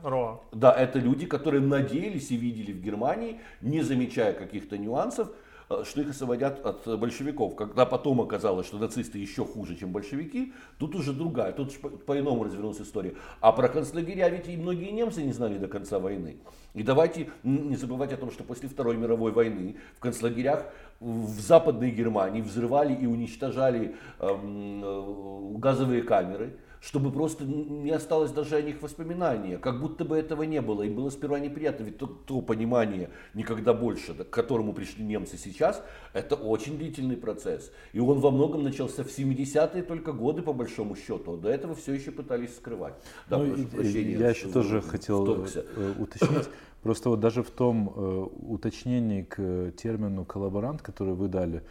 Да, 0.51 0.73
это 0.73 0.99
люди, 0.99 1.25
которые 1.25 1.61
надеялись 1.61 2.31
и 2.31 2.37
видели 2.37 2.71
в 2.71 2.81
Германии, 2.81 3.39
не 3.61 3.81
замечая 3.81 4.33
каких-то 4.33 4.77
нюансов, 4.77 5.29
э, 5.69 5.83
что 5.85 6.01
их 6.01 6.09
освободят 6.09 6.65
от 6.65 6.99
большевиков. 6.99 7.55
Когда 7.55 7.85
потом 7.85 8.19
оказалось, 8.21 8.67
что 8.67 8.77
нацисты 8.77 9.19
еще 9.19 9.45
хуже, 9.45 9.75
чем 9.75 9.91
большевики, 9.91 10.53
тут 10.77 10.95
уже 10.95 11.13
другая, 11.13 11.53
тут 11.53 11.73
по-иному 12.05 12.43
развернулась 12.43 12.81
история. 12.81 13.15
А 13.39 13.51
про 13.51 13.69
концлагеря 13.69 14.29
ведь 14.29 14.49
и 14.49 14.57
многие 14.57 14.91
немцы 14.91 15.23
не 15.23 15.31
знали 15.31 15.57
до 15.57 15.67
конца 15.67 15.99
войны. 15.99 16.37
И 16.73 16.83
давайте 16.83 17.29
не 17.43 17.75
забывать 17.75 18.13
о 18.13 18.17
том, 18.17 18.31
что 18.31 18.43
после 18.43 18.69
Второй 18.69 18.97
мировой 18.97 19.31
войны 19.31 19.77
в 19.95 19.99
концлагерях 19.99 20.65
в 20.99 21.39
Западной 21.39 21.91
Германии 21.91 22.41
взрывали 22.41 22.93
и 22.93 23.07
уничтожали 23.07 23.95
эм, 24.19 24.83
э, 24.83 25.57
газовые 25.57 26.03
камеры 26.03 26.57
чтобы 26.81 27.11
просто 27.11 27.45
не 27.45 27.91
осталось 27.91 28.31
даже 28.31 28.55
о 28.55 28.61
них 28.61 28.81
воспоминания, 28.81 29.57
как 29.57 29.79
будто 29.79 30.05
бы 30.05 30.17
этого 30.17 30.43
не 30.43 30.61
было. 30.61 30.83
Им 30.83 30.95
было 30.95 31.09
сперва 31.09 31.39
неприятно, 31.39 31.83
ведь 31.83 31.97
то, 31.97 32.07
то 32.07 32.41
понимание 32.41 33.09
никогда 33.33 33.73
больше, 33.73 34.13
к 34.13 34.29
которому 34.29 34.73
пришли 34.73 35.03
немцы 35.03 35.37
сейчас, 35.37 35.83
это 36.13 36.35
очень 36.35 36.77
длительный 36.77 37.17
процесс. 37.17 37.71
И 37.91 37.99
он 37.99 38.19
во 38.19 38.31
многом 38.31 38.63
начался 38.63 39.03
в 39.03 39.07
70-е 39.07 39.83
только 39.83 40.13
годы, 40.13 40.41
по 40.41 40.53
большому 40.53 40.95
счету. 40.95 41.37
До 41.37 41.49
этого 41.49 41.75
все 41.75 41.93
еще 41.93 42.11
пытались 42.11 42.55
скрывать. 42.55 42.93
Да, 43.29 43.37
ну, 43.37 43.55
и, 43.55 43.65
прощения, 43.65 44.17
я 44.17 44.29
еще 44.29 44.47
тоже 44.47 44.81
хотел 44.81 45.23
вторгся. 45.23 45.65
Э, 45.75 45.93
уточнить. 45.99 46.49
Просто 46.81 47.09
вот 47.09 47.19
даже 47.19 47.43
в 47.43 47.49
том 47.49 47.91
э, 47.93 48.27
уточнении 48.47 49.23
к 49.23 49.73
термину 49.75 50.23
коллаборант, 50.23 50.81
который 50.81 51.13
вы 51.13 51.27
дали, 51.27 51.61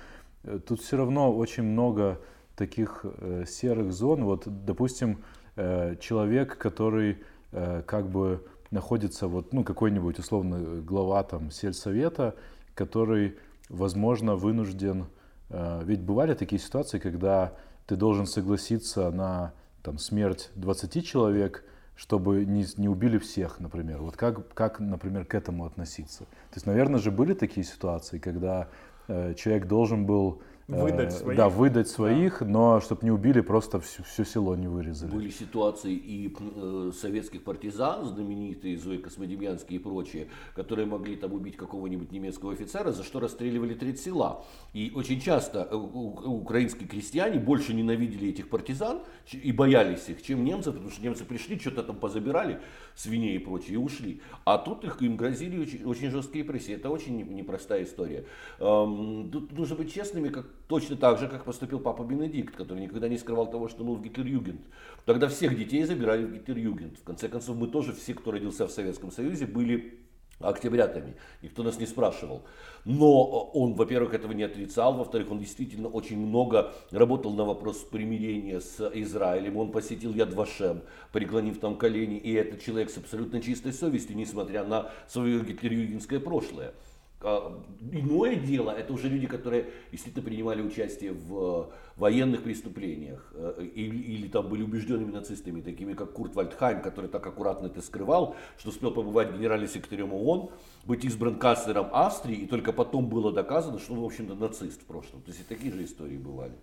э, 0.45 0.59
тут 0.67 0.83
все 0.83 0.99
равно 0.99 1.35
очень 1.35 1.63
много 1.63 2.21
таких 2.59 3.05
э, 3.05 3.45
серых 3.47 3.93
зон. 3.93 4.25
Вот, 4.25 4.43
допустим, 4.47 5.23
э, 5.57 5.97
человек, 6.01 6.59
который 6.59 7.19
э, 7.53 7.83
как 7.87 8.11
бы 8.11 8.45
находится, 8.71 9.29
вот, 9.29 9.55
ну, 9.55 9.65
какой-нибудь 9.65 10.19
условно 10.19 10.83
глава 10.83 11.23
там 11.23 11.51
сельсовета, 11.51 12.35
который, 12.75 13.39
возможно, 13.71 14.37
вынужден... 14.37 15.07
Ведь 15.51 16.03
бывали 16.03 16.35
такие 16.35 16.61
ситуации, 16.61 16.99
когда 16.99 17.55
ты 17.87 17.97
должен 17.97 18.27
согласиться 18.27 19.11
на 19.11 19.55
там, 19.83 19.97
смерть 19.97 20.51
20 20.57 21.07
человек, 21.07 21.65
чтобы 21.97 22.45
не, 22.45 22.67
не 22.77 22.87
убили 22.87 23.17
всех, 23.17 23.59
например. 23.59 24.03
Вот 24.03 24.15
как, 24.15 24.53
как, 24.53 24.79
например, 24.79 25.25
к 25.25 25.35
этому 25.35 25.65
относиться? 25.65 26.25
То 26.25 26.57
есть, 26.57 26.67
наверное 26.67 27.01
же, 27.01 27.11
были 27.11 27.33
такие 27.33 27.65
ситуации, 27.65 28.19
когда 28.19 28.69
э, 29.09 29.33
человек 29.33 29.67
должен 29.67 30.05
был 30.05 30.43
Выдать 30.69 31.15
э, 31.15 31.17
своих. 31.17 31.39
Да, 31.39 31.49
выдать 31.49 31.89
своих, 31.89 32.41
да. 32.41 32.47
но 32.47 32.81
чтобы 32.81 33.01
не 33.05 33.11
убили, 33.11 33.41
просто 33.41 33.81
все, 33.81 34.03
все 34.03 34.23
село 34.23 34.55
не 34.55 34.69
вырезали. 34.69 35.11
Были 35.11 35.31
ситуации 35.31 35.95
и 35.95 36.37
э, 36.39 36.93
советских 36.95 37.43
партизан, 37.43 38.05
знаменитые 38.05 38.77
Зои 38.77 38.99
Космодемьянские 38.99 39.81
и 39.81 39.83
прочие, 39.83 40.29
которые 40.55 40.85
могли 40.85 41.17
там 41.17 41.33
убить 41.33 41.57
какого-нибудь 41.57 42.13
немецкого 42.13 42.53
офицера, 42.53 42.93
за 42.93 43.03
что 43.03 43.19
расстреливали 43.19 43.73
треть 43.73 43.99
села. 43.99 44.45
И 44.75 44.93
очень 44.95 45.23
часто 45.23 45.67
э, 45.71 45.75
украинские 45.75 46.87
крестьяне 46.87 47.39
больше 47.39 47.73
ненавидели 47.73 48.29
этих 48.29 48.51
партизан 48.51 49.01
и 49.33 49.53
боялись 49.53 50.07
их, 50.11 50.21
чем 50.21 50.45
немцев, 50.45 50.75
потому 50.75 50.91
что 50.91 51.03
немцы 51.03 51.25
пришли, 51.25 51.59
что-то 51.59 51.83
там 51.83 51.97
позабирали, 51.97 52.61
свиней 52.95 53.37
и 53.37 53.39
прочее, 53.39 53.73
и 53.73 53.77
ушли. 53.77 54.21
А 54.45 54.59
тут 54.59 54.85
их, 54.85 55.01
им 55.01 55.17
грозили 55.17 55.59
очень, 55.59 55.85
очень 55.85 56.11
жесткие 56.11 56.45
репрессии. 56.45 56.75
Это 56.75 56.91
очень 56.91 57.17
непростая 57.35 57.85
история. 57.85 58.27
Эм, 58.59 59.31
тут 59.33 59.53
нужно 59.53 59.75
быть 59.75 59.95
честными, 59.95 60.29
как 60.29 60.58
Точно 60.69 60.97
так 60.97 61.19
же, 61.19 61.29
как 61.29 61.45
поступил 61.45 61.81
папа 61.81 62.03
Бенедикт, 62.03 62.55
который 62.55 62.81
никогда 62.83 63.09
не 63.09 63.17
скрывал 63.17 63.51
того, 63.51 63.69
что 63.69 63.85
был 63.85 63.97
в 63.97 64.03
Гитлер-Югент. 64.03 64.61
Тогда 65.07 65.29
всех 65.29 65.57
детей 65.57 65.83
забирали 65.85 66.25
в 66.27 66.33
Гитлер-Югент. 66.35 66.99
В 66.99 67.05
конце 67.05 67.29
концов, 67.29 67.57
мы 67.57 67.69
тоже 67.69 67.95
все, 67.95 68.13
кто 68.13 68.33
родился 68.33 68.67
в 68.67 68.71
Советском 68.71 69.11
Союзе, 69.11 69.47
были 69.47 69.99
октябрятами. 70.41 71.17
Никто 71.43 71.63
нас 71.63 71.79
не 71.79 71.87
спрашивал. 71.87 72.45
Но 72.85 73.25
он, 73.25 73.75
во-первых, 73.75 74.13
этого 74.13 74.33
не 74.33 74.43
отрицал, 74.43 74.95
во-вторых, 74.95 75.31
он 75.31 75.39
действительно 75.39 75.89
очень 75.89 76.19
много 76.19 76.75
работал 76.91 77.33
на 77.33 77.45
вопрос 77.45 77.79
примирения 77.79 78.61
с 78.61 78.91
Израилем. 78.95 79.57
Он 79.57 79.73
посетил 79.73 80.13
Яд 80.13 80.35
Вашем, 80.35 80.83
преклонив 81.13 81.59
там 81.59 81.77
колени, 81.77 82.19
и 82.19 82.33
этот 82.35 82.61
человек 82.61 82.91
с 82.91 82.99
абсолютно 82.99 83.41
чистой 83.41 83.73
совестью, 83.73 84.17
несмотря 84.17 84.65
на 84.65 84.91
свое 85.09 85.41
гитлерюгенское 85.41 86.21
прошлое. 86.21 86.75
А, 87.21 87.61
иное 87.91 88.37
дело, 88.37 88.71
это 88.71 88.93
уже 88.93 89.09
люди, 89.09 89.27
которые 89.27 89.71
действительно 89.91 90.25
принимали 90.25 90.63
участие 90.63 91.13
в 91.13 91.69
э, 91.69 91.75
военных 91.97 92.45
преступлениях 92.45 93.33
э, 93.35 93.65
или, 93.75 93.97
или 93.97 94.29
там 94.29 94.49
были 94.49 94.63
убежденными 94.63 95.11
нацистами, 95.11 95.61
такими 95.61 95.95
как 95.95 96.13
Курт 96.13 96.37
Вальдхайм, 96.37 96.81
который 96.81 97.11
так 97.11 97.27
аккуратно 97.27 97.67
это 97.67 97.83
скрывал, 97.83 98.37
что 98.57 98.69
успел 98.69 98.93
побывать 98.93 99.33
генеральным 99.33 99.69
секретарем 99.69 100.13
ООН, 100.13 100.51
быть 100.85 101.05
избран 101.05 101.41
канцлером 101.41 101.89
Австрии, 101.93 102.37
и 102.37 102.47
только 102.47 102.73
потом 102.73 103.09
было 103.09 103.33
доказано, 103.33 103.81
что 103.81 103.95
он, 103.95 104.01
в 104.01 104.05
общем-то, 104.05 104.37
нацист 104.37 104.83
в 104.83 104.85
прошлом. 104.85 105.21
То 105.23 105.33
есть 105.33 105.41
и 105.41 105.45
такие 105.45 105.73
же 105.73 105.83
истории 105.83 106.19
бывали. 106.19 106.55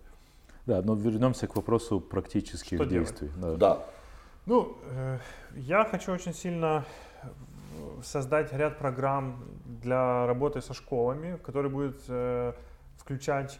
Да, 0.64 0.80
но 0.80 0.94
вернемся 0.94 1.46
к 1.46 1.54
вопросу 1.54 2.00
практических 2.00 2.78
что 2.78 2.86
действий. 2.86 3.30
Да. 3.36 3.56
да. 3.56 3.86
Ну, 4.46 4.78
э, 4.90 5.18
я 5.54 5.84
хочу 5.84 6.12
очень 6.12 6.32
сильно 6.32 6.86
создать 8.02 8.52
ряд 8.52 8.78
программ 8.78 9.36
для 9.64 10.26
работы 10.26 10.60
со 10.60 10.74
школами, 10.74 11.38
который 11.44 11.70
будет 11.70 11.96
э, 12.08 12.52
включать 12.96 13.58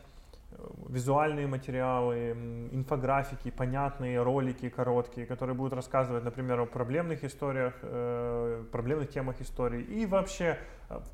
э, 0.52 0.56
визуальные 0.88 1.46
материалы, 1.46 2.32
инфографики, 2.72 3.50
понятные 3.50 4.22
ролики 4.22 4.68
короткие, 4.68 5.26
которые 5.26 5.54
будут 5.54 5.72
рассказывать, 5.72 6.24
например, 6.24 6.60
о 6.60 6.66
проблемных 6.66 7.24
историях, 7.24 7.74
э, 7.82 8.64
проблемных 8.72 9.10
темах 9.10 9.40
истории. 9.40 9.82
И 9.82 10.06
вообще, 10.06 10.58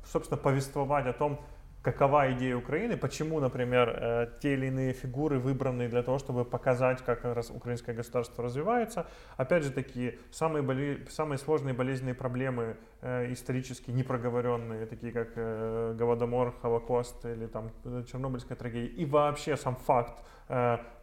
собственно, 0.05 0.37
повествовать 0.37 1.07
о 1.07 1.13
том, 1.13 1.39
какова 1.83 2.31
идея 2.31 2.55
Украины, 2.55 2.97
почему, 2.97 3.39
например, 3.39 3.89
э, 3.89 4.27
те 4.41 4.53
или 4.53 4.67
иные 4.67 4.93
фигуры 4.93 5.37
выбраны 5.37 5.89
для 5.89 6.01
того, 6.01 6.17
чтобы 6.17 6.45
показать, 6.45 7.01
как 7.03 7.25
украинское 7.49 7.93
государство 7.93 8.43
развивается. 8.43 9.05
Опять 9.37 9.63
же 9.63 9.71
таки, 9.71 10.17
самые, 10.31 10.63
боли, 10.63 11.05
самые 11.09 11.37
сложные 11.37 11.73
болезненные 11.73 12.15
проблемы 12.15 12.77
э, 13.01 13.31
исторически 13.33 13.91
непроговоренные, 13.91 14.85
такие 14.85 15.11
как 15.11 15.33
э, 15.35 15.93
Голодомор, 15.99 16.55
Холокост 16.61 17.25
или 17.25 17.47
там 17.47 17.69
Чернобыльская 18.09 18.57
трагедия, 18.57 18.87
и 18.87 19.05
вообще 19.05 19.57
сам 19.57 19.75
факт 19.75 20.23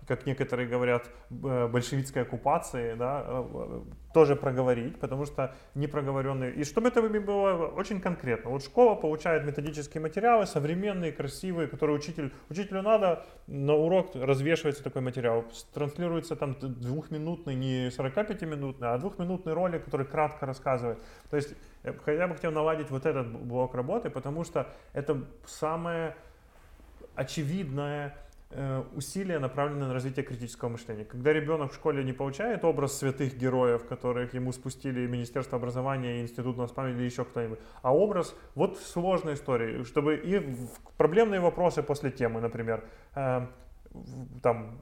как 0.07 0.27
некоторые 0.27 0.69
говорят, 0.69 1.09
большевистской 1.31 2.23
оккупации, 2.23 2.95
да, 2.95 3.25
э, 3.27 3.81
тоже 4.13 4.37
проговорить, 4.37 4.99
потому 4.99 5.27
что 5.27 5.55
непроговоренные. 5.75 6.53
И 6.55 6.65
чтобы 6.65 6.89
это 6.89 7.01
было 7.03 7.67
очень 7.69 8.01
конкретно. 8.01 8.51
Вот 8.51 8.65
школа 8.65 8.95
получает 8.95 9.45
методические 9.45 10.01
материалы, 10.01 10.47
современные, 10.47 11.13
красивые, 11.13 11.69
которые 11.69 11.97
учитель, 11.97 12.33
учителю 12.49 12.83
надо 12.83 13.25
на 13.47 13.75
урок 13.75 14.15
развешивается 14.15 14.83
такой 14.83 15.03
материал. 15.03 15.45
Транслируется 15.73 16.37
там 16.37 16.57
двухминутный, 16.61 17.55
не 17.55 17.89
45-минутный, 17.89 18.89
а 18.89 18.99
двухминутный 18.99 19.53
ролик, 19.53 19.85
который 19.85 20.07
кратко 20.07 20.47
рассказывает. 20.47 20.99
То 21.31 21.37
есть 21.37 21.55
э, 21.85 21.93
я 22.07 22.27
бы 22.27 22.35
хотел 22.35 22.53
наладить 22.53 22.91
вот 22.91 23.07
этот 23.07 23.29
блок 23.31 23.75
работы, 23.75 24.11
потому 24.11 24.45
что 24.45 24.67
это 24.93 25.25
самое 25.47 26.17
очевидное 27.15 28.17
усилия 28.97 29.39
направлены 29.39 29.87
на 29.87 29.95
развитие 29.95 30.25
критического 30.25 30.71
мышления. 30.71 31.05
Когда 31.05 31.33
ребенок 31.33 31.71
в 31.71 31.75
школе 31.77 32.03
не 32.03 32.13
получает 32.13 32.65
образ 32.65 32.99
святых 32.99 33.37
героев, 33.37 33.87
которых 33.87 34.35
ему 34.35 34.53
спустили 34.53 35.07
Министерство 35.07 35.57
образования, 35.57 36.21
Институт 36.21 36.57
Наспам 36.57 36.89
или 36.89 37.03
еще 37.05 37.25
кто-нибудь, 37.25 37.61
а 37.83 37.95
образ 37.95 38.35
вот 38.57 38.79
сложной 38.79 39.35
истории, 39.35 39.85
чтобы 39.85 40.17
и 40.17 40.57
проблемные 40.97 41.41
вопросы 41.41 41.83
после 41.83 42.11
темы, 42.11 42.41
например, 42.41 42.85
э, 43.15 43.47
там, 44.43 44.81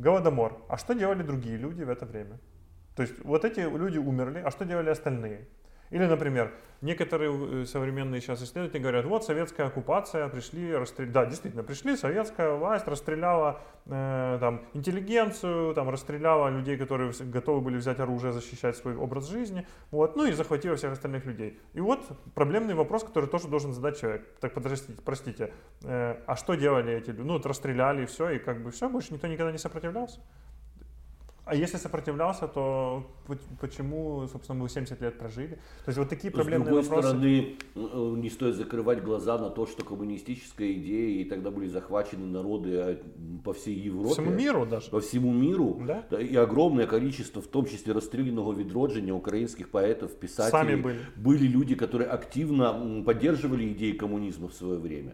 Голодомор. 0.00 0.64
А 0.68 0.76
что 0.76 0.94
делали 0.94 1.22
другие 1.22 1.56
люди 1.56 1.82
в 1.82 1.90
это 1.90 2.06
время? 2.06 2.40
То 2.96 3.02
есть 3.02 3.14
вот 3.24 3.44
эти 3.44 3.60
люди 3.60 3.98
умерли, 3.98 4.42
а 4.44 4.50
что 4.50 4.64
делали 4.64 4.90
остальные? 4.90 5.48
Или, 5.90 6.06
например, 6.06 6.52
некоторые 6.80 7.62
э, 7.62 7.66
современные 7.66 8.20
сейчас 8.20 8.42
исследователи 8.42 8.80
говорят, 8.80 9.04
вот 9.06 9.24
советская 9.24 9.66
оккупация, 9.66 10.28
пришли, 10.28 10.74
расстреляли, 10.74 11.12
да, 11.12 11.26
действительно, 11.26 11.62
пришли, 11.62 11.96
советская 11.96 12.52
власть 12.52 12.86
расстреляла 12.86 13.60
э, 13.86 14.38
там, 14.40 14.62
интеллигенцию, 14.74 15.74
там, 15.74 15.88
расстреляла 15.88 16.48
людей, 16.48 16.76
которые 16.76 17.12
готовы 17.20 17.60
были 17.60 17.76
взять 17.76 18.00
оружие, 18.00 18.32
защищать 18.32 18.76
свой 18.76 18.96
образ 18.96 19.28
жизни, 19.28 19.66
вот, 19.90 20.16
ну 20.16 20.26
и 20.26 20.32
захватила 20.32 20.76
всех 20.76 20.92
остальных 20.92 21.24
людей. 21.24 21.58
И 21.72 21.80
вот 21.80 22.00
проблемный 22.34 22.74
вопрос, 22.74 23.04
который 23.04 23.28
тоже 23.28 23.48
должен 23.48 23.72
задать 23.72 24.00
человек. 24.00 24.26
Так, 24.40 24.52
подождите, 24.52 24.94
простите, 25.04 25.52
э, 25.84 26.16
а 26.26 26.36
что 26.36 26.54
делали 26.54 26.92
эти 26.92 27.10
люди? 27.10 27.22
Ну, 27.22 27.34
вот 27.34 27.46
расстреляли 27.46 28.02
и 28.02 28.06
все, 28.06 28.30
и 28.30 28.38
как 28.38 28.62
бы 28.62 28.70
все, 28.70 28.88
больше 28.88 29.14
никто 29.14 29.26
никогда 29.26 29.52
не 29.52 29.58
сопротивлялся. 29.58 30.20
А 31.46 31.54
если 31.54 31.76
сопротивлялся, 31.76 32.48
то 32.48 33.06
почему, 33.60 34.26
собственно, 34.28 34.62
мы 34.62 34.68
70 34.68 35.00
лет 35.02 35.18
прожили? 35.18 35.58
То 35.84 35.88
есть 35.88 35.98
вот 35.98 36.08
такие 36.08 36.30
проблемные 36.30 36.72
вопросы. 36.72 36.86
С 36.86 37.12
другой 37.12 37.40
вопросы... 37.42 37.58
стороны, 37.74 38.16
э, 38.16 38.20
не 38.22 38.30
стоит 38.30 38.54
закрывать 38.54 39.02
глаза 39.02 39.36
на 39.38 39.50
то, 39.50 39.66
что 39.66 39.84
коммунистическая 39.84 40.72
идея, 40.72 41.20
и 41.20 41.24
тогда 41.24 41.50
были 41.50 41.68
захвачены 41.68 42.26
народы 42.26 42.70
э, 42.70 42.96
по 43.44 43.52
всей 43.52 43.74
Европе. 43.74 44.08
По 44.08 44.14
всему 44.14 44.30
миру 44.30 44.66
даже. 44.66 44.90
По 44.90 45.00
всему 45.00 45.32
миру. 45.32 45.82
Да? 45.86 46.18
И 46.18 46.34
огромное 46.34 46.86
количество, 46.86 47.42
в 47.42 47.46
том 47.46 47.66
числе 47.66 47.92
расстрелянного 47.92 48.54
відродження 48.54 49.12
украинских 49.12 49.70
поэтов, 49.70 50.14
писателей. 50.14 50.50
Сами 50.50 50.76
были. 50.76 50.98
Были 51.16 51.46
люди, 51.46 51.74
которые 51.74 52.08
активно 52.08 53.02
поддерживали 53.04 53.70
идеи 53.72 53.92
коммунизма 53.92 54.48
в 54.48 54.54
свое 54.54 54.78
время. 54.78 55.12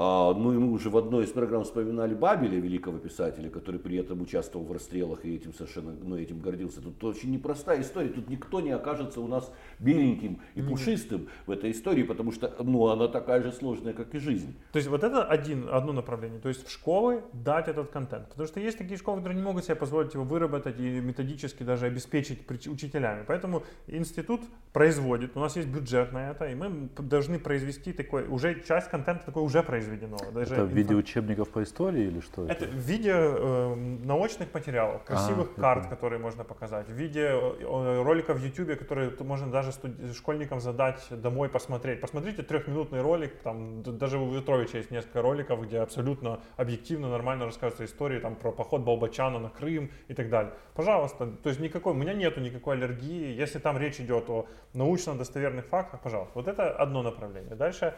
А, 0.00 0.32
ну 0.32 0.52
и 0.52 0.56
мы 0.56 0.70
уже 0.70 0.90
в 0.90 0.96
одной 0.96 1.24
из 1.24 1.30
программ 1.30 1.64
вспоминали 1.64 2.14
Бабеля, 2.14 2.60
великого 2.60 2.98
писателя, 2.98 3.50
который 3.50 3.80
при 3.80 3.96
этом 3.96 4.20
участвовал 4.20 4.64
в 4.64 4.70
расстрелах 4.70 5.24
и 5.24 5.34
этим 5.34 5.52
совершенно 5.52 5.92
ну, 6.00 6.16
этим 6.16 6.38
гордился. 6.38 6.80
Тут 6.80 7.02
очень 7.02 7.32
непростая 7.32 7.80
история. 7.80 8.10
Тут 8.10 8.28
никто 8.28 8.60
не 8.60 8.70
окажется 8.70 9.20
у 9.20 9.26
нас 9.26 9.52
беленьким 9.80 10.38
и 10.54 10.62
пушистым 10.62 11.26
в 11.46 11.50
этой 11.50 11.72
истории, 11.72 12.04
потому 12.04 12.30
что 12.30 12.54
ну, 12.62 12.86
она 12.86 13.08
такая 13.08 13.42
же 13.42 13.50
сложная, 13.50 13.92
как 13.92 14.14
и 14.14 14.20
жизнь. 14.20 14.54
То 14.70 14.76
есть 14.76 14.88
вот 14.88 15.02
это 15.02 15.24
один, 15.24 15.68
одно 15.68 15.92
направление. 15.92 16.38
То 16.38 16.48
есть 16.48 16.64
в 16.64 16.70
школы 16.70 17.24
дать 17.32 17.66
этот 17.66 17.90
контент. 17.90 18.28
Потому 18.28 18.46
что 18.46 18.60
есть 18.60 18.78
такие 18.78 18.98
школы, 18.98 19.18
которые 19.18 19.36
не 19.36 19.44
могут 19.44 19.64
себе 19.64 19.74
позволить 19.74 20.14
его 20.14 20.22
выработать 20.22 20.78
и 20.78 21.00
методически 21.00 21.64
даже 21.64 21.86
обеспечить 21.86 22.48
учителями. 22.48 23.24
Поэтому 23.26 23.64
институт 23.88 24.42
производит, 24.72 25.36
у 25.36 25.40
нас 25.40 25.56
есть 25.56 25.66
бюджет 25.66 26.12
на 26.12 26.30
это, 26.30 26.44
и 26.44 26.54
мы 26.54 26.88
должны 26.98 27.40
произвести 27.40 27.92
такой, 27.92 28.28
уже 28.28 28.62
часть 28.62 28.90
контента 28.90 29.26
такой 29.26 29.42
уже 29.42 29.60
производит 29.64 29.87
произведено. 29.88 30.18
Даже 30.32 30.54
это 30.54 30.64
в 30.64 30.68
виде 30.68 30.94
учебников 30.94 31.48
по 31.48 31.62
истории 31.62 32.06
или 32.06 32.20
что 32.20 32.44
это? 32.44 32.52
Это 32.52 32.66
в 32.66 32.78
виде 32.78 33.12
э, 33.12 33.74
научных 34.04 34.54
материалов, 34.54 35.04
красивых 35.04 35.50
а, 35.56 35.60
карт, 35.60 35.80
это... 35.86 35.90
которые 35.90 36.18
можно 36.18 36.44
показать, 36.44 36.88
в 36.88 36.92
виде 36.92 37.20
э, 37.20 38.02
роликов 38.02 38.38
в 38.38 38.44
YouTube, 38.44 38.78
которые 38.78 39.10
можно 39.20 39.50
даже 39.50 39.72
студ... 39.72 39.90
школьникам 40.14 40.60
задать 40.60 41.06
домой 41.10 41.48
посмотреть. 41.48 42.00
Посмотрите 42.00 42.42
трехминутный 42.42 43.00
ролик, 43.00 43.36
там 43.42 43.82
даже 43.82 44.18
у 44.18 44.30
Ветровича 44.30 44.78
есть 44.78 44.90
несколько 44.90 45.22
роликов, 45.22 45.62
где 45.62 45.78
абсолютно 45.78 46.40
объективно, 46.56 47.08
нормально 47.08 47.46
рассказываются 47.46 47.84
истории 47.84 48.20
там, 48.20 48.34
про 48.34 48.52
поход 48.52 48.82
Балбачана 48.82 49.38
на 49.38 49.50
Крым 49.50 49.90
и 50.08 50.14
так 50.14 50.28
далее. 50.28 50.52
Пожалуйста, 50.74 51.26
то 51.42 51.48
есть 51.48 51.60
никакой, 51.60 51.92
у 51.92 51.96
меня 51.96 52.14
нету 52.14 52.40
никакой 52.40 52.76
аллергии, 52.76 53.34
если 53.40 53.58
там 53.58 53.78
речь 53.78 54.00
идет 54.00 54.28
о 54.28 54.46
научно 54.74 55.14
достоверных 55.14 55.66
фактах, 55.66 56.00
пожалуйста. 56.00 56.32
Вот 56.34 56.48
это 56.48 56.70
одно 56.70 57.02
направление. 57.02 57.54
Дальше 57.54 57.78
Э, 57.88 57.94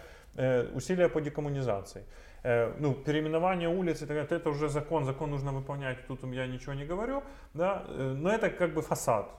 усилия 0.74 1.08
по 1.08 1.20
декоммунизации. 1.20 2.04
Э, 2.42 2.72
ну, 2.78 2.94
переименование 2.94 3.68
улиц, 3.68 4.02
это, 4.02 4.14
это 4.14 4.50
уже 4.50 4.68
закон, 4.68 5.04
закон 5.04 5.30
нужно 5.30 5.52
выполнять, 5.52 6.06
тут 6.06 6.24
я 6.24 6.46
ничего 6.46 6.72
не 6.74 6.86
говорю, 6.86 7.22
да, 7.54 7.84
э, 7.88 8.14
но 8.16 8.30
это 8.30 8.50
как 8.50 8.72
бы 8.72 8.82
фасад. 8.82 9.30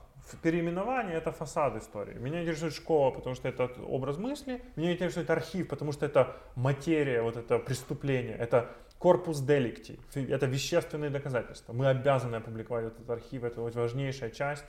Переименование 0.42 1.16
это 1.16 1.32
фасад 1.32 1.76
истории. 1.76 2.14
Меня 2.14 2.42
интересует 2.42 2.74
школа, 2.74 3.10
потому 3.10 3.34
что 3.34 3.48
это 3.48 3.64
образ 3.88 4.18
мысли. 4.18 4.62
Меня 4.76 4.92
интересует 4.92 5.28
архив, 5.30 5.68
потому 5.68 5.90
что 5.90 6.06
это 6.06 6.36
материя, 6.54 7.22
вот 7.22 7.36
это 7.36 7.58
преступление, 7.58 8.36
это 8.36 8.70
корпус 8.98 9.40
деликти, 9.40 9.98
это 10.14 10.46
вещественные 10.46 11.10
доказательства. 11.10 11.72
Мы 11.72 11.88
обязаны 11.88 12.36
опубликовать 12.36 12.84
этот 12.84 13.10
архив, 13.10 13.42
это 13.42 13.60
вот 13.60 13.74
важнейшая 13.74 14.30
часть. 14.30 14.64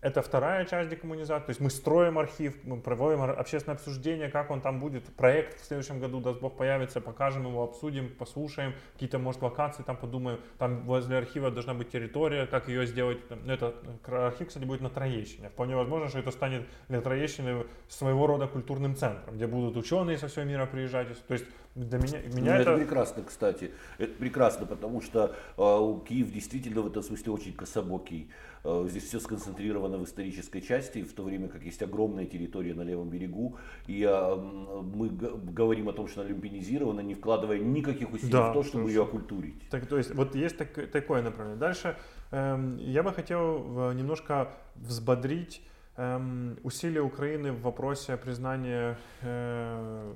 Это 0.00 0.22
вторая 0.22 0.64
часть 0.64 0.88
декоммунизации. 0.88 1.46
То 1.46 1.50
есть 1.50 1.60
мы 1.60 1.68
строим 1.68 2.18
архив, 2.18 2.56
мы 2.64 2.80
проводим 2.80 3.20
общественное 3.22 3.76
обсуждение, 3.76 4.30
как 4.30 4.50
он 4.50 4.62
там 4.62 4.80
будет. 4.80 5.04
Проект 5.14 5.60
в 5.60 5.64
следующем 5.64 6.00
году, 6.00 6.20
даст 6.20 6.40
Бог, 6.40 6.56
появится, 6.56 7.02
покажем 7.02 7.46
его, 7.46 7.62
обсудим, 7.62 8.08
послушаем. 8.18 8.74
Какие-то, 8.94 9.18
может, 9.18 9.42
локации 9.42 9.82
там 9.82 9.98
подумаем. 9.98 10.40
Там 10.58 10.84
возле 10.84 11.18
архива 11.18 11.50
должна 11.50 11.74
быть 11.74 11.90
территория, 11.90 12.46
как 12.46 12.68
ее 12.68 12.86
сделать. 12.86 13.18
Ну, 13.28 13.52
это 13.52 13.74
архив, 14.06 14.48
кстати, 14.48 14.64
будет 14.64 14.80
на 14.80 14.88
Троещине. 14.88 15.50
Вполне 15.50 15.76
возможно, 15.76 16.08
что 16.08 16.18
это 16.18 16.30
станет 16.30 16.66
для 16.88 17.02
Троещины 17.02 17.66
своего 17.88 18.26
рода 18.26 18.46
культурным 18.46 18.96
центром, 18.96 19.34
где 19.34 19.46
будут 19.46 19.76
ученые 19.76 20.16
со 20.16 20.28
всего 20.28 20.46
мира 20.46 20.64
приезжать. 20.64 21.08
То 21.26 21.34
есть 21.34 21.44
для 21.74 21.98
меня, 21.98 22.18
меня 22.34 22.54
ну, 22.54 22.60
это... 22.60 22.70
это 22.70 22.76
прекрасно, 22.78 23.22
кстати. 23.22 23.72
Это 23.98 24.12
прекрасно, 24.14 24.66
потому 24.66 25.02
что 25.02 25.36
э, 25.56 26.06
Киев 26.08 26.32
действительно 26.32 26.80
в 26.80 26.86
этом 26.86 27.02
смысле 27.02 27.32
очень 27.32 27.52
кособокий. 27.52 28.30
Э, 28.64 28.86
здесь 28.88 29.04
все 29.04 29.20
сконцентрировано 29.20 29.98
в 29.98 30.04
исторической 30.04 30.60
части, 30.60 31.02
в 31.02 31.12
то 31.12 31.22
время 31.22 31.48
как 31.48 31.62
есть 31.62 31.82
огромная 31.82 32.26
территория 32.26 32.74
на 32.74 32.82
левом 32.82 33.08
берегу. 33.08 33.56
И 33.86 34.02
э, 34.02 34.36
мы 34.36 35.08
говорим 35.08 35.88
о 35.88 35.92
том, 35.92 36.08
что 36.08 36.20
она 36.20 36.30
люмпинизирована, 36.30 37.00
не 37.00 37.14
вкладывая 37.14 37.58
никаких 37.58 38.12
усилий 38.12 38.32
да, 38.32 38.50
в 38.50 38.54
то, 38.54 38.62
чтобы 38.62 38.90
ее 38.90 39.02
окультурить. 39.02 39.68
Так, 39.70 39.86
то 39.86 39.96
есть 39.96 40.14
вот 40.14 40.34
есть 40.34 40.56
так, 40.56 40.90
такое 40.90 41.22
направление. 41.22 41.60
Дальше 41.60 41.96
э, 42.30 42.76
я 42.80 43.02
бы 43.02 43.12
хотел 43.12 43.90
э, 43.90 43.94
немножко 43.94 44.48
взбодрить 44.76 45.62
эм, 45.96 46.58
усилия 46.62 47.00
Украины 47.00 47.52
в 47.52 47.62
вопросе 47.62 48.16
признания 48.16 48.98
э, 49.22 50.12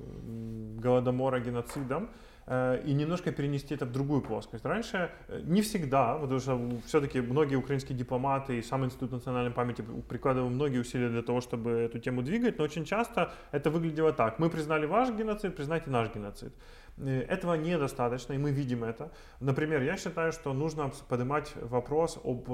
Голодомора 0.79 1.41
геноцидом 1.41 2.11
и 2.47 2.93
немножко 2.93 3.33
перенести 3.33 3.75
это 3.75 3.87
в 3.87 3.93
другую 3.93 4.21
плоскость. 4.21 4.65
Раньше 4.65 5.11
э, 5.29 5.41
не 5.45 5.63
всегда, 5.63 6.15
потому 6.19 6.41
что 6.41 6.61
все-таки 6.87 7.21
многие 7.21 7.57
украинские 7.57 7.97
дипломаты 7.97 8.59
и 8.59 8.63
сам 8.63 8.85
Институт 8.85 9.13
национальной 9.13 9.51
памяти 9.51 9.85
прикладывал 10.09 10.51
многие 10.51 10.79
усилия 10.79 11.09
для 11.09 11.23
того, 11.23 11.41
чтобы 11.41 11.71
эту 11.71 11.99
тему 11.99 12.23
двигать, 12.23 12.59
но 12.59 12.65
очень 12.65 12.85
часто 12.85 13.33
это 13.53 13.71
выглядело 13.71 14.13
так. 14.13 14.39
Мы 14.39 14.51
признали 14.51 14.87
ваш 14.87 15.11
геноцид, 15.11 15.57
признайте 15.57 15.91
наш 15.91 16.15
геноцид. 16.15 16.53
Э, 16.97 17.21
этого 17.23 17.55
недостаточно, 17.55 18.35
и 18.35 18.39
мы 18.39 18.51
видим 18.51 18.85
это. 18.85 19.11
Например, 19.41 19.83
я 19.83 19.97
считаю, 19.97 20.33
что 20.33 20.53
нужно 20.53 20.91
поднимать 21.09 21.53
вопрос 21.61 22.19
об 22.25 22.49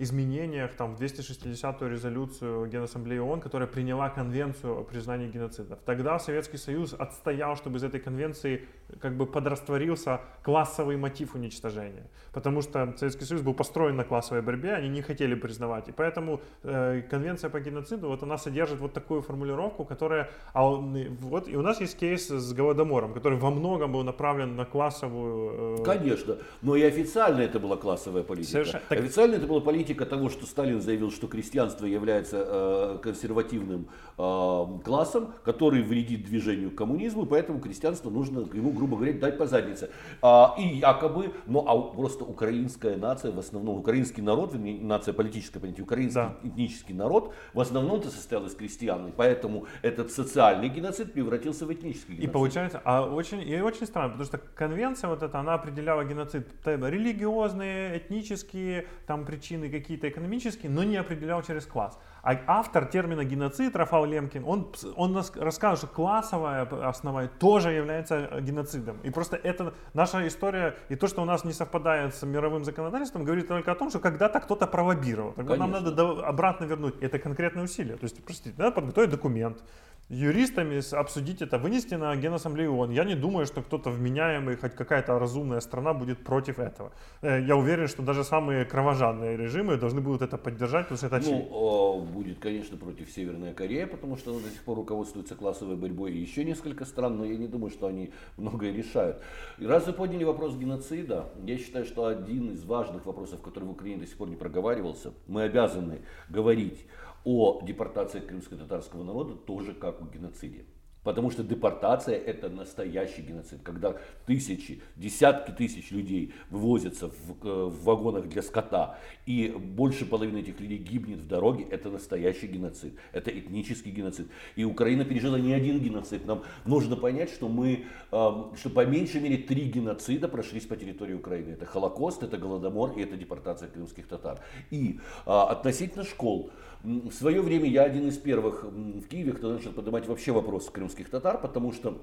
изменениях 0.00 0.74
там, 0.74 0.96
в 0.96 1.00
260-ю 1.00 1.88
резолюцию 1.88 2.66
Генассамблеи 2.66 3.18
ООН, 3.18 3.40
которая 3.40 3.68
приняла 3.68 4.08
конвенцию 4.08 4.78
о 4.78 4.82
признании 4.82 5.28
геноцидов. 5.28 5.78
Тогда 5.84 6.18
Советский 6.18 6.56
Союз 6.56 6.94
отстоял, 6.94 7.54
чтобы 7.54 7.76
из 7.76 7.84
этой 7.84 8.00
конвенции 8.00 8.66
как 9.00 9.16
бы 9.16 9.26
подрастворился 9.26 10.20
классовый 10.42 10.96
мотив 10.96 11.34
уничтожения. 11.34 12.08
Потому 12.32 12.62
что 12.62 12.94
Советский 12.96 13.26
Союз 13.26 13.42
был 13.42 13.52
построен 13.52 13.96
на 13.96 14.04
классовой 14.04 14.40
борьбе, 14.40 14.72
они 14.72 14.88
не 14.88 15.02
хотели 15.02 15.34
признавать. 15.34 15.88
И 15.88 15.92
поэтому 15.92 16.40
э, 16.62 17.02
конвенция 17.10 17.50
по 17.50 17.60
геноциду, 17.60 18.08
вот 18.08 18.22
она 18.22 18.38
содержит 18.38 18.80
вот 18.80 18.94
такую 18.94 19.20
формулировку, 19.20 19.84
которая... 19.84 20.30
А 20.54 20.64
вот, 20.64 21.46
и 21.46 21.56
у 21.56 21.62
нас 21.62 21.80
есть 21.82 21.98
кейс 21.98 22.26
с 22.28 22.52
Голодомором, 22.54 23.12
который 23.12 23.38
во 23.38 23.50
многом 23.50 23.69
был 23.78 24.04
направлен 24.04 24.56
на 24.56 24.64
классовую... 24.64 25.78
Э... 25.80 25.84
Конечно, 25.84 26.36
но 26.62 26.76
и 26.76 26.82
официально 26.82 27.40
это 27.40 27.58
была 27.58 27.76
классовая 27.76 28.22
политика. 28.22 28.52
Совершенно... 28.52 28.82
Официально 28.88 29.34
это 29.36 29.46
была 29.46 29.60
политика 29.60 30.06
того, 30.06 30.28
что 30.28 30.46
Сталин 30.46 30.80
заявил, 30.80 31.10
что 31.10 31.26
крестьянство 31.28 31.86
является 31.86 32.44
э, 32.46 32.98
консервативным 33.02 33.88
э, 34.18 34.66
классом, 34.84 35.34
который 35.44 35.82
вредит 35.82 36.24
движению 36.24 36.70
к 36.70 36.74
коммунизму, 36.74 37.26
поэтому 37.26 37.60
крестьянство 37.60 38.10
нужно 38.10 38.40
ему, 38.52 38.70
грубо 38.70 38.96
говоря, 38.96 39.12
дать 39.14 39.38
по 39.38 39.46
заднице. 39.46 39.90
А, 40.22 40.54
и 40.58 40.78
якобы, 40.78 41.32
ну 41.46 41.64
а 41.66 41.76
просто 41.94 42.24
украинская 42.24 42.96
нация, 42.96 43.32
в 43.32 43.38
основном 43.38 43.78
украинский 43.78 44.22
народ, 44.22 44.54
нация 44.54 45.14
политическая, 45.14 45.60
понятие, 45.60 45.84
украинский 45.84 46.14
да. 46.14 46.36
этнический 46.42 46.94
народ, 46.94 47.34
в 47.54 47.60
основном-то 47.60 48.08
состоял 48.08 48.44
из 48.46 48.54
крестьян, 48.54 49.08
и 49.08 49.12
поэтому 49.12 49.66
этот 49.82 50.10
социальный 50.10 50.68
геноцид 50.68 51.12
превратился 51.12 51.66
в 51.66 51.72
этнический 51.72 52.14
геноцид. 52.14 52.30
И 52.30 52.32
получается, 52.32 52.80
а 52.84 53.02
очень, 53.02 53.40
и 53.60 53.62
очень 53.62 53.86
странно, 53.86 54.10
потому 54.10 54.26
что 54.26 54.38
конвенция 54.38 55.08
вот 55.08 55.22
эта, 55.22 55.38
она 55.38 55.54
определяла 55.54 56.04
геноцид 56.04 56.48
религиозные, 56.64 57.98
этнические, 57.98 58.86
там 59.06 59.24
причины 59.24 59.70
какие-то 59.70 60.08
экономические, 60.08 60.70
но 60.70 60.82
не 60.82 60.96
определял 60.96 61.42
через 61.42 61.66
класс. 61.66 61.98
А 62.22 62.38
автор 62.46 62.86
термина 62.86 63.24
геноцид, 63.24 63.76
Рафал 63.76 64.04
Лемкин, 64.04 64.44
он, 64.44 64.72
он 64.96 65.12
нас 65.12 65.32
рассказывает, 65.36 65.78
что 65.78 65.86
классовое 65.86 66.62
основание 66.86 67.30
тоже 67.38 67.72
является 67.72 68.40
геноцидом. 68.40 68.98
И 69.02 69.10
просто 69.10 69.36
это 69.36 69.74
наша 69.94 70.26
история, 70.26 70.76
и 70.88 70.96
то, 70.96 71.06
что 71.06 71.22
у 71.22 71.24
нас 71.24 71.44
не 71.44 71.52
совпадает 71.52 72.14
с 72.14 72.22
мировым 72.22 72.64
законодательством, 72.64 73.24
говорит 73.24 73.48
только 73.48 73.72
о 73.72 73.74
том, 73.74 73.90
что 73.90 74.00
когда-то 74.00 74.40
кто-то 74.40 74.66
пролоббировал. 74.66 75.32
Тогда 75.32 75.56
нам 75.56 75.70
надо 75.70 76.26
обратно 76.26 76.64
вернуть. 76.64 76.94
Это 77.00 77.18
конкретное 77.18 77.64
усилие. 77.64 77.96
То 77.96 78.04
есть, 78.04 78.22
простите, 78.24 78.54
надо 78.58 78.72
подготовить 78.72 79.10
документ, 79.10 79.62
юристами 80.10 80.80
обсудить 80.94 81.40
это, 81.40 81.58
вынести 81.58 81.94
на 81.94 82.14
Генассамблею 82.16 82.74
ООН. 82.74 82.90
Я 82.90 83.04
не 83.04 83.14
думаю, 83.14 83.46
что 83.46 83.62
кто-то 83.62 83.90
вменяемый, 83.90 84.56
хоть 84.56 84.74
какая-то 84.74 85.18
разумная 85.18 85.60
страна 85.60 85.94
будет 85.94 86.24
против 86.24 86.58
этого. 86.58 86.92
Э, 87.22 87.40
я 87.40 87.56
уверен, 87.56 87.86
что 87.86 88.02
даже 88.02 88.24
самые 88.24 88.64
кровожадные 88.64 89.36
режимы 89.36 89.76
должны 89.76 90.00
будут 90.00 90.22
это 90.22 90.36
поддержать, 90.36 90.88
потому 90.88 90.98
что 90.98 91.06
это 91.06 91.16
очевидно. 91.16 91.48
Ну, 91.50 92.00
будет, 92.00 92.40
конечно, 92.40 92.76
против 92.76 93.10
Северная 93.10 93.54
Корея, 93.54 93.86
потому 93.86 94.16
что 94.16 94.32
она 94.32 94.40
до 94.40 94.50
сих 94.50 94.62
пор 94.64 94.78
руководствуется 94.78 95.36
классовой 95.36 95.76
борьбой, 95.76 96.12
и 96.12 96.18
еще 96.18 96.44
несколько 96.44 96.84
стран, 96.84 97.16
но 97.16 97.24
я 97.24 97.36
не 97.36 97.46
думаю, 97.46 97.70
что 97.70 97.86
они 97.86 98.10
многое 98.36 98.72
решают. 98.72 99.22
И 99.58 99.66
раз 99.66 99.86
вы 99.86 99.92
подняли 99.92 100.24
вопрос 100.24 100.56
геноцида, 100.56 101.30
я 101.44 101.56
считаю, 101.56 101.84
что 101.84 102.06
один 102.06 102.50
из 102.50 102.64
важных 102.64 103.06
вопросов, 103.06 103.40
который 103.42 103.64
в 103.64 103.70
Украине 103.70 104.00
до 104.00 104.06
сих 104.06 104.16
пор 104.16 104.28
не 104.28 104.36
проговаривался, 104.36 105.12
мы 105.28 105.42
обязаны 105.42 106.00
говорить 106.28 106.84
о 107.24 107.60
депортации 107.62 108.20
крымско-татарского 108.20 109.04
народа 109.04 109.34
тоже 109.34 109.74
как 109.74 110.00
о 110.00 110.04
геноциде. 110.04 110.64
Потому 111.02 111.30
что 111.30 111.42
депортация 111.42 112.16
это 112.16 112.50
настоящий 112.50 113.22
геноцид, 113.22 113.62
когда 113.62 113.96
тысячи, 114.26 114.82
десятки 114.96 115.50
тысяч 115.50 115.90
людей 115.90 116.34
вывозятся 116.50 117.08
в, 117.08 117.42
в 117.42 117.84
вагонах 117.84 118.28
для 118.28 118.42
скота, 118.42 118.98
и 119.24 119.48
больше 119.48 120.04
половины 120.04 120.38
этих 120.38 120.60
людей 120.60 120.76
гибнет 120.76 121.20
в 121.20 121.26
дороге, 121.26 121.66
это 121.70 121.88
настоящий 121.88 122.48
геноцид, 122.48 122.92
это 123.12 123.30
этнический 123.30 123.90
геноцид. 123.90 124.28
И 124.56 124.64
Украина 124.64 125.06
пережила 125.06 125.38
не 125.38 125.54
один 125.54 125.80
геноцид. 125.80 126.26
Нам 126.26 126.42
нужно 126.66 126.96
понять, 126.96 127.30
что 127.30 127.48
мы, 127.48 127.86
эм, 128.12 128.54
что 128.56 128.68
по 128.68 128.84
меньшей 128.84 129.22
мере 129.22 129.38
три 129.38 129.70
геноцида 129.70 130.28
прошлись 130.28 130.66
по 130.66 130.76
территории 130.76 131.14
Украины. 131.14 131.52
Это 131.52 131.64
Холокост, 131.64 132.22
это 132.22 132.36
Голодомор 132.36 132.92
и 132.98 133.02
это 133.02 133.16
депортация 133.16 133.70
крымских 133.70 134.06
татар. 134.06 134.40
И 134.70 135.00
а, 135.24 135.44
относительно 135.44 136.04
школ, 136.04 136.50
в 136.82 137.12
свое 137.12 137.42
время 137.42 137.68
я 137.68 137.82
один 137.82 138.08
из 138.08 138.16
первых 138.18 138.64
в 138.64 139.06
Киеве, 139.06 139.32
кто 139.32 139.52
начал 139.52 139.72
поднимать 139.72 140.06
вообще 140.06 140.32
вопрос 140.32 140.70
крымских 140.70 141.10
татар, 141.10 141.40
потому 141.40 141.72
что 141.72 142.00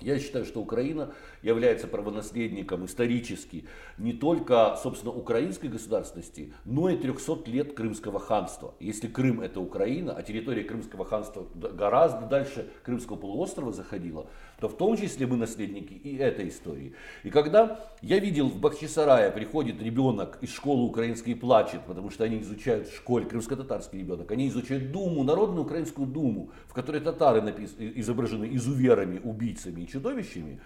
я 0.00 0.18
считаю, 0.18 0.46
что 0.46 0.60
Украина 0.60 1.12
является 1.42 1.86
правонаследником 1.86 2.86
исторически 2.86 3.66
не 3.98 4.14
только, 4.14 4.76
собственно, 4.82 5.12
украинской 5.12 5.66
государственности, 5.66 6.54
но 6.64 6.88
и 6.88 6.96
300 6.96 7.50
лет 7.50 7.74
Крымского 7.74 8.18
ханства. 8.18 8.74
Если 8.80 9.08
Крым 9.08 9.42
это 9.42 9.60
Украина, 9.60 10.12
а 10.12 10.22
территория 10.22 10.64
Крымского 10.64 11.04
ханства 11.04 11.46
гораздо 11.54 12.26
дальше 12.26 12.70
Крымского 12.82 13.16
полуострова 13.16 13.72
заходила, 13.72 14.26
то 14.60 14.68
в 14.68 14.76
том 14.76 14.96
числе 14.96 15.26
мы 15.26 15.36
наследники 15.36 15.94
и 15.94 16.16
этой 16.16 16.48
истории. 16.48 16.92
И 17.22 17.30
когда 17.30 17.80
я 18.02 18.18
видел 18.18 18.48
в 18.48 18.58
Бахчисарае 18.58 19.30
приходит 19.30 19.82
ребенок 19.82 20.38
из 20.40 20.52
школы 20.52 20.84
украинской 20.84 21.30
и 21.30 21.34
плачет, 21.34 21.80
потому 21.86 22.10
что 22.10 22.24
они 22.24 22.40
изучают 22.40 22.88
школе, 22.88 23.26
крымско-татарский 23.26 23.98
ребенок, 23.98 24.30
они 24.30 24.48
изучают 24.48 24.92
Думу, 24.92 25.24
Народную 25.24 25.64
украинскую 25.64 26.06
Думу, 26.06 26.50
в 26.66 26.74
которой 26.74 27.00
татары 27.00 27.42
напис... 27.42 27.74
изображены 27.78 28.48
изуверами, 28.54 29.20
убийцами 29.22 29.82
и 29.82 29.88
чудовищами, 29.88 30.60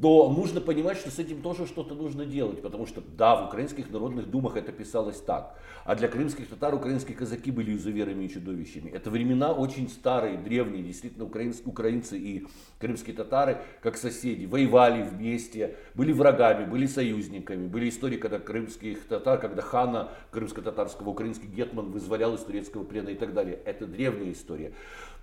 то 0.00 0.30
нужно 0.30 0.60
понимать, 0.60 0.98
что 0.98 1.10
с 1.10 1.18
этим 1.18 1.42
тоже 1.42 1.66
что-то 1.66 1.94
нужно 1.94 2.26
делать, 2.26 2.62
потому 2.62 2.86
что 2.86 3.00
да, 3.00 3.36
в 3.36 3.46
украинских 3.48 3.90
народных 3.90 4.30
думах 4.30 4.56
это 4.56 4.72
писалось 4.72 5.20
так, 5.20 5.58
а 5.84 5.94
для 5.94 6.08
крымских 6.08 6.48
татар 6.48 6.74
украинские 6.74 7.16
казаки 7.16 7.50
были 7.50 7.76
изуверами 7.76 8.24
и 8.24 8.28
чудовищами. 8.28 8.90
Это 8.90 9.10
времена 9.10 9.52
очень 9.52 9.88
старые, 9.88 10.36
древние, 10.36 10.82
действительно 10.82 11.24
украинцы, 11.24 11.62
украинцы 11.64 12.18
и 12.18 12.46
крымские 12.78 13.16
татары, 13.16 13.58
как 13.80 13.96
соседи, 13.96 14.46
воевали 14.46 15.02
вместе, 15.02 15.76
были 15.94 16.12
врагами, 16.12 16.68
были 16.68 16.86
союзниками. 16.86 17.66
Были 17.66 17.88
истории, 17.88 18.16
когда 18.16 18.38
крымских 18.38 19.06
татар, 19.06 19.40
когда 19.40 19.62
хана 19.62 20.10
крымско-татарского, 20.30 21.10
украинский 21.10 21.48
гетман 21.48 21.90
вызволял 21.90 22.34
из 22.34 22.40
турецкого 22.40 22.84
плена 22.84 23.10
и 23.10 23.14
так 23.14 23.32
далее. 23.32 23.58
Это 23.64 23.86
древняя 23.86 24.32
история. 24.32 24.72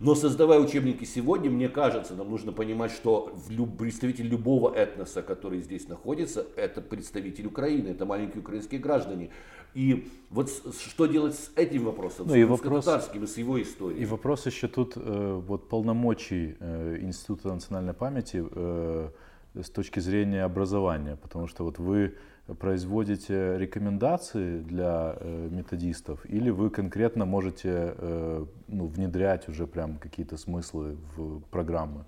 Но 0.03 0.15
создавая 0.15 0.59
учебники 0.59 1.05
сегодня, 1.05 1.49
мне 1.49 1.69
кажется, 1.69 2.13
нам 2.13 2.29
нужно 2.29 2.51
понимать, 2.51 2.91
что 2.91 3.33
представитель 3.79 4.27
любого 4.27 4.75
этноса, 4.75 5.21
который 5.21 5.61
здесь 5.61 5.87
находится, 5.87 6.45
это 6.57 6.81
представитель 6.81 7.47
Украины, 7.47 7.87
это 7.87 8.05
маленькие 8.05 8.41
украинские 8.41 8.81
граждане. 8.81 9.29
И 9.73 10.09
вот 10.29 10.49
что 10.49 11.05
делать 11.05 11.35
с 11.35 11.51
этим 11.55 11.85
вопросом, 11.85 12.27
ну, 12.27 12.33
с 12.33 12.35
и 12.35 12.43
вопрос, 12.43 12.83
татарским 12.83 13.23
и 13.23 13.27
с 13.27 13.37
его 13.37 13.61
историей? 13.61 14.01
И 14.01 14.05
вопрос 14.05 14.45
еще 14.45 14.67
тут 14.67 14.97
э, 14.97 15.41
вот 15.47 15.69
полномочий 15.69 16.57
э, 16.59 16.97
Института 16.99 17.53
национальной 17.53 17.93
памяти 17.93 18.43
э, 18.51 19.09
с 19.55 19.69
точки 19.69 20.01
зрения 20.01 20.43
образования, 20.43 21.15
потому 21.15 21.47
что 21.47 21.63
вот 21.63 21.79
вы 21.79 22.17
производите 22.47 23.57
рекомендации 23.57 24.59
для 24.59 25.15
э, 25.17 25.47
методистов 25.49 26.25
или 26.25 26.49
вы 26.49 26.69
конкретно 26.69 27.25
можете 27.25 27.95
э, 27.97 28.45
ну, 28.67 28.87
внедрять 28.87 29.47
уже 29.47 29.65
прям 29.65 29.97
какие-то 29.97 30.37
смыслы 30.37 30.97
в 31.15 31.39
программы? 31.51 32.03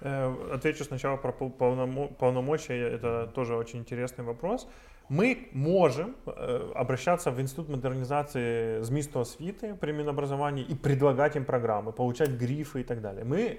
Э, 0.00 0.32
отвечу 0.52 0.84
сначала 0.84 1.16
про 1.16 1.32
полномочия, 1.32 2.74
это 2.74 3.30
тоже 3.34 3.56
очень 3.56 3.80
интересный 3.80 4.24
вопрос. 4.24 4.68
Мы 5.08 5.48
можем 5.52 6.14
обращаться 6.76 7.32
в 7.32 7.40
Институт 7.40 7.68
модернизации 7.68 8.80
ЗМИСТу 8.80 9.18
освиты 9.18 9.74
при 9.74 9.90
Минобразовании 9.90 10.64
и 10.64 10.76
предлагать 10.76 11.34
им 11.34 11.44
программы, 11.44 11.90
получать 11.90 12.30
грифы 12.30 12.82
и 12.82 12.84
так 12.84 13.00
далее. 13.00 13.24
Мы 13.24 13.58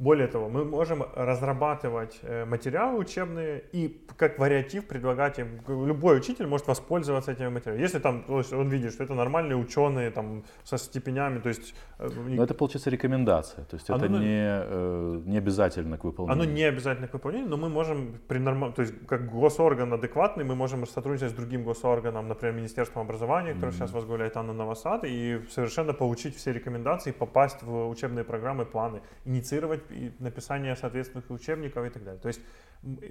более 0.00 0.28
того, 0.28 0.48
мы 0.48 0.64
можем 0.64 1.04
разрабатывать 1.14 2.18
э, 2.22 2.46
материалы 2.46 2.98
учебные 2.98 3.62
и 3.72 4.02
как 4.16 4.38
вариатив 4.38 4.86
предлагать 4.86 5.38
им. 5.38 5.60
Любой 5.68 6.16
учитель 6.16 6.46
может 6.46 6.66
воспользоваться 6.68 7.32
этими 7.32 7.48
материалами. 7.48 7.82
Если 7.82 7.98
там 7.98 8.22
то 8.22 8.38
есть 8.38 8.52
он 8.52 8.70
видит, 8.70 8.92
что 8.92 9.04
это 9.04 9.14
нормальные 9.14 9.56
ученые 9.56 10.10
там, 10.10 10.42
со 10.64 10.78
степенями, 10.78 11.40
то 11.40 11.50
есть... 11.50 11.74
Э, 11.98 12.08
Но 12.08 12.42
это 12.42 12.54
получается 12.54 12.88
рекомендация, 12.90 13.64
то 13.64 13.76
есть 13.76 13.90
оно, 13.90 14.06
это 14.06 14.08
не, 14.08 14.62
э, 14.64 15.22
не 15.26 15.38
обязательно 15.38 15.98
к 15.98 16.04
выполнению. 16.04 16.42
Оно 16.42 16.50
не 16.50 16.62
обязательно 16.62 17.06
к 17.06 17.12
выполнению, 17.12 17.50
но 17.50 17.58
мы 17.58 17.68
можем 17.68 18.14
при 18.26 18.38
норм... 18.38 18.72
то 18.72 18.82
есть 18.82 18.94
как 19.06 19.30
госорган 19.30 19.92
адекватный, 19.92 20.44
мы 20.44 20.54
можем 20.54 20.86
сотрудничать 20.86 21.30
с 21.30 21.34
другим 21.34 21.62
госорганом, 21.64 22.26
например, 22.26 22.54
Министерством 22.54 23.02
образования, 23.02 23.52
которое 23.52 23.72
mm-hmm. 23.72 23.74
сейчас 23.74 23.92
возглавляет 23.92 24.36
Анна 24.36 24.54
Новосад, 24.54 25.04
и 25.04 25.40
совершенно 25.50 25.92
получить 25.92 26.36
все 26.36 26.52
рекомендации, 26.52 27.12
попасть 27.12 27.62
в 27.62 27.88
учебные 27.90 28.24
программы, 28.24 28.64
планы, 28.64 29.02
инициировать 29.26 29.89
и 29.92 30.12
написание 30.18 30.76
соответственных 30.76 31.30
учебников 31.30 31.86
и 31.86 31.90
так 31.90 32.04
далее. 32.04 32.20
То 32.20 32.28
есть 32.28 32.40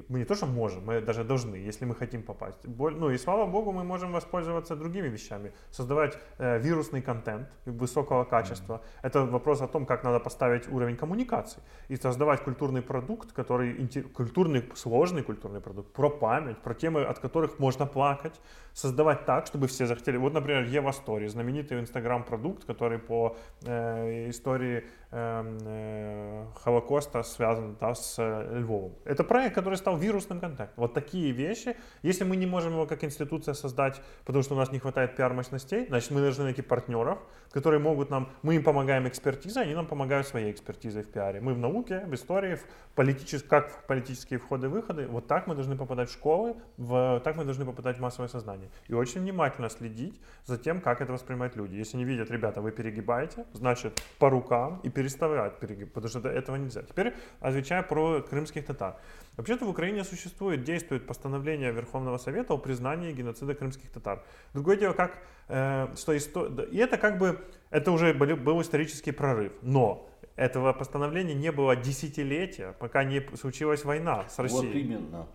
мы 0.10 0.20
не 0.20 0.26
то, 0.26 0.36
что 0.36 0.48
можем, 0.48 0.86
мы 0.86 1.02
даже 1.02 1.24
должны, 1.24 1.56
если 1.56 1.86
мы 1.86 1.96
хотим 1.96 2.24
попасть. 2.24 2.58
Ну 2.66 3.12
и 3.12 3.18
слава 3.18 3.46
богу, 3.46 3.72
мы 3.72 3.84
можем 3.84 4.12
воспользоваться 4.12 4.76
другими 4.76 5.08
вещами. 5.08 5.52
Создавать 5.72 6.18
э, 6.40 6.60
вирусный 6.60 7.02
контент 7.02 7.48
высокого 7.66 8.24
качества. 8.24 8.74
Mm-hmm. 8.74 9.00
Это 9.04 9.26
вопрос 9.26 9.62
о 9.62 9.68
том, 9.68 9.86
как 9.86 10.04
надо 10.04 10.20
поставить 10.20 10.68
уровень 10.68 10.98
коммуникации. 10.98 11.62
И 11.88 11.96
создавать 11.98 12.44
культурный 12.44 12.82
продукт, 12.82 13.32
который 13.32 13.88
культурный, 14.14 14.64
сложный 14.76 15.24
культурный 15.24 15.62
продукт, 15.62 15.94
про 15.94 16.10
память, 16.10 16.58
про 16.58 16.74
темы, 16.74 17.04
от 17.04 17.20
которых 17.20 17.60
можно 17.60 17.86
плакать. 17.86 18.42
Создавать 18.74 19.26
так, 19.26 19.46
чтобы 19.46 19.68
все 19.68 19.86
захотели. 19.86 20.18
Вот, 20.18 20.34
например, 20.34 20.64
Ева 20.64 20.92
Story, 20.92 21.28
знаменитый 21.28 21.80
инстаграм-продукт, 21.80 22.66
который 22.66 22.98
по 22.98 23.36
э, 23.66 24.30
истории 24.30 24.84
Холокоста 25.12 27.24
связан 27.24 27.76
да, 27.80 27.96
с 27.96 28.20
э, 28.20 28.60
Львовом. 28.60 28.94
Это 29.06 29.24
проект, 29.24 29.56
который 29.56 29.76
стал 29.76 29.98
вирусным 29.98 30.40
контактом. 30.40 30.76
Вот 30.78 30.94
такие 30.94 31.32
вещи. 31.32 31.76
Если 32.04 32.24
мы 32.24 32.36
не 32.36 32.46
можем 32.46 32.74
его 32.74 32.86
как 32.86 33.04
институция 33.04 33.56
создать, 33.56 34.02
потому 34.24 34.44
что 34.44 34.54
у 34.54 34.58
нас 34.58 34.72
не 34.72 34.78
хватает 34.78 35.16
пиар-мощностей, 35.16 35.88
значит 35.88 36.12
мы 36.12 36.22
должны 36.22 36.44
найти 36.44 36.62
партнеров, 36.62 37.18
которые 37.52 37.80
могут 37.80 38.12
нам, 38.12 38.30
мы 38.44 38.56
им 38.56 38.64
помогаем 38.64 39.08
экспертизой, 39.08 39.64
они 39.64 39.74
нам 39.74 39.88
помогают 39.88 40.28
своей 40.28 40.52
экспертизой 40.52 41.02
в 41.02 41.12
пиаре. 41.12 41.42
Мы 41.42 41.56
в 41.56 41.58
науке, 41.58 42.06
в 42.06 42.14
истории, 42.14 42.56
в 42.56 42.66
политичес... 42.94 43.42
как 43.42 43.72
в 43.72 43.88
политические 43.88 44.38
входы-выходы. 44.38 45.08
Вот 45.08 45.26
так 45.26 45.48
мы 45.48 45.56
должны 45.56 45.76
попадать 45.76 46.10
в 46.10 46.14
школы, 46.14 46.56
в... 46.78 47.20
так 47.24 47.36
мы 47.36 47.46
должны 47.46 47.66
попадать 47.66 47.98
в 47.98 48.00
массовое 48.00 48.30
сознание. 48.30 48.70
И 48.88 48.94
очень 48.94 49.22
внимательно 49.22 49.70
следить 49.70 50.22
за 50.46 50.60
тем, 50.60 50.82
как 50.82 51.02
это 51.02 51.14
воспринимают 51.14 51.56
люди. 51.56 51.76
Если 51.76 51.98
не 51.98 52.06
видят, 52.06 52.30
ребята, 52.30 52.62
вы 52.62 52.72
перегибаете, 52.72 53.48
значит 53.54 54.00
по 54.20 54.30
рукам 54.30 54.82
и 54.84 54.99
переставлять 55.00 55.60
перегиб, 55.60 55.94
потому 55.94 56.10
что 56.10 56.20
это, 56.20 56.28
этого 56.28 56.58
нельзя. 56.58 56.82
Теперь 56.82 57.14
отвечая 57.40 57.84
про 57.84 58.22
крымских 58.22 58.66
татар. 58.66 58.96
Вообще-то 59.38 59.66
в 59.66 59.70
Украине 59.70 60.04
существует, 60.04 60.64
действует 60.64 61.08
постановление 61.08 61.72
Верховного 61.72 62.18
Совета 62.18 62.54
о 62.54 62.58
признании 62.58 63.14
геноцида 63.14 63.54
крымских 63.54 63.90
татар. 63.92 64.24
Другое 64.54 64.76
дело, 64.76 64.94
как, 64.94 65.18
э, 65.48 65.88
что 65.96 66.18
исто... 66.18 66.48
и 66.72 66.78
это 66.78 66.98
как 66.98 67.18
бы, 67.18 67.40
это 67.70 67.92
уже 67.92 68.14
был, 68.14 68.36
был 68.36 68.62
исторический 68.62 69.14
прорыв, 69.14 69.54
но 69.62 70.10
этого 70.36 70.74
постановления 70.74 71.36
не 71.36 71.52
было 71.54 71.78
десятилетия, 71.78 72.76
пока 72.80 73.06
не 73.06 73.22
случилась 73.38 73.86
война 73.86 74.28
с 74.28 74.38
Россией. 74.40 74.68
Вот 74.68 74.76
именно. 74.76 75.28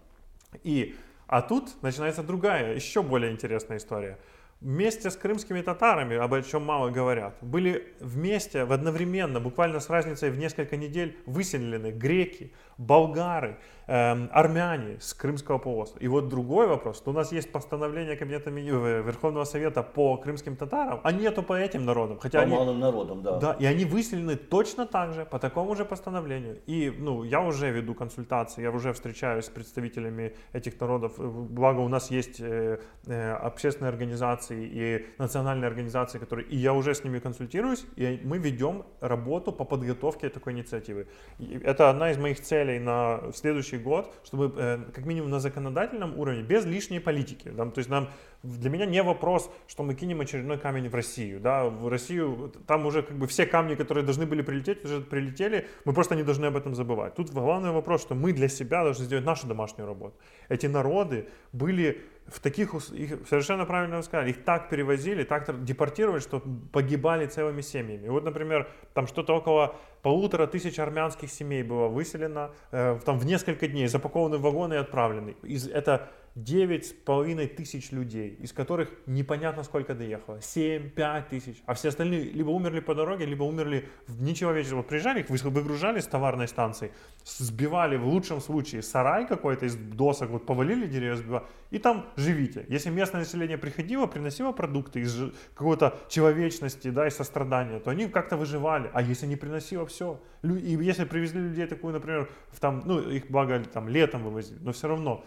И, 0.63 0.95
а 1.27 1.41
тут 1.41 1.83
начинается 1.83 2.23
другая, 2.23 2.75
еще 2.75 3.03
более 3.03 3.33
интересная 3.33 3.79
история– 3.79 4.19
вместе 4.65 5.11
с 5.11 5.17
крымскими 5.17 5.61
татарами, 5.61 6.17
об 6.17 6.35
чем 6.45 6.65
мало 6.65 6.91
говорят, 6.91 7.35
были 7.43 7.95
вместе, 8.01 8.65
в 8.65 8.73
одновременно, 8.73 9.39
буквально 9.39 9.79
с 9.79 9.91
разницей 9.91 10.31
в 10.31 10.39
несколько 10.39 10.77
недель, 10.77 11.17
выселены 11.27 11.91
греки, 11.91 12.53
болгары, 12.79 13.59
э, 13.87 14.27
армяне 14.33 14.97
с 15.01 15.15
Крымского 15.15 15.59
полуострова. 15.59 16.03
И 16.03 16.09
вот 16.09 16.29
другой 16.29 16.67
вопрос, 16.67 16.97
что 16.97 17.11
у 17.11 17.15
нас 17.15 17.33
есть 17.33 17.53
постановление 17.53 18.17
Кабинета 18.17 18.51
э, 18.51 19.03
Верховного 19.03 19.45
Совета 19.45 19.83
по 19.83 20.17
крымским 20.17 20.57
татарам, 20.57 21.01
а 21.05 21.13
нету 21.13 21.43
по 21.43 21.53
этим 21.53 21.85
народам. 21.85 22.19
Хотя 22.19 22.39
по 22.39 22.45
они, 22.45 22.55
малым 22.55 22.81
народам, 22.81 23.23
да. 23.23 23.39
Да, 23.39 23.53
и 23.61 23.67
они 23.67 23.85
выселены 23.85 24.37
точно 24.37 24.87
так 24.87 25.13
же, 25.13 25.25
по 25.25 25.39
такому 25.39 25.77
же 25.77 25.85
постановлению. 25.85 26.59
И 26.67 26.93
ну, 26.99 27.23
я 27.23 27.41
уже 27.41 27.71
веду 27.71 27.95
консультации, 27.95 28.63
я 28.63 28.71
уже 28.71 28.93
встречаюсь 28.93 29.45
с 29.45 29.51
представителями 29.51 30.35
этих 30.53 30.81
народов. 30.81 31.19
Благо 31.19 31.81
у 31.81 31.89
нас 31.89 32.11
есть 32.11 32.41
э, 32.41 32.79
э, 33.07 33.33
общественные 33.33 33.91
организации 33.91 34.54
и 34.55 35.07
национальные 35.19 35.69
организации, 35.69 36.19
которые... 36.19 36.47
И 36.49 36.57
я 36.57 36.73
уже 36.73 36.95
с 36.95 37.05
ними 37.05 37.19
консультируюсь, 37.19 37.87
и 37.97 38.21
мы 38.25 38.39
ведем 38.39 38.85
работу 39.01 39.53
по 39.53 39.65
подготовке 39.65 40.29
такой 40.29 40.53
инициативы. 40.53 41.07
И 41.39 41.61
это 41.65 41.91
одна 41.91 42.11
из 42.11 42.19
моих 42.19 42.41
целей 42.41 42.79
на 42.79 43.21
следующий 43.35 43.79
год, 43.79 44.13
чтобы 44.25 44.53
э, 44.57 44.79
как 44.95 45.07
минимум 45.07 45.31
на 45.31 45.41
законодательном 45.41 46.19
уровне, 46.19 46.43
без 46.43 46.65
лишней 46.65 47.01
политики. 47.01 47.49
Да, 47.49 47.67
то 47.67 47.79
есть 47.79 47.91
нам 47.91 48.09
для 48.43 48.71
меня 48.71 48.87
не 48.87 49.03
вопрос, 49.03 49.51
что 49.67 49.83
мы 49.83 49.95
кинем 49.95 50.21
очередной 50.21 50.59
камень 50.59 50.89
в 50.89 50.95
Россию. 50.95 51.41
Да, 51.41 51.65
в 51.65 51.89
Россию 51.89 52.53
там 52.67 52.87
уже 52.87 53.03
как 53.03 53.17
бы 53.17 53.27
все 53.27 53.47
камни, 53.47 53.75
которые 53.75 54.05
должны 54.05 54.27
были 54.27 54.43
прилететь, 54.43 54.85
уже 54.85 55.01
прилетели. 55.01 55.67
Мы 55.85 55.95
просто 55.95 56.15
не 56.15 56.23
должны 56.23 56.47
об 56.47 56.57
этом 56.57 56.75
забывать. 56.75 57.15
Тут 57.15 57.31
главный 57.31 57.71
вопрос, 57.71 58.03
что 58.03 58.15
мы 58.15 58.33
для 58.33 58.49
себя 58.49 58.85
должны 58.85 59.05
сделать 59.05 59.25
нашу 59.25 59.47
домашнюю 59.47 59.89
работу. 59.89 60.15
Эти 60.49 60.67
народы 60.67 61.29
были 61.53 62.03
в 62.27 62.41
таких, 62.41 62.75
их, 62.75 63.29
совершенно 63.29 63.67
правильно 63.67 63.99
вы 63.99 64.03
сказали, 64.03 64.31
их 64.31 64.45
так 64.45 64.69
перевозили, 64.71 65.25
так 65.25 65.65
депортировали, 65.65 66.21
что 66.21 66.43
погибали 66.73 67.27
целыми 67.27 67.61
семьями. 67.61 68.07
И 68.07 68.09
вот, 68.09 68.25
например, 68.25 68.69
там 68.95 69.07
что-то 69.07 69.37
около 69.37 69.77
полутора 70.03 70.47
тысяч 70.47 70.79
армянских 70.79 71.31
семей 71.31 71.63
было 71.63 71.89
выселено, 71.89 72.51
э, 72.71 72.99
там 73.05 73.19
в 73.19 73.27
несколько 73.27 73.69
дней 73.69 73.89
запакованы 73.89 74.39
в 74.39 74.43
вагоны 74.43 74.75
и 74.75 74.77
отправлены. 74.79 75.37
Из, 75.43 75.69
это 75.69 76.09
девять 76.35 76.87
с 76.87 76.93
половиной 76.93 77.47
тысяч 77.47 77.93
людей, 77.93 78.37
из 78.41 78.53
которых 78.53 78.91
непонятно 79.07 79.63
сколько 79.63 79.95
доехало. 79.95 80.41
семь, 80.41 80.91
пять 80.91 81.29
тысяч. 81.29 81.63
А 81.67 81.75
все 81.75 81.89
остальные 81.89 82.25
либо 82.33 82.51
умерли 82.51 82.81
по 82.81 82.95
дороге, 82.95 83.25
либо 83.25 83.45
умерли 83.45 83.89
в 84.09 84.23
нечеловеческом. 84.23 84.79
Вот 84.79 84.89
приезжали, 84.89 85.21
их 85.21 85.29
выгружали 85.29 86.01
с 86.01 86.07
товарной 86.07 86.49
станции, 86.49 86.91
сбивали 87.25 87.97
в 87.97 88.07
лучшем 88.07 88.41
случае 88.41 88.83
сарай 88.83 89.27
какой-то 89.27 89.67
из 89.67 89.77
досок, 89.77 90.31
вот 90.31 90.47
повалили 90.47 90.87
деревья, 90.87 91.15
сбивали, 91.17 91.45
и 91.71 91.79
там 91.79 92.07
живите. 92.17 92.65
Если 92.69 92.91
местное 92.91 93.21
население 93.21 93.59
приходило, 93.59 94.07
приносило 94.07 94.53
продукты 94.53 95.01
из 95.01 95.33
какой-то 95.55 95.99
человечности, 96.09 96.89
да, 96.91 97.07
и 97.07 97.11
сострадания, 97.11 97.79
то 97.79 97.91
они 97.91 98.09
как-то 98.09 98.37
выживали. 98.37 98.91
А 98.93 99.03
если 99.03 99.27
не 99.27 99.37
приносило, 99.37 99.87
все. 99.87 100.21
И 100.43 100.77
если 100.81 101.05
привезли 101.05 101.41
людей 101.41 101.67
такую, 101.67 101.95
например, 101.95 102.29
в 102.51 102.61
там, 102.61 102.83
ну, 102.85 103.01
их 103.01 103.31
благо 103.31 103.59
там 103.73 103.89
летом 103.89 104.25
вывозили, 104.25 104.59
но 104.61 104.73
все 104.73 104.89
равно, 104.89 105.25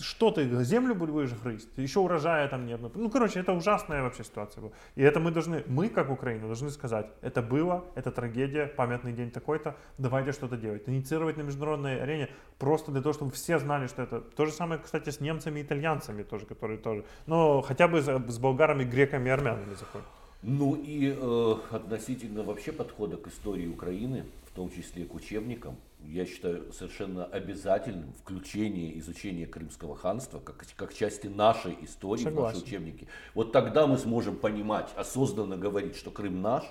что 0.00 0.30
ты, 0.30 0.64
землю 0.64 0.94
будешь 0.94 1.32
грызть, 1.32 1.68
еще 1.76 2.00
урожая 2.00 2.48
там 2.48 2.66
нет. 2.66 2.80
Ну, 2.94 3.10
короче, 3.10 3.40
это 3.40 3.52
ужасная 3.52 4.02
вообще 4.02 4.24
ситуация 4.24 4.60
была. 4.60 4.72
И 4.96 5.02
это 5.02 5.18
мы 5.18 5.30
должны, 5.30 5.64
мы, 5.66 5.88
как 5.88 6.10
Украина, 6.10 6.46
должны 6.46 6.70
сказать, 6.70 7.06
это 7.22 7.42
было, 7.42 7.84
это 7.94 8.10
трагедия, 8.10 8.66
памятный 8.66 9.12
день 9.12 9.30
такой-то, 9.30 9.76
давайте 9.98 10.32
что-то 10.32 10.56
делать. 10.56 10.88
Инициировать 10.88 11.36
на 11.36 11.42
международной 11.42 12.02
арене 12.02 12.28
просто 12.58 12.92
для 12.92 13.00
того, 13.00 13.14
чтобы 13.14 13.32
все 13.32 13.58
знали, 13.58 13.86
что 13.86 14.02
это. 14.02 14.20
То 14.20 14.44
же 14.44 14.52
самое, 14.52 14.80
кстати, 14.80 15.10
с 15.10 15.20
немцами 15.20 15.60
и 15.60 15.62
итальянцами 15.62 16.22
тоже, 16.22 16.44
которые 16.46 16.78
тоже, 16.78 17.04
но 17.26 17.62
хотя 17.62 17.88
бы 17.88 18.02
с 18.02 18.38
болгарами, 18.38 18.84
греками 18.84 19.28
и 19.28 19.32
армянами 19.32 19.74
заходят. 19.74 20.06
Ну 20.42 20.74
и 20.74 21.16
э, 21.18 21.54
относительно 21.70 22.42
вообще 22.42 22.72
подхода 22.72 23.16
к 23.16 23.26
истории 23.28 23.66
Украины, 23.66 24.26
в 24.50 24.54
том 24.54 24.70
числе 24.70 25.04
к 25.04 25.14
учебникам, 25.14 25.76
я 26.08 26.26
считаю 26.26 26.72
совершенно 26.72 27.24
обязательным 27.24 28.12
включение 28.14 28.98
изучения 28.98 29.46
Крымского 29.46 29.96
ханства 29.96 30.38
как, 30.38 30.64
как 30.76 30.94
части 30.94 31.26
нашей 31.26 31.76
истории 31.82 32.24
Согласен. 32.24 32.58
в 32.58 32.60
наши 32.60 32.66
учебники. 32.66 33.08
Вот 33.34 33.52
тогда 33.52 33.86
мы 33.86 33.98
сможем 33.98 34.36
понимать, 34.36 34.88
осознанно 34.96 35.56
говорить, 35.56 35.96
что 35.96 36.10
Крым 36.10 36.42
наш, 36.42 36.64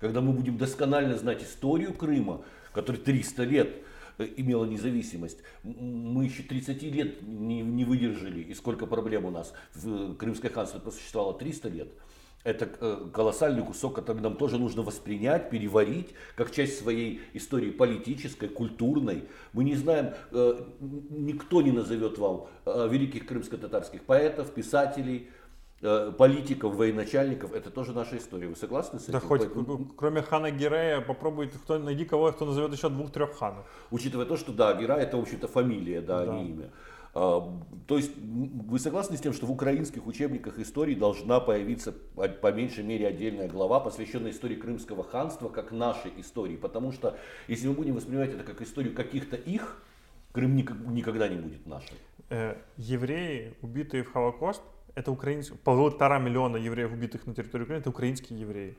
когда 0.00 0.20
мы 0.20 0.32
будем 0.32 0.58
досконально 0.58 1.16
знать 1.16 1.42
историю 1.42 1.94
Крыма, 1.94 2.44
который 2.72 2.96
300 2.96 3.44
лет 3.44 3.76
э, 4.18 4.28
имела 4.36 4.64
независимость. 4.64 5.38
Мы 5.62 6.24
еще 6.24 6.42
30 6.42 6.82
лет 6.82 7.22
не, 7.22 7.62
не 7.62 7.84
выдержали, 7.84 8.40
и 8.40 8.54
сколько 8.54 8.86
проблем 8.86 9.24
у 9.24 9.30
нас. 9.30 9.54
В 9.74 10.14
Крымское 10.16 10.50
ханство 10.50 10.78
просуществовало 10.78 11.38
300 11.38 11.68
лет 11.70 11.88
это 12.46 12.68
э, 12.80 13.08
колоссальный 13.12 13.64
кусок, 13.64 13.96
который 13.96 14.22
нам 14.22 14.36
тоже 14.36 14.56
нужно 14.56 14.82
воспринять, 14.82 15.50
переварить, 15.50 16.14
как 16.36 16.52
часть 16.52 16.78
своей 16.78 17.20
истории 17.34 17.70
политической, 17.70 18.48
культурной. 18.48 19.24
Мы 19.52 19.64
не 19.64 19.74
знаем, 19.74 20.14
э, 20.30 20.60
никто 21.10 21.60
не 21.60 21.72
назовет 21.72 22.18
вам 22.18 22.46
э, 22.64 22.88
великих 22.88 23.26
крымско-татарских 23.26 24.04
поэтов, 24.04 24.52
писателей, 24.52 25.28
политиков, 26.16 26.74
военачальников, 26.74 27.52
это 27.52 27.70
тоже 27.70 27.92
наша 27.92 28.16
история. 28.16 28.48
Вы 28.48 28.56
согласны 28.56 28.98
с 28.98 29.02
этим? 29.04 29.12
Да 29.12 29.20
хоть 29.20 29.42
Поэтому... 29.42 29.84
кроме 29.94 30.22
хана 30.22 30.50
Герея 30.50 31.02
попробуйте, 31.02 31.58
кто, 31.58 31.78
найди 31.78 32.06
кого, 32.06 32.32
кто 32.32 32.46
назовет 32.46 32.72
еще 32.72 32.88
двух-трех 32.88 33.36
ханов. 33.36 33.66
Учитывая 33.90 34.24
то, 34.24 34.38
что 34.38 34.52
да, 34.52 34.72
Герай 34.72 35.02
это 35.02 35.18
в 35.18 35.20
общем-то 35.20 35.48
фамилия, 35.48 36.00
да, 36.00 36.24
да. 36.24 36.32
а 36.32 36.34
не 36.34 36.48
имя. 36.48 36.70
А, 37.18 37.50
то 37.86 37.96
есть 37.96 38.12
вы 38.18 38.78
согласны 38.78 39.16
с 39.16 39.20
тем, 39.20 39.32
что 39.32 39.46
в 39.46 39.50
украинских 39.50 40.06
учебниках 40.06 40.58
истории 40.58 40.94
должна 40.94 41.40
появиться 41.40 41.92
по 41.92 42.52
меньшей 42.52 42.84
мере 42.84 43.08
отдельная 43.08 43.48
глава, 43.48 43.80
посвященная 43.80 44.32
истории 44.32 44.56
Крымского 44.56 45.02
ханства 45.02 45.48
как 45.48 45.72
нашей 45.72 46.12
истории? 46.18 46.56
Потому 46.56 46.92
что 46.92 47.16
если 47.48 47.68
мы 47.68 47.74
будем 47.74 47.94
воспринимать 47.94 48.34
это 48.34 48.44
как 48.44 48.60
историю 48.60 48.94
каких-то 48.94 49.36
их, 49.36 49.82
Крым 50.32 50.54
никогда 50.54 51.28
не 51.28 51.36
будет 51.36 51.64
нашим. 51.64 51.96
Э, 52.28 52.56
евреи, 52.76 53.54
убитые 53.62 54.02
в 54.02 54.12
Холокост, 54.12 54.60
это 54.94 55.10
украинские, 55.10 55.56
полтора 55.56 56.18
миллиона 56.18 56.58
евреев, 56.58 56.92
убитых 56.92 57.26
на 57.26 57.34
территории 57.34 57.64
Украины, 57.64 57.80
это 57.80 57.88
украинские 57.88 58.40
евреи. 58.40 58.76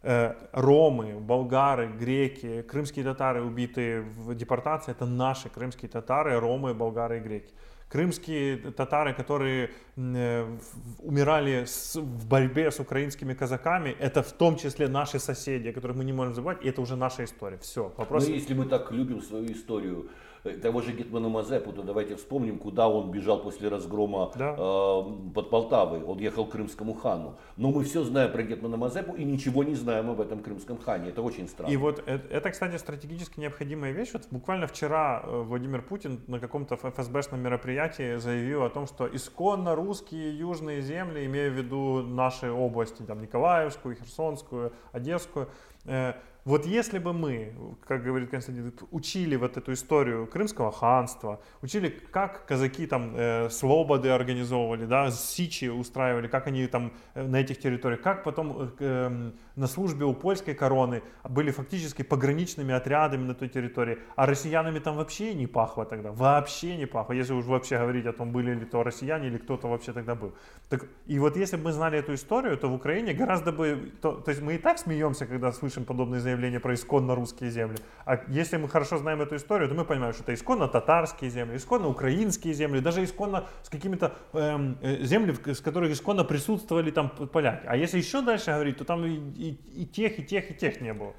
Э, 0.00 0.32
ромы, 0.52 1.20
болгары, 1.20 1.88
греки, 1.88 2.62
крымские 2.62 3.04
татары, 3.04 3.42
убитые 3.42 4.00
в 4.00 4.34
депортации, 4.34 4.92
это 4.92 5.04
наши 5.04 5.50
крымские 5.50 5.90
татары, 5.90 6.40
ромы, 6.40 6.72
болгары 6.72 7.18
и 7.18 7.20
греки 7.20 7.52
крымские 7.94 8.56
татары, 8.56 9.14
которые 9.14 9.70
э, 9.96 10.58
умирали 10.98 11.64
в 11.94 12.26
борьбе 12.28 12.70
с 12.70 12.80
украинскими 12.80 13.34
казаками, 13.34 13.94
это 14.00 14.20
в 14.20 14.32
том 14.32 14.56
числе 14.56 14.88
наши 14.88 15.20
соседи, 15.20 15.70
которых 15.70 15.96
мы 15.96 16.04
не 16.04 16.12
можем 16.12 16.34
забывать, 16.34 16.64
и 16.64 16.68
это 16.68 16.80
уже 16.80 16.96
наша 16.96 17.22
история. 17.22 17.56
Все. 17.58 17.92
Вопрос... 17.96 18.26
Ну, 18.26 18.34
если 18.34 18.54
мы 18.54 18.64
так 18.64 18.90
любим 18.90 19.22
свою 19.22 19.46
историю, 19.52 20.08
того 20.52 20.82
же 20.82 20.92
Гетмана 20.92 21.28
Мазепу, 21.28 21.72
то 21.72 21.82
давайте 21.82 22.16
вспомним, 22.16 22.58
куда 22.58 22.88
он 22.88 23.10
бежал 23.10 23.42
после 23.42 23.68
разгрома 23.68 24.30
да. 24.36 24.54
э, 24.58 25.02
под 25.34 25.50
Полтавой. 25.50 26.02
Он 26.04 26.18
ехал 26.18 26.46
к 26.46 26.50
крымскому 26.50 26.94
хану. 26.94 27.36
Но 27.56 27.70
мы 27.70 27.84
все 27.84 28.04
знаем 28.04 28.30
про 28.30 28.42
Гетмана 28.42 28.76
Мазепу 28.76 29.14
и 29.14 29.24
ничего 29.24 29.64
не 29.64 29.74
знаем 29.74 30.10
об 30.10 30.20
этом 30.20 30.40
крымском 30.40 30.78
хане. 30.78 31.08
Это 31.10 31.22
очень 31.22 31.48
странно. 31.48 31.70
И 31.70 31.76
вот 31.76 32.02
это, 32.06 32.26
это 32.28 32.50
кстати, 32.50 32.76
стратегически 32.76 33.40
необходимая 33.40 33.92
вещь. 33.92 34.10
Вот 34.12 34.26
буквально 34.30 34.66
вчера 34.66 35.22
э, 35.24 35.42
Владимир 35.42 35.82
Путин 35.82 36.20
на 36.26 36.38
каком-то 36.38 36.76
ФСБшном 36.76 37.40
мероприятии 37.40 38.16
заявил 38.16 38.64
о 38.64 38.70
том, 38.70 38.86
что 38.86 39.06
исконно 39.06 39.74
русские 39.74 40.38
южные 40.38 40.82
земли, 40.82 41.24
имея 41.24 41.50
в 41.50 41.54
виду 41.54 42.02
наши 42.02 42.50
области, 42.50 43.02
там 43.02 43.22
Николаевскую, 43.22 43.96
Херсонскую, 43.96 44.72
Одесскую, 44.92 45.48
э, 45.86 46.14
вот 46.44 46.66
если 46.66 46.98
бы 46.98 47.12
мы, 47.12 47.54
как 47.86 48.02
говорит 48.02 48.30
Константин, 48.30 48.72
учили 48.90 49.36
вот 49.36 49.56
эту 49.56 49.72
историю 49.72 50.26
Крымского 50.26 50.72
ханства, 50.72 51.40
учили, 51.62 51.88
как 51.88 52.46
казаки 52.46 52.86
там 52.86 53.14
э, 53.16 53.50
слободы 53.50 54.08
организовывали, 54.08 54.86
да, 54.86 55.10
сичи 55.10 55.66
устраивали, 55.66 56.28
как 56.28 56.46
они 56.46 56.66
там 56.66 56.92
э, 57.14 57.26
на 57.26 57.36
этих 57.36 57.58
территориях, 57.58 58.00
как 58.00 58.24
потом 58.24 58.72
э, 58.78 58.84
эм, 58.84 59.34
на 59.56 59.66
службе 59.66 60.04
у 60.04 60.14
польской 60.14 60.54
короны 60.54 61.02
были 61.28 61.50
фактически 61.50 62.02
пограничными 62.02 62.74
отрядами 62.74 63.24
на 63.24 63.34
той 63.34 63.48
территории, 63.48 63.98
а 64.16 64.26
россиянами 64.26 64.78
там 64.80 64.96
вообще 64.96 65.34
не 65.34 65.46
пахло 65.46 65.84
тогда, 65.84 66.12
вообще 66.12 66.76
не 66.76 66.86
пахло, 66.86 67.12
если 67.12 67.34
уж 67.34 67.44
вообще 67.44 67.78
говорить 67.78 68.06
о 68.06 68.12
том, 68.12 68.32
были 68.32 68.54
ли 68.54 68.64
то 68.64 68.82
россияне 68.82 69.28
или 69.28 69.38
кто-то 69.38 69.68
вообще 69.68 69.92
тогда 69.92 70.14
был. 70.14 70.34
Так, 70.68 70.86
и 71.06 71.18
вот 71.18 71.36
если 71.36 71.56
бы 71.56 71.64
мы 71.64 71.72
знали 71.72 71.98
эту 71.98 72.14
историю, 72.14 72.56
то 72.56 72.68
в 72.68 72.74
Украине 72.74 73.14
гораздо 73.14 73.52
бы, 73.52 73.92
то, 74.00 74.12
то 74.12 74.30
есть 74.30 74.42
мы 74.42 74.54
и 74.54 74.58
так 74.58 74.78
смеемся, 74.78 75.26
когда 75.26 75.52
слышим 75.52 75.74
слышим 75.74 75.84
подобные 75.84 76.20
заявления 76.20 76.33
про 76.60 76.74
исконно 76.74 77.14
русские 77.14 77.50
земли. 77.50 77.78
А 78.04 78.20
если 78.28 78.56
мы 78.56 78.68
хорошо 78.68 78.98
знаем 78.98 79.20
эту 79.20 79.36
историю, 79.36 79.68
то 79.68 79.74
мы 79.74 79.84
понимаем, 79.84 80.12
что 80.12 80.22
это 80.22 80.34
исконно 80.34 80.68
татарские 80.68 81.30
земли, 81.30 81.56
исконно 81.56 81.88
украинские 81.88 82.54
земли, 82.54 82.80
даже 82.80 83.02
исконно 83.04 83.46
с 83.62 83.68
какими-то 83.68 84.14
эм, 84.32 84.78
э, 84.82 85.04
земли, 85.04 85.34
с 85.46 85.60
которых 85.60 85.92
исконно 85.92 86.24
присутствовали 86.24 86.90
там 86.90 87.10
поляки. 87.10 87.66
А 87.66 87.76
если 87.76 87.98
еще 87.98 88.22
дальше 88.22 88.50
говорить, 88.50 88.78
то 88.78 88.84
там 88.84 89.04
и, 89.04 89.10
и, 89.10 89.82
и 89.82 89.86
тех, 89.86 90.18
и 90.18 90.22
тех, 90.22 90.50
и 90.50 90.54
тех 90.54 90.80
не 90.80 90.92
было. 90.92 91.14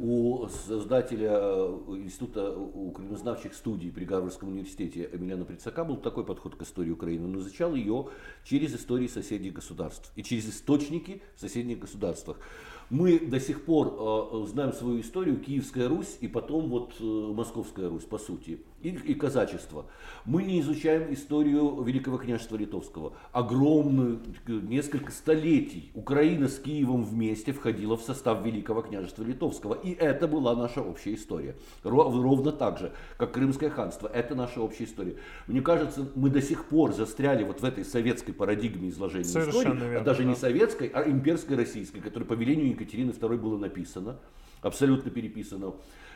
У 0.00 0.46
создателя 0.46 1.32
э, 1.32 1.78
Института 1.88 2.56
украинознавчих 2.56 3.52
студий 3.52 3.90
при 3.90 4.04
Гарвардском 4.04 4.48
университете 4.48 5.10
Эмилиана 5.12 5.44
Прицака 5.44 5.82
был 5.82 5.96
такой 5.96 6.24
подход 6.24 6.54
к 6.54 6.62
истории 6.62 6.92
Украины. 6.92 7.24
Он 7.24 7.36
изучал 7.38 7.74
ее 7.74 8.08
через 8.44 8.76
истории 8.76 9.08
соседних 9.08 9.54
государств 9.54 10.12
и 10.14 10.22
через 10.22 10.48
источники 10.48 11.20
в 11.34 11.40
соседних 11.40 11.80
государствах. 11.80 12.38
Мы 12.90 13.18
до 13.18 13.38
сих 13.38 13.64
пор 13.64 13.94
э, 13.98 14.46
знаем 14.46 14.72
свою 14.72 15.00
историю, 15.00 15.38
Киевская 15.38 15.88
Русь 15.88 16.16
и 16.20 16.28
потом 16.28 16.70
вот 16.70 16.94
э, 16.98 17.04
Московская 17.04 17.88
Русь, 17.88 18.04
по 18.04 18.18
сути, 18.18 18.60
и, 18.82 18.90
и 18.90 19.14
казачество. 19.14 19.86
Мы 20.24 20.42
не 20.44 20.60
изучаем 20.60 21.12
историю 21.12 21.82
Великого 21.82 22.18
княжества 22.18 22.56
Литовского. 22.56 23.14
Огромную, 23.32 24.20
несколько 24.46 25.10
столетий 25.10 25.90
Украина 25.94 26.48
с 26.48 26.58
Киевом 26.58 27.04
вместе 27.04 27.52
входила 27.52 27.96
в 27.96 28.02
состав 28.02 28.44
Великого 28.44 28.82
княжества 28.82 29.24
Литовского. 29.24 29.74
И 29.74 29.92
это 29.92 30.28
была 30.28 30.54
наша 30.54 30.80
общая 30.80 31.14
история. 31.14 31.56
Ровно 31.82 32.52
так 32.52 32.78
же, 32.78 32.92
как 33.16 33.32
Крымское 33.32 33.70
ханство. 33.70 34.08
Это 34.08 34.34
наша 34.34 34.60
общая 34.60 34.84
история. 34.84 35.16
Мне 35.46 35.60
кажется, 35.60 36.08
мы 36.14 36.30
до 36.30 36.42
сих 36.42 36.66
пор 36.66 36.92
застряли 36.92 37.44
вот 37.44 37.60
в 37.60 37.64
этой 37.64 37.84
советской 37.84 38.32
парадигме 38.32 38.90
изложения 38.90 39.24
Совершенно 39.24 39.58
истории, 39.58 39.78
верно, 39.78 40.00
а 40.00 40.04
даже 40.04 40.22
да. 40.22 40.28
не 40.28 40.36
советской, 40.36 40.88
а 40.88 41.08
имперской 41.08 41.56
российской, 41.56 42.00
которая 42.00 42.28
по 42.28 42.34
велению 42.34 42.70
Екатерины 42.70 43.10
II 43.10 43.38
было 43.38 43.58
написано, 43.58 44.18
абсолютно 44.62 45.10
переписано 45.10 45.66
э, 45.66 45.72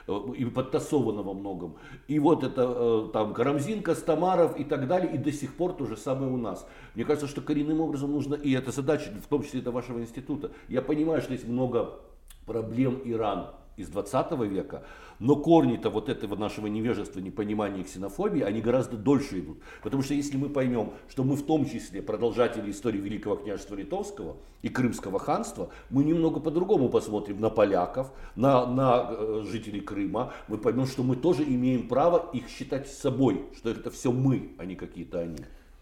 и 0.08 0.44
подтасовано 0.44 1.22
во 1.22 1.34
многом. 1.34 1.76
И 2.08 2.18
вот 2.18 2.44
это 2.44 2.62
э, 2.64 3.08
там 3.12 3.34
Карамзин, 3.34 3.82
Костомаров 3.82 4.58
и 4.58 4.64
так 4.64 4.88
далее, 4.88 5.12
и 5.14 5.18
до 5.18 5.32
сих 5.32 5.54
пор 5.54 5.72
то 5.74 5.86
же 5.86 5.96
самое 5.96 6.30
у 6.32 6.36
нас. 6.36 6.66
Мне 6.94 7.04
кажется, 7.04 7.28
что 7.28 7.40
коренным 7.40 7.80
образом 7.80 8.12
нужно, 8.12 8.34
и 8.34 8.52
это 8.52 8.72
задача, 8.72 9.10
в 9.22 9.28
том 9.28 9.42
числе 9.42 9.60
это 9.60 9.70
вашего 9.70 10.00
института. 10.00 10.50
Я 10.68 10.82
понимаю, 10.82 11.22
что 11.22 11.32
есть 11.32 11.46
много 11.46 12.00
проблем 12.46 13.00
Иран 13.04 13.50
из 13.76 13.88
20 13.88 14.32
века, 14.48 14.84
но 15.18 15.36
корни-то 15.36 15.90
вот 15.90 16.08
этого 16.08 16.36
нашего 16.36 16.66
невежества, 16.66 17.20
непонимания 17.20 17.84
ксенофобии, 17.84 18.42
они 18.42 18.60
гораздо 18.60 18.96
дольше 18.96 19.40
идут. 19.40 19.58
Потому 19.82 20.02
что 20.02 20.14
если 20.14 20.36
мы 20.36 20.48
поймем, 20.48 20.92
что 21.08 21.24
мы 21.24 21.36
в 21.36 21.46
том 21.46 21.64
числе 21.64 22.02
продолжатели 22.02 22.70
истории 22.70 22.98
Великого 22.98 23.36
княжества 23.36 23.76
Литовского 23.76 24.36
и 24.62 24.68
Крымского 24.68 25.18
ханства, 25.18 25.70
мы 25.90 26.04
немного 26.04 26.40
по-другому 26.40 26.88
посмотрим 26.88 27.40
на 27.40 27.50
поляков, 27.50 28.12
на, 28.36 28.66
на 28.66 29.06
э, 29.10 29.44
жителей 29.46 29.80
Крыма. 29.80 30.32
Мы 30.48 30.58
поймем, 30.58 30.86
что 30.86 31.02
мы 31.02 31.16
тоже 31.16 31.44
имеем 31.44 31.88
право 31.88 32.30
их 32.32 32.48
считать 32.48 32.88
собой, 32.88 33.44
что 33.56 33.70
это 33.70 33.90
все 33.90 34.12
мы, 34.12 34.52
а 34.58 34.64
не 34.64 34.74
какие-то 34.74 35.20
они. 35.20 35.38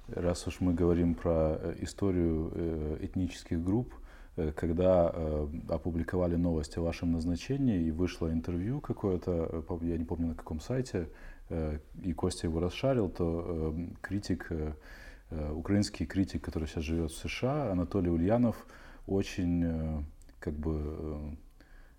Раз 0.08 0.46
уж 0.46 0.60
мы 0.60 0.74
говорим 0.74 1.14
про 1.14 1.56
э, 1.60 1.76
историю 1.80 2.50
э, 2.54 2.98
этнических 3.02 3.62
групп, 3.62 3.94
когда 4.56 5.10
э, 5.12 5.48
опубликовали 5.68 6.36
новость 6.36 6.78
о 6.78 6.82
вашем 6.82 7.12
назначении 7.12 7.82
и 7.82 7.90
вышло 7.90 8.32
интервью 8.32 8.80
какое-то, 8.80 9.64
э, 9.68 9.78
я 9.82 9.98
не 9.98 10.04
помню 10.04 10.28
на 10.28 10.34
каком 10.34 10.60
сайте, 10.60 11.08
э, 11.48 11.78
и 12.02 12.12
Костя 12.12 12.46
его 12.46 12.60
расшарил, 12.60 13.08
то 13.08 13.44
э, 13.74 13.88
критик, 14.00 14.46
э, 14.50 14.72
э, 15.30 15.52
украинский 15.52 16.06
критик, 16.06 16.44
который 16.44 16.68
сейчас 16.68 16.84
живет 16.84 17.10
в 17.10 17.18
США, 17.18 17.72
Анатолий 17.72 18.10
Ульянов, 18.10 18.66
очень 19.06 19.64
э, 19.64 20.02
как 20.38 20.54
бы 20.54 20.76
э, 20.78 21.30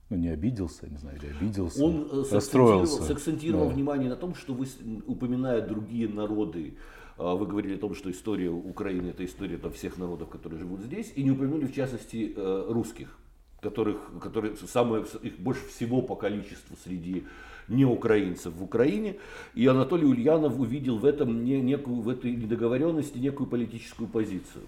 ну, 0.10 0.18
не 0.18 0.30
обиделся, 0.30 0.90
не 0.90 0.98
знаю, 0.98 1.18
или 1.18 1.28
обиделся, 1.28 1.84
Он 1.84 2.08
э, 2.12 2.24
расстроился. 2.32 3.04
сакцентировал 3.04 3.68
да. 3.68 3.74
внимание 3.74 4.10
на 4.10 4.16
том, 4.18 4.36
что 4.36 4.54
вы, 4.54 4.68
упоминая 5.08 5.66
другие 5.66 6.08
народы, 6.10 6.76
вы 7.18 7.46
говорили 7.46 7.76
о 7.76 7.80
том, 7.80 7.96
что 7.96 8.10
история 8.12 8.50
Украины 8.50 9.10
это 9.10 9.26
история 9.26 9.58
там, 9.58 9.72
всех 9.72 9.98
народов, 9.98 10.30
которые 10.30 10.60
живут 10.60 10.82
здесь, 10.82 11.12
и 11.16 11.24
не 11.24 11.32
упомянули 11.32 11.66
в 11.66 11.74
частности 11.74 12.34
э, 12.36 12.66
русских, 12.70 13.18
которых, 13.62 13.98
которые 14.22 14.56
самое, 14.56 15.06
их 15.22 15.40
больше 15.40 15.68
всего 15.68 16.02
по 16.02 16.16
количеству 16.16 16.76
среди 16.84 17.26
не 17.68 17.86
украинцев 17.86 18.54
в 18.54 18.64
Украине. 18.64 19.18
И 19.54 19.66
Анатолий 19.68 20.06
Ульянов 20.06 20.60
увидел 20.60 20.98
в 20.98 21.06
этом 21.06 21.44
не, 21.44 21.62
некую, 21.62 22.02
в 22.02 22.10
этой 22.10 22.36
недоговоренности 22.36 23.18
некую 23.18 23.48
политическую 23.48 24.08
позицию. 24.08 24.64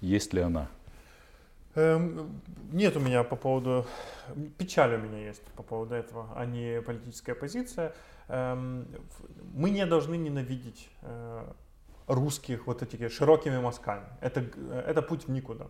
Есть 0.00 0.32
ли 0.32 0.40
она? 0.40 0.68
Эм, 1.74 2.40
нет 2.72 2.96
у 2.96 3.00
меня 3.00 3.24
по 3.24 3.36
поводу... 3.36 3.86
Печаль 4.58 4.94
у 4.94 4.98
меня 4.98 5.26
есть 5.26 5.42
по 5.56 5.62
поводу 5.62 5.94
этого, 5.94 6.28
а 6.36 6.46
не 6.46 6.80
политическая 6.82 7.34
позиция. 7.34 7.94
Эм, 8.28 8.86
мы 9.54 9.70
не 9.70 9.86
должны 9.86 10.16
ненавидеть 10.16 10.90
э, 11.02 11.44
русских 12.06 12.66
вот 12.66 12.82
этими 12.82 13.08
широкими 13.08 13.58
мазками. 13.58 14.06
Это, 14.20 14.40
это 14.86 15.02
путь 15.02 15.26
в 15.26 15.30
никуда. 15.30 15.66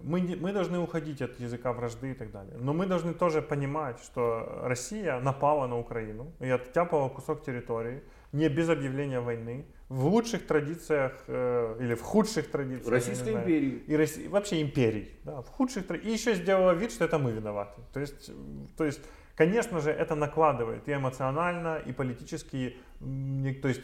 Мы, 0.00 0.20
не, 0.20 0.36
мы 0.36 0.52
должны 0.52 0.78
уходить 0.78 1.20
от 1.22 1.38
языка 1.38 1.72
вражды 1.72 2.12
и 2.12 2.14
так 2.14 2.30
далее. 2.30 2.56
Но 2.58 2.72
мы 2.72 2.86
должны 2.86 3.12
тоже 3.14 3.42
понимать, 3.42 4.00
что 4.00 4.60
Россия 4.62 5.20
напала 5.20 5.66
на 5.66 5.78
Украину 5.78 6.32
и 6.40 6.48
оттяпала 6.48 7.08
кусок 7.08 7.44
территории 7.44 8.02
не 8.32 8.48
без 8.48 8.70
объявления 8.70 9.20
войны, 9.20 9.66
в 9.90 10.06
лучших 10.06 10.46
традициях 10.46 11.12
э, 11.26 11.76
или 11.80 11.94
в 11.94 12.00
худших 12.00 12.50
традициях 12.50 12.88
Российской 12.88 13.34
империи 13.34 13.84
и 13.86 13.94
России, 13.94 14.26
вообще 14.26 14.62
империй, 14.62 15.10
да, 15.24 15.42
в 15.42 15.48
худших 15.48 15.90
и 16.02 16.10
еще 16.10 16.34
сделала 16.34 16.72
вид, 16.72 16.92
что 16.92 17.04
это 17.04 17.18
мы 17.18 17.30
виноваты. 17.32 17.82
То 17.92 18.00
есть, 18.00 18.30
то 18.78 18.84
есть, 18.84 19.02
конечно 19.36 19.80
же, 19.80 19.90
это 19.90 20.14
накладывает 20.14 20.88
и 20.88 20.92
эмоционально, 20.92 21.78
и 21.86 21.92
политически, 21.92 22.76
то 23.00 23.68
есть 23.68 23.82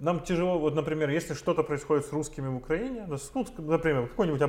нам 0.00 0.20
тяжело, 0.20 0.58
вот, 0.58 0.74
например, 0.74 1.10
если 1.10 1.34
что-то 1.34 1.62
происходит 1.62 2.06
с 2.06 2.12
русскими 2.12 2.48
в 2.48 2.56
Украине, 2.56 3.06
ну, 3.08 3.46
например, 3.58 4.08
какой-нибудь, 4.08 4.42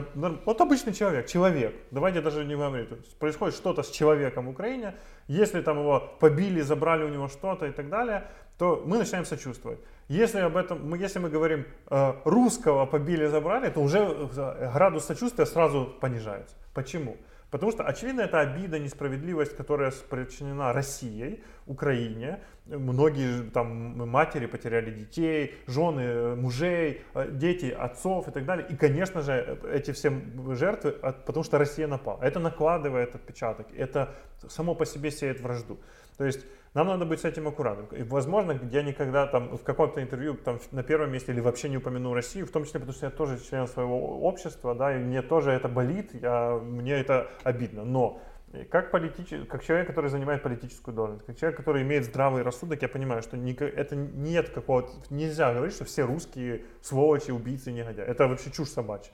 вот 0.45 0.61
обычный 0.61 0.93
человек, 0.93 1.28
человек, 1.28 1.75
давайте 1.91 2.21
даже 2.21 2.45
не 2.45 2.55
говорить, 2.55 2.89
происходит 3.19 3.55
что-то 3.55 3.84
с 3.84 3.89
человеком 3.89 4.45
в 4.45 4.49
Украине, 4.49 4.95
если 5.28 5.61
там 5.61 5.80
его 5.80 6.17
побили, 6.19 6.61
забрали 6.61 7.03
у 7.03 7.09
него 7.09 7.28
что-то 7.28 7.65
и 7.65 7.71
так 7.71 7.89
далее, 7.89 8.28
то 8.57 8.84
мы 8.86 8.97
начинаем 8.97 9.25
сочувствовать. 9.25 9.80
Если 10.07 10.39
об 10.39 10.55
этом, 10.55 10.93
если 10.95 11.19
мы 11.19 11.30
говорим 11.30 11.65
э, 11.89 12.13
русского 12.25 12.86
побили, 12.86 13.28
забрали, 13.28 13.69
то 13.69 13.82
уже 13.82 13.99
э, 13.99 14.71
градус 14.73 15.05
сочувствия 15.05 15.45
сразу 15.45 15.86
понижается. 15.99 16.55
Почему? 16.73 17.17
Потому 17.50 17.72
что, 17.72 17.84
очевидно, 17.84 18.22
это 18.22 18.39
обида, 18.39 18.78
несправедливость, 18.78 19.56
которая 19.56 19.91
причинена 20.10 20.74
Россией, 20.74 21.43
Украине. 21.66 22.39
Многие 22.66 23.50
там 23.52 24.10
матери 24.10 24.48
потеряли 24.48 24.91
детей, 24.91 25.56
жены 25.66 26.36
мужей, 26.36 27.04
э, 27.14 27.30
дети 27.32 27.68
отцов 27.72 28.28
и 28.28 28.32
так 28.32 28.45
далее. 28.45 28.68
И, 28.70 28.76
конечно 28.76 29.22
же, 29.22 29.60
эти 29.72 29.91
все 29.91 30.12
жертвы, 30.56 30.91
потому 30.91 31.43
что 31.43 31.58
Россия 31.58 31.88
напала. 31.88 32.22
Это 32.22 32.39
накладывает 32.39 33.16
отпечаток, 33.16 33.68
это 33.78 34.14
само 34.50 34.76
по 34.76 34.86
себе 34.86 35.12
сеет 35.12 35.39
вражду. 35.39 35.80
То 36.18 36.26
есть 36.26 36.45
нам 36.78 36.88
надо 36.88 37.05
быть 37.05 37.21
с 37.21 37.25
этим 37.25 37.47
аккуратным. 37.47 37.88
И, 37.88 38.03
возможно, 38.03 38.59
я 38.71 38.84
никогда 38.84 39.25
там 39.25 39.57
в 39.57 39.63
каком-то 39.63 39.99
интервью 39.99 40.36
там, 40.36 40.59
на 40.71 40.84
первом 40.84 41.11
месте 41.11 41.32
или 41.32 41.39
вообще 41.39 41.69
не 41.69 41.78
упомяну 41.78 42.13
Россию, 42.13 42.45
в 42.45 42.51
том 42.51 42.65
числе 42.65 42.80
потому, 42.80 42.95
что 42.95 43.07
я 43.07 43.11
тоже 43.11 43.39
член 43.39 43.67
своего 43.67 44.19
общества, 44.21 44.75
да, 44.75 44.95
и 44.95 44.99
мне 44.99 45.23
тоже 45.23 45.51
это 45.51 45.67
болит, 45.67 46.11
я, 46.13 46.51
мне 46.51 46.93
это 46.93 47.32
обидно. 47.43 47.84
Но 47.84 48.21
как, 48.69 48.91
политич... 48.91 49.34
как 49.49 49.63
человек, 49.63 49.88
который 49.88 50.11
занимает 50.11 50.43
политическую 50.43 50.93
должность, 50.93 51.25
как 51.25 51.36
человек, 51.36 51.57
который 51.57 51.82
имеет 51.82 52.05
здравый 52.05 52.43
рассудок, 52.43 52.80
я 52.84 52.88
понимаю, 52.88 53.23
что 53.23 53.38
не... 53.38 53.53
это 53.53 53.95
нет 53.95 54.49
какого-то... 54.49 54.91
Нельзя 55.09 55.53
говорить, 55.53 55.73
что 55.73 55.84
все 55.84 56.03
русские 56.03 56.65
сволочи, 56.82 57.32
убийцы, 57.32 57.71
негодяи. 57.71 58.05
Это 58.05 58.28
вообще 58.28 58.51
чушь 58.51 58.69
собачья 58.69 59.11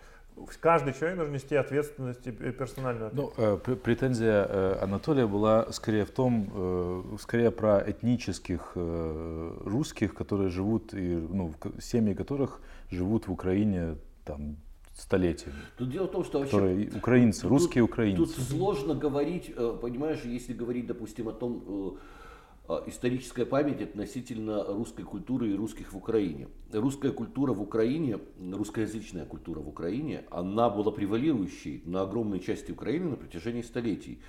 каждый 0.60 0.94
человек 0.94 1.18
должен 1.18 1.34
нести 1.34 1.56
ответственность 1.56 2.26
и 2.28 2.32
персональную 2.32 3.08
ответственность. 3.08 3.68
Ну, 3.68 3.76
претензия 3.76 4.46
э, 4.50 4.78
Анатолия 4.82 5.28
была 5.28 5.72
скорее 5.72 6.06
в 6.06 6.12
том, 6.12 6.50
э, 6.54 7.18
скорее 7.20 7.52
про 7.52 7.84
этнических 7.86 8.72
русских, 8.76 10.14
которые 10.14 10.50
живут, 10.50 10.94
и, 10.94 11.16
ну, 11.16 11.54
семьи 11.82 12.14
которых 12.14 12.62
живут 12.90 13.28
в 13.28 13.32
Украине 13.32 13.98
там, 14.26 14.58
столетиями. 14.96 15.58
Тут 15.78 15.90
дело 15.90 16.08
в 16.08 16.12
том, 16.12 16.24
что 16.24 16.40
вообще... 16.40 16.56
Которые, 16.56 16.90
украинцы, 16.96 17.42
тут, 17.42 17.50
русские 17.50 17.84
украинцы. 17.84 18.18
Тут 18.18 18.32
сложно 18.32 18.94
говорить, 18.94 19.54
понимаешь, 19.82 20.22
если 20.24 20.54
говорить, 20.54 20.86
допустим, 20.88 21.30
о 21.30 21.34
том, 21.34 21.98
историческая 22.88 23.46
память 23.46 23.82
относительно 23.82 24.64
русской 24.64 25.04
культуры 25.04 25.52
и 25.52 25.56
русских 25.56 25.94
в 25.94 25.98
Украине. 25.98 26.48
Русская 26.72 27.12
культура 27.12 27.54
в 27.54 27.62
Украине, 27.62 28.20
русскоязычная 28.40 29.26
культура 29.26 29.60
в 29.60 29.68
Украине, 29.68 30.24
она 30.32 30.70
была 30.70 30.92
превалирующей 30.92 31.84
на 31.86 32.02
огромной 32.02 32.40
части 32.40 32.72
Украины 32.72 33.12
на 33.12 33.16
протяжении 33.16 33.62
столетий. 33.62 34.20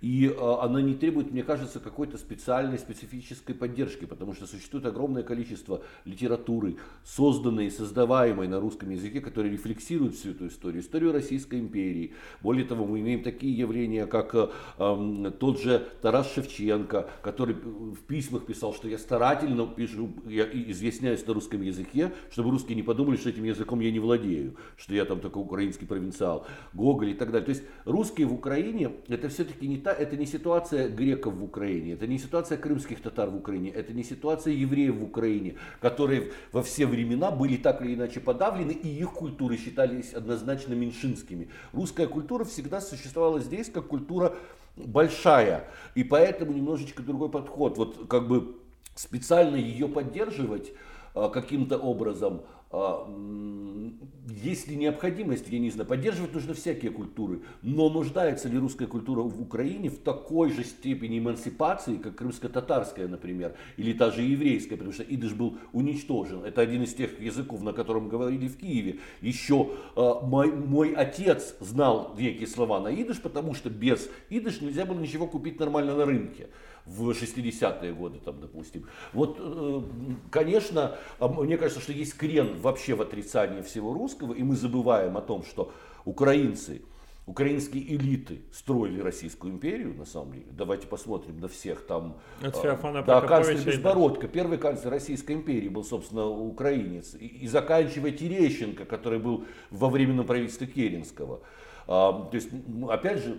И 0.00 0.34
а, 0.38 0.62
она 0.62 0.80
не 0.80 0.94
требует, 0.94 1.30
мне 1.30 1.42
кажется, 1.42 1.78
какой-то 1.78 2.16
специальной, 2.16 2.78
специфической 2.78 3.52
поддержки, 3.54 4.06
потому 4.06 4.34
что 4.34 4.46
существует 4.46 4.86
огромное 4.86 5.22
количество 5.22 5.82
литературы, 6.04 6.76
созданной 7.04 7.66
и 7.66 7.70
создаваемой 7.70 8.48
на 8.48 8.60
русском 8.60 8.90
языке, 8.90 9.20
которая 9.20 9.52
рефлексирует 9.52 10.14
всю 10.14 10.30
эту 10.30 10.46
историю, 10.48 10.82
историю 10.82 11.12
Российской 11.12 11.60
империи. 11.60 12.14
Более 12.40 12.64
того, 12.64 12.86
мы 12.86 13.00
имеем 13.00 13.22
такие 13.22 13.56
явления, 13.56 14.06
как 14.06 14.34
э, 14.34 15.32
тот 15.38 15.60
же 15.60 15.86
Тарас 16.00 16.32
Шевченко, 16.32 17.10
который 17.22 17.56
в 17.94 18.00
письмах 18.02 18.46
писал, 18.46 18.74
что 18.74 18.88
я 18.88 18.98
старательно 18.98 19.66
пишу, 19.66 20.10
я 20.26 20.44
изъясняюсь 20.44 21.26
на 21.26 21.34
русском 21.34 21.62
языке, 21.62 22.12
чтобы 22.30 22.50
русские 22.50 22.76
не 22.76 22.82
подумали, 22.82 23.16
что 23.16 23.30
этим 23.30 23.44
языком 23.44 23.80
я 23.80 23.90
не 23.90 23.98
владею, 23.98 24.56
что 24.76 24.94
я 24.94 25.04
там 25.04 25.20
такой 25.20 25.42
украинский 25.42 25.86
провинциал, 25.86 26.46
Гоголь 26.72 27.10
и 27.10 27.14
так 27.14 27.30
далее. 27.30 27.46
То 27.46 27.50
есть 27.50 27.62
русские 27.84 28.26
в 28.26 28.34
Украине 28.34 28.92
это 29.08 29.28
все-таки 29.28 29.66
не 29.66 29.78
та, 29.78 29.92
это 29.92 30.16
не 30.16 30.26
ситуация 30.26 30.88
греков 30.88 31.34
в 31.34 31.44
Украине, 31.44 31.92
это 31.92 32.06
не 32.06 32.18
ситуация 32.18 32.58
крымских 32.58 33.00
татар 33.00 33.30
в 33.30 33.36
Украине, 33.36 33.70
это 33.70 33.92
не 33.92 34.04
ситуация 34.04 34.54
евреев 34.54 34.96
в 34.96 35.04
Украине, 35.04 35.56
которые 35.80 36.32
во 36.52 36.62
все 36.62 36.86
времена 36.86 37.30
были 37.30 37.56
так 37.56 37.82
или 37.82 37.94
иначе 37.94 38.20
подавлены, 38.20 38.72
и 38.72 38.88
их 38.88 39.12
культуры 39.12 39.56
считались 39.56 40.12
однозначно 40.12 40.74
меньшинскими. 40.74 41.48
Русская 41.72 42.06
культура 42.06 42.44
всегда 42.44 42.80
существовала 42.80 43.40
здесь 43.40 43.68
как 43.68 43.88
культура 43.88 44.36
большая, 44.76 45.68
и 45.94 46.04
поэтому 46.04 46.52
немножечко 46.52 47.02
другой 47.02 47.30
подход. 47.30 47.76
Вот 47.78 48.08
как 48.08 48.28
бы 48.28 48.58
специально 48.94 49.56
ее 49.56 49.88
поддерживать 49.88 50.72
а, 51.14 51.28
каким-то 51.28 51.78
образом 51.78 52.42
есть 52.72 54.68
ли 54.68 54.76
необходимость, 54.76 55.48
я 55.48 55.58
не 55.58 55.70
знаю, 55.70 55.88
поддерживать 55.88 56.32
нужно 56.32 56.54
всякие 56.54 56.92
культуры, 56.92 57.40
но 57.62 57.90
нуждается 57.90 58.48
ли 58.48 58.58
русская 58.58 58.86
культура 58.86 59.22
в 59.22 59.42
Украине 59.42 59.90
в 59.90 59.98
такой 59.98 60.52
же 60.52 60.62
степени 60.62 61.18
эмансипации, 61.18 61.96
как 61.96 62.14
крымско-татарская, 62.14 63.08
например, 63.08 63.56
или 63.76 63.92
та 63.92 64.12
же 64.12 64.22
еврейская, 64.22 64.76
потому 64.76 64.92
что 64.92 65.02
идыш 65.02 65.32
был 65.32 65.58
уничтожен. 65.72 66.44
Это 66.44 66.60
один 66.60 66.84
из 66.84 66.94
тех 66.94 67.20
языков, 67.20 67.60
на 67.62 67.72
котором 67.72 68.08
говорили 68.08 68.46
в 68.46 68.56
Киеве. 68.56 69.00
Еще 69.20 69.70
э, 69.96 70.12
мой, 70.22 70.52
мой 70.52 70.92
отец 70.94 71.56
знал 71.58 72.14
некие 72.16 72.46
слова 72.46 72.78
на 72.80 72.94
идыш, 72.94 73.20
потому 73.20 73.54
что 73.54 73.68
без 73.68 74.08
идыш 74.28 74.60
нельзя 74.60 74.84
было 74.86 75.00
ничего 75.00 75.26
купить 75.26 75.58
нормально 75.58 75.96
на 75.96 76.04
рынке 76.04 76.46
в 76.86 77.10
60-е 77.10 77.92
годы, 77.92 78.18
там, 78.18 78.40
допустим. 78.40 78.86
Вот, 79.12 79.36
э, 79.38 79.82
конечно, 80.30 80.96
а 81.18 81.28
мне 81.28 81.56
кажется, 81.56 81.80
что 81.80 81.92
есть 81.92 82.16
крен 82.16 82.58
вообще 82.60 82.94
в 82.94 83.02
отрицании 83.02 83.62
всего 83.62 83.92
русского, 83.92 84.34
и 84.34 84.42
мы 84.42 84.56
забываем 84.56 85.16
о 85.16 85.20
том, 85.20 85.44
что 85.44 85.72
украинцы, 86.04 86.82
украинские 87.26 87.94
элиты 87.94 88.40
строили 88.52 89.00
Российскую 89.00 89.52
империю, 89.52 89.94
на 89.94 90.04
самом 90.04 90.32
деле. 90.32 90.46
Давайте 90.50 90.86
посмотрим 90.86 91.38
на 91.40 91.48
всех 91.48 91.86
там. 91.86 92.18
От 92.42 92.56
а, 92.56 92.60
Феофана 92.60 93.02
да, 93.02 93.20
канцлер 93.20 93.64
Безбородко, 93.64 94.26
первый 94.26 94.58
канцлер 94.58 94.90
Российской 94.90 95.32
империи 95.32 95.68
был, 95.68 95.84
собственно, 95.84 96.26
украинец. 96.26 97.14
И, 97.14 97.26
и 97.26 97.46
заканчивая 97.46 98.10
Терещенко, 98.10 98.84
который 98.84 99.18
был 99.18 99.44
во 99.70 99.88
временном 99.88 100.26
правительстве 100.26 100.66
Керенского. 100.66 101.40
А, 101.86 102.28
то 102.30 102.34
есть, 102.34 102.48
опять 102.88 103.22
же, 103.22 103.38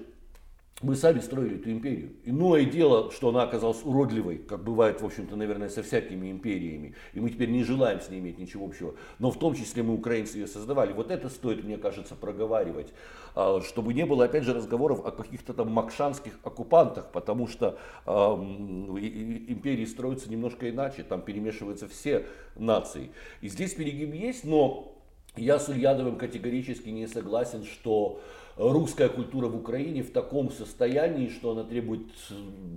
мы 0.81 0.95
сами 0.95 1.19
строили 1.19 1.57
эту 1.57 1.71
империю. 1.71 2.13
Иное 2.25 2.65
дело, 2.65 3.11
что 3.11 3.29
она 3.29 3.43
оказалась 3.43 3.81
уродливой, 3.83 4.37
как 4.37 4.63
бывает, 4.63 5.01
в 5.01 5.05
общем-то, 5.05 5.35
наверное, 5.35 5.69
со 5.69 5.83
всякими 5.83 6.31
империями. 6.31 6.95
И 7.13 7.19
мы 7.19 7.29
теперь 7.29 7.49
не 7.49 7.63
желаем 7.63 8.01
с 8.01 8.09
ней 8.09 8.19
иметь 8.19 8.39
ничего 8.39 8.65
общего. 8.65 8.95
Но 9.19 9.29
в 9.29 9.37
том 9.37 9.53
числе 9.53 9.83
мы, 9.83 9.93
украинцы, 9.93 10.39
ее 10.39 10.47
создавали. 10.47 10.93
Вот 10.93 11.11
это 11.11 11.29
стоит, 11.29 11.63
мне 11.63 11.77
кажется, 11.77 12.15
проговаривать. 12.15 12.93
А, 13.35 13.61
чтобы 13.61 13.93
не 13.93 14.05
было, 14.05 14.25
опять 14.25 14.43
же, 14.43 14.53
разговоров 14.53 15.05
о 15.05 15.11
каких-то 15.11 15.53
там 15.53 15.71
макшанских 15.71 16.39
оккупантах. 16.43 17.11
Потому 17.11 17.47
что 17.47 17.77
э, 18.05 18.11
империи 18.11 19.85
строятся 19.85 20.31
немножко 20.31 20.69
иначе. 20.69 21.03
Там 21.03 21.21
перемешиваются 21.21 21.87
все 21.87 22.25
нации. 22.55 23.11
И 23.41 23.49
здесь 23.49 23.75
перегиб 23.75 24.13
есть, 24.15 24.45
но 24.45 24.97
я 25.37 25.59
с 25.59 25.69
Ульяновым 25.69 26.17
категорически 26.17 26.89
не 26.89 27.07
согласен, 27.07 27.63
что 27.63 28.19
русская 28.61 29.09
культура 29.09 29.47
в 29.47 29.55
Украине 29.55 30.03
в 30.03 30.11
таком 30.11 30.51
состоянии, 30.51 31.29
что 31.29 31.51
она 31.51 31.63
требует 31.63 32.01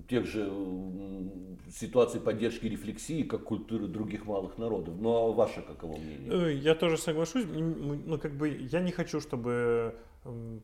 тех 0.09 0.26
же 0.26 0.51
ситуаций 1.70 2.20
поддержки 2.20 2.66
и 2.66 2.68
рефлексии, 2.70 3.22
как 3.22 3.45
культуры 3.45 3.87
других 3.87 4.26
малых 4.26 4.59
народов. 4.59 4.95
Ну 4.99 5.11
а 5.11 5.32
ваше 5.32 5.62
каково 5.62 5.97
мнение? 5.97 6.30
Э, 6.30 6.55
я 6.55 6.74
тоже 6.74 6.97
соглашусь. 6.97 7.45
Ну, 7.47 8.18
как 8.18 8.32
бы 8.32 8.49
я 8.49 8.80
не 8.80 8.93
хочу, 8.93 9.20
чтобы 9.20 9.95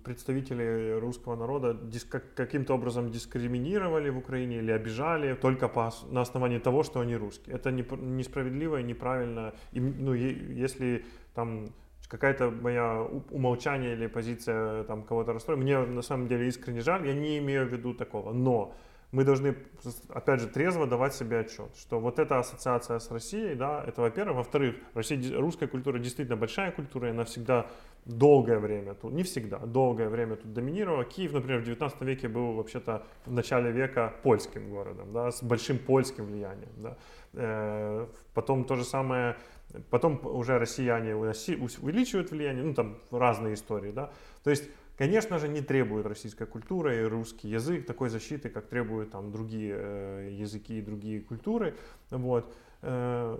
представители 0.04 0.98
русского 0.98 1.36
народа 1.36 1.78
каким-то 2.34 2.74
образом 2.74 3.10
дискриминировали 3.10 4.08
в 4.08 4.18
Украине 4.18 4.58
или 4.58 4.70
обижали 4.70 5.34
только 5.34 5.68
по, 5.68 5.92
на 6.10 6.22
основании 6.22 6.58
того, 6.58 6.82
что 6.82 7.00
они 7.00 7.16
русские. 7.16 7.56
Это 7.56 7.70
несправедливо 7.70 8.80
и 8.80 8.84
неправильно. 8.84 9.52
И, 9.72 9.80
ну, 9.80 10.14
если 10.14 11.04
там 11.34 11.68
какая-то 12.10 12.50
моя 12.50 13.06
умолчание 13.30 13.92
или 13.92 14.08
позиция 14.08 14.82
там 14.84 15.04
кого-то 15.04 15.32
расстроит. 15.32 15.60
Мне 15.60 15.78
на 15.78 16.02
самом 16.02 16.26
деле 16.26 16.48
искренне 16.48 16.80
жаль, 16.80 17.06
я 17.06 17.14
не 17.14 17.38
имею 17.38 17.66
в 17.66 17.72
виду 17.72 17.94
такого. 17.94 18.32
Но 18.32 18.74
мы 19.12 19.24
должны, 19.24 19.56
опять 20.08 20.40
же, 20.40 20.48
трезво 20.48 20.86
давать 20.86 21.14
себе 21.14 21.40
отчет, 21.40 21.76
что 21.76 22.00
вот 22.00 22.18
эта 22.18 22.38
ассоциация 22.38 22.98
с 22.98 23.10
Россией, 23.10 23.54
да, 23.54 23.84
это 23.86 24.02
во-первых. 24.02 24.36
Во-вторых, 24.36 24.76
Россия, 24.94 25.38
русская 25.38 25.68
культура 25.68 25.98
действительно 25.98 26.36
большая 26.36 26.72
культура, 26.72 27.08
и 27.08 27.10
она 27.10 27.24
всегда 27.24 27.66
долгое 28.04 28.58
время 28.58 28.94
тут, 28.94 29.12
не 29.12 29.22
всегда, 29.22 29.58
долгое 29.58 30.08
время 30.08 30.36
тут 30.36 30.52
доминировала. 30.52 31.04
Киев, 31.04 31.32
например, 31.32 31.60
в 31.60 31.64
19 31.64 32.00
веке 32.02 32.28
был 32.28 32.54
вообще-то 32.54 33.04
в 33.26 33.32
начале 33.32 33.70
века 33.70 34.14
польским 34.22 34.70
городом, 34.70 35.12
да, 35.12 35.30
с 35.30 35.42
большим 35.42 35.78
польским 35.78 36.26
влиянием. 36.26 36.72
Да. 36.76 36.96
Э, 37.34 38.06
потом 38.34 38.64
то 38.64 38.76
же 38.76 38.84
самое 38.84 39.36
Потом 39.90 40.20
уже 40.24 40.58
россияне 40.58 41.14
увеличивают 41.14 42.30
влияние, 42.30 42.64
ну 42.64 42.74
там 42.74 42.98
разные 43.10 43.54
истории, 43.54 43.92
да. 43.92 44.10
То 44.42 44.50
есть, 44.50 44.68
конечно 44.96 45.38
же, 45.38 45.48
не 45.48 45.60
требует 45.60 46.06
российская 46.06 46.46
культура 46.46 46.96
и 46.96 47.02
русский 47.02 47.48
язык 47.48 47.86
такой 47.86 48.08
защиты, 48.08 48.48
как 48.48 48.66
требуют 48.66 49.10
там 49.10 49.30
другие 49.30 49.76
э, 49.76 50.28
языки 50.32 50.78
и 50.78 50.82
другие 50.82 51.20
культуры, 51.20 51.74
вот. 52.10 52.52
Э, 52.82 53.38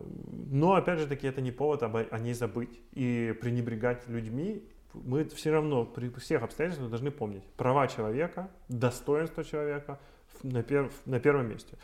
но, 0.51 0.75
опять 0.75 1.01
же 1.01 1.07
таки, 1.07 1.27
это 1.27 1.41
не 1.41 1.51
повод 1.53 1.83
об, 1.83 1.97
о 1.97 2.19
ней 2.19 2.35
забыть 2.35 2.81
и 2.93 3.35
пренебрегать 3.41 4.09
людьми. 4.09 4.65
Мы 4.95 5.25
все 5.25 5.53
равно 5.53 5.85
при 5.85 6.09
всех 6.11 6.43
обстоятельствах 6.43 6.91
должны 6.91 7.11
помнить 7.11 7.45
права 7.57 7.87
человека, 7.87 8.51
достоинство 8.69 9.45
человека, 9.45 10.01
на, 10.43 10.63
пер, 10.63 10.91
на 11.07 11.21
первом 11.21 11.49
месте. 11.49 11.79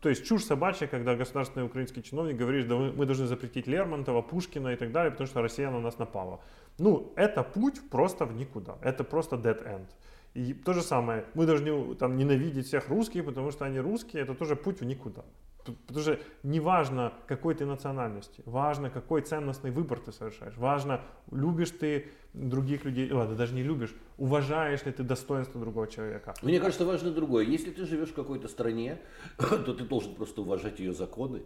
То 0.00 0.08
есть 0.08 0.24
чушь 0.24 0.44
собачья, 0.44 0.86
когда 0.86 1.14
государственный 1.14 1.66
украинский 1.66 2.02
чиновник 2.02 2.36
говорит, 2.36 2.68
да 2.68 2.76
мы 2.76 3.06
должны 3.06 3.26
запретить 3.26 3.66
Лермонтова, 3.66 4.22
Пушкина 4.22 4.68
и 4.68 4.76
так 4.76 4.92
далее, 4.92 5.10
потому 5.10 5.26
что 5.26 5.42
Россия 5.42 5.70
на 5.70 5.80
нас 5.80 5.98
напала. 5.98 6.40
Ну, 6.78 7.12
это 7.16 7.42
путь 7.42 7.80
просто 7.90 8.24
в 8.24 8.34
никуда. 8.34 8.76
Это 8.82 9.04
просто 9.04 9.36
dead 9.36 9.64
end. 9.64 9.86
И 10.34 10.54
то 10.54 10.72
же 10.72 10.82
самое, 10.82 11.24
мы 11.34 11.46
должны 11.46 11.94
там 11.94 12.16
ненавидеть 12.16 12.66
всех 12.66 12.88
русских, 12.88 13.24
потому 13.24 13.50
что 13.50 13.66
они 13.66 13.80
русские, 13.80 14.22
это 14.22 14.34
тоже 14.34 14.56
путь 14.56 14.80
в 14.80 14.84
никуда. 14.84 15.24
Потому 15.64 16.00
что 16.00 16.18
не 16.42 16.60
важно, 16.60 17.12
какой 17.26 17.54
ты 17.54 17.64
национальности, 17.64 18.42
важно, 18.46 18.90
какой 18.90 19.22
ценностный 19.22 19.70
выбор 19.70 20.00
ты 20.00 20.12
совершаешь, 20.12 20.56
важно, 20.56 21.00
любишь 21.30 21.70
ты 21.70 22.10
других 22.32 22.84
людей, 22.84 23.12
ладно, 23.12 23.36
даже 23.36 23.54
не 23.54 23.62
любишь, 23.62 23.94
уважаешь 24.18 24.84
ли 24.84 24.92
ты 24.92 25.02
достоинство 25.02 25.60
другого 25.60 25.86
человека. 25.86 26.34
Мне 26.42 26.60
кажется, 26.60 26.84
важно 26.84 27.10
другое. 27.10 27.44
Если 27.44 27.70
ты 27.70 27.84
живешь 27.84 28.08
в 28.08 28.14
какой-то 28.14 28.48
стране, 28.48 29.00
то 29.38 29.74
ты 29.74 29.84
должен 29.84 30.14
просто 30.14 30.42
уважать 30.42 30.80
ее 30.80 30.92
законы 30.92 31.42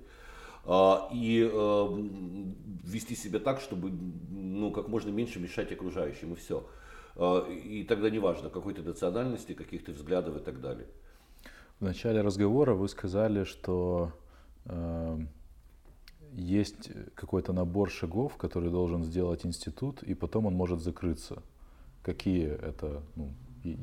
а, 0.64 1.08
и 1.12 1.48
э, 1.52 2.08
вести 2.84 3.14
себя 3.14 3.38
так, 3.38 3.60
чтобы 3.60 3.90
ну, 3.90 4.70
как 4.70 4.88
можно 4.88 5.10
меньше 5.10 5.40
мешать 5.40 5.72
окружающим, 5.72 6.32
и 6.32 6.36
все. 6.36 6.66
А, 7.16 7.48
и 7.48 7.84
тогда 7.84 8.10
не 8.10 8.18
важно, 8.18 8.50
какой 8.50 8.74
ты 8.74 8.82
национальности, 8.82 9.52
каких 9.52 9.84
ты 9.84 9.92
взглядов 9.92 10.36
и 10.36 10.40
так 10.40 10.60
далее. 10.60 10.86
В 11.80 11.84
начале 11.84 12.22
разговора 12.22 12.74
вы 12.74 12.88
сказали, 12.88 13.44
что 13.44 14.12
э, 14.64 15.18
есть 16.32 16.90
какой-то 17.14 17.52
набор 17.52 17.90
шагов, 17.90 18.36
который 18.36 18.70
должен 18.70 19.04
сделать 19.04 19.44
институт, 19.44 20.02
и 20.02 20.14
потом 20.14 20.46
он 20.46 20.54
может 20.54 20.80
закрыться. 20.80 21.42
Какие 22.02 22.48
это? 22.48 23.02
Ну, 23.14 23.30
и, 23.62 23.78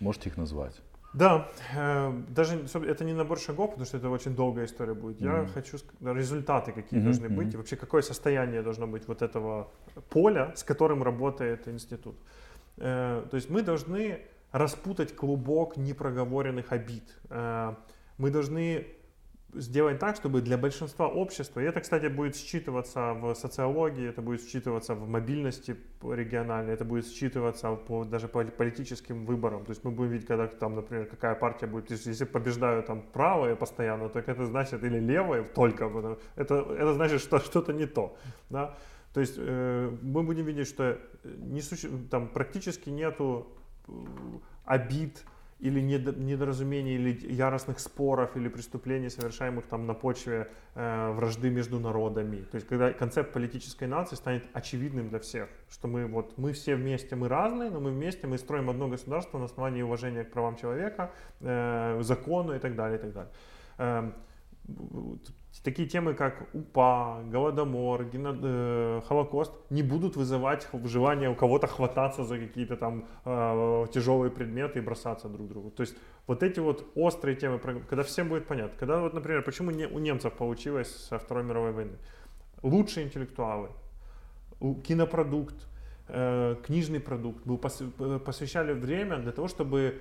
можете 0.00 0.28
их 0.28 0.36
назвать? 0.36 0.74
Да, 1.14 1.48
э, 1.74 2.22
даже 2.28 2.66
это 2.86 3.04
не 3.04 3.14
набор 3.14 3.38
шагов, 3.38 3.70
потому 3.70 3.86
что 3.86 3.96
это 3.96 4.10
очень 4.10 4.36
долгая 4.36 4.66
история 4.66 4.92
будет. 4.92 5.18
Я 5.20 5.30
mm-hmm. 5.30 5.52
хочу 5.52 5.78
результаты 6.00 6.72
какие 6.72 7.00
mm-hmm. 7.00 7.04
должны 7.04 7.28
быть, 7.30 7.54
и 7.54 7.56
вообще 7.56 7.76
какое 7.76 8.02
состояние 8.02 8.62
должно 8.62 8.86
быть 8.86 9.08
вот 9.08 9.22
этого 9.22 9.70
поля, 10.10 10.52
с 10.54 10.62
которым 10.62 11.02
работает 11.02 11.66
институт. 11.66 12.16
Э, 12.76 13.24
то 13.30 13.36
есть 13.36 13.48
мы 13.48 13.62
должны 13.62 14.20
распутать 14.52 15.14
клубок 15.14 15.76
непроговоренных 15.76 16.72
обид. 16.72 17.04
Э, 17.30 17.74
мы 18.16 18.30
должны 18.30 18.86
сделать 19.54 19.98
так, 19.98 20.16
чтобы 20.16 20.42
для 20.42 20.58
большинства 20.58 21.08
общества, 21.08 21.60
и 21.60 21.64
это, 21.64 21.80
кстати, 21.80 22.06
будет 22.06 22.36
считываться 22.36 23.14
в 23.14 23.34
социологии, 23.34 24.08
это 24.08 24.20
будет 24.20 24.42
считываться 24.42 24.94
в 24.94 25.08
мобильности 25.08 25.76
региональной, 26.02 26.74
это 26.74 26.84
будет 26.84 27.06
считываться 27.06 27.74
по, 27.74 28.04
даже 28.04 28.28
по 28.28 28.44
политическим 28.44 29.24
выборам. 29.24 29.64
То 29.64 29.70
есть 29.70 29.84
мы 29.84 29.90
будем 29.90 30.10
видеть, 30.10 30.26
когда 30.26 30.46
там, 30.46 30.74
например, 30.74 31.06
какая 31.06 31.34
партия 31.34 31.66
будет, 31.66 31.90
если 31.90 32.24
побеждают 32.24 32.86
там 32.86 33.02
правые 33.02 33.56
постоянно, 33.56 34.08
то 34.08 34.18
это 34.18 34.44
значит, 34.46 34.84
или 34.84 34.98
левые 34.98 35.44
только, 35.44 36.18
это, 36.36 36.56
это 36.56 36.94
значит, 36.94 37.20
что 37.20 37.38
что-то 37.38 37.72
не 37.72 37.86
то. 37.86 38.16
Да? 38.50 38.76
То 39.14 39.20
есть 39.20 39.36
э, 39.38 39.90
мы 40.02 40.22
будем 40.22 40.44
видеть, 40.44 40.68
что 40.68 40.98
не 41.24 41.62
суще... 41.62 41.88
там 42.10 42.28
практически 42.28 42.90
нету 42.90 43.46
обид, 44.64 45.24
или 45.60 45.80
недоразумений, 45.80 46.94
или 46.94 47.32
яростных 47.32 47.80
споров, 47.80 48.36
или 48.36 48.48
преступлений, 48.48 49.10
совершаемых 49.10 49.66
там 49.66 49.86
на 49.86 49.94
почве 49.94 50.48
э, 50.74 51.10
вражды 51.10 51.50
между 51.50 51.80
народами. 51.80 52.42
То 52.42 52.56
есть 52.56 52.68
когда 52.68 52.92
концепт 52.92 53.32
политической 53.32 53.88
нации 53.88 54.14
станет 54.14 54.44
очевидным 54.52 55.08
для 55.08 55.18
всех, 55.18 55.48
что 55.68 55.88
мы 55.88 56.06
вот 56.06 56.38
мы 56.38 56.52
все 56.52 56.76
вместе, 56.76 57.16
мы 57.16 57.28
разные, 57.28 57.70
но 57.70 57.80
мы 57.80 57.90
вместе, 57.90 58.28
мы 58.28 58.38
строим 58.38 58.70
одно 58.70 58.88
государство 58.88 59.38
на 59.38 59.46
основании 59.46 59.82
уважения 59.82 60.24
к 60.24 60.30
правам 60.30 60.54
человека, 60.54 61.10
э, 61.40 61.98
закону 62.02 62.54
и 62.54 62.58
так 62.60 62.76
далее, 62.76 62.98
и 62.98 63.00
так 63.00 63.12
далее. 63.12 63.32
Э, 63.78 64.12
такие 65.62 65.88
темы, 65.88 66.14
как 66.14 66.48
УПА, 66.54 67.22
Голодомор, 67.24 68.04
гено... 68.04 68.36
э, 68.42 69.00
Холокост, 69.08 69.52
не 69.70 69.82
будут 69.82 70.16
вызывать 70.16 70.68
желание 70.84 71.30
у 71.30 71.34
кого-то 71.34 71.66
хвататься 71.66 72.24
за 72.24 72.38
какие-то 72.38 72.76
там 72.76 73.04
э, 73.24 73.86
тяжелые 73.92 74.30
предметы 74.30 74.78
и 74.78 74.82
бросаться 74.82 75.28
друг 75.28 75.48
другу. 75.48 75.70
То 75.70 75.82
есть 75.82 75.96
вот 76.26 76.42
эти 76.42 76.60
вот 76.60 76.86
острые 76.94 77.36
темы, 77.36 77.58
когда 77.58 78.02
всем 78.02 78.28
будет 78.28 78.46
понятно. 78.46 78.78
Когда 78.78 79.00
вот, 79.00 79.14
например, 79.14 79.42
почему 79.42 79.70
не, 79.70 79.86
у 79.86 79.98
немцев 79.98 80.32
получилось 80.32 80.94
со 81.08 81.18
Второй 81.18 81.44
мировой 81.44 81.72
войны? 81.72 81.96
Лучшие 82.62 83.06
интеллектуалы, 83.06 83.68
кинопродукт, 84.84 85.66
э, 86.08 86.56
книжный 86.64 87.00
продукт 87.00 87.46
был 87.46 87.60
э, 87.60 88.18
посвящали 88.18 88.72
время 88.72 89.18
для 89.18 89.32
того, 89.32 89.48
чтобы 89.48 90.00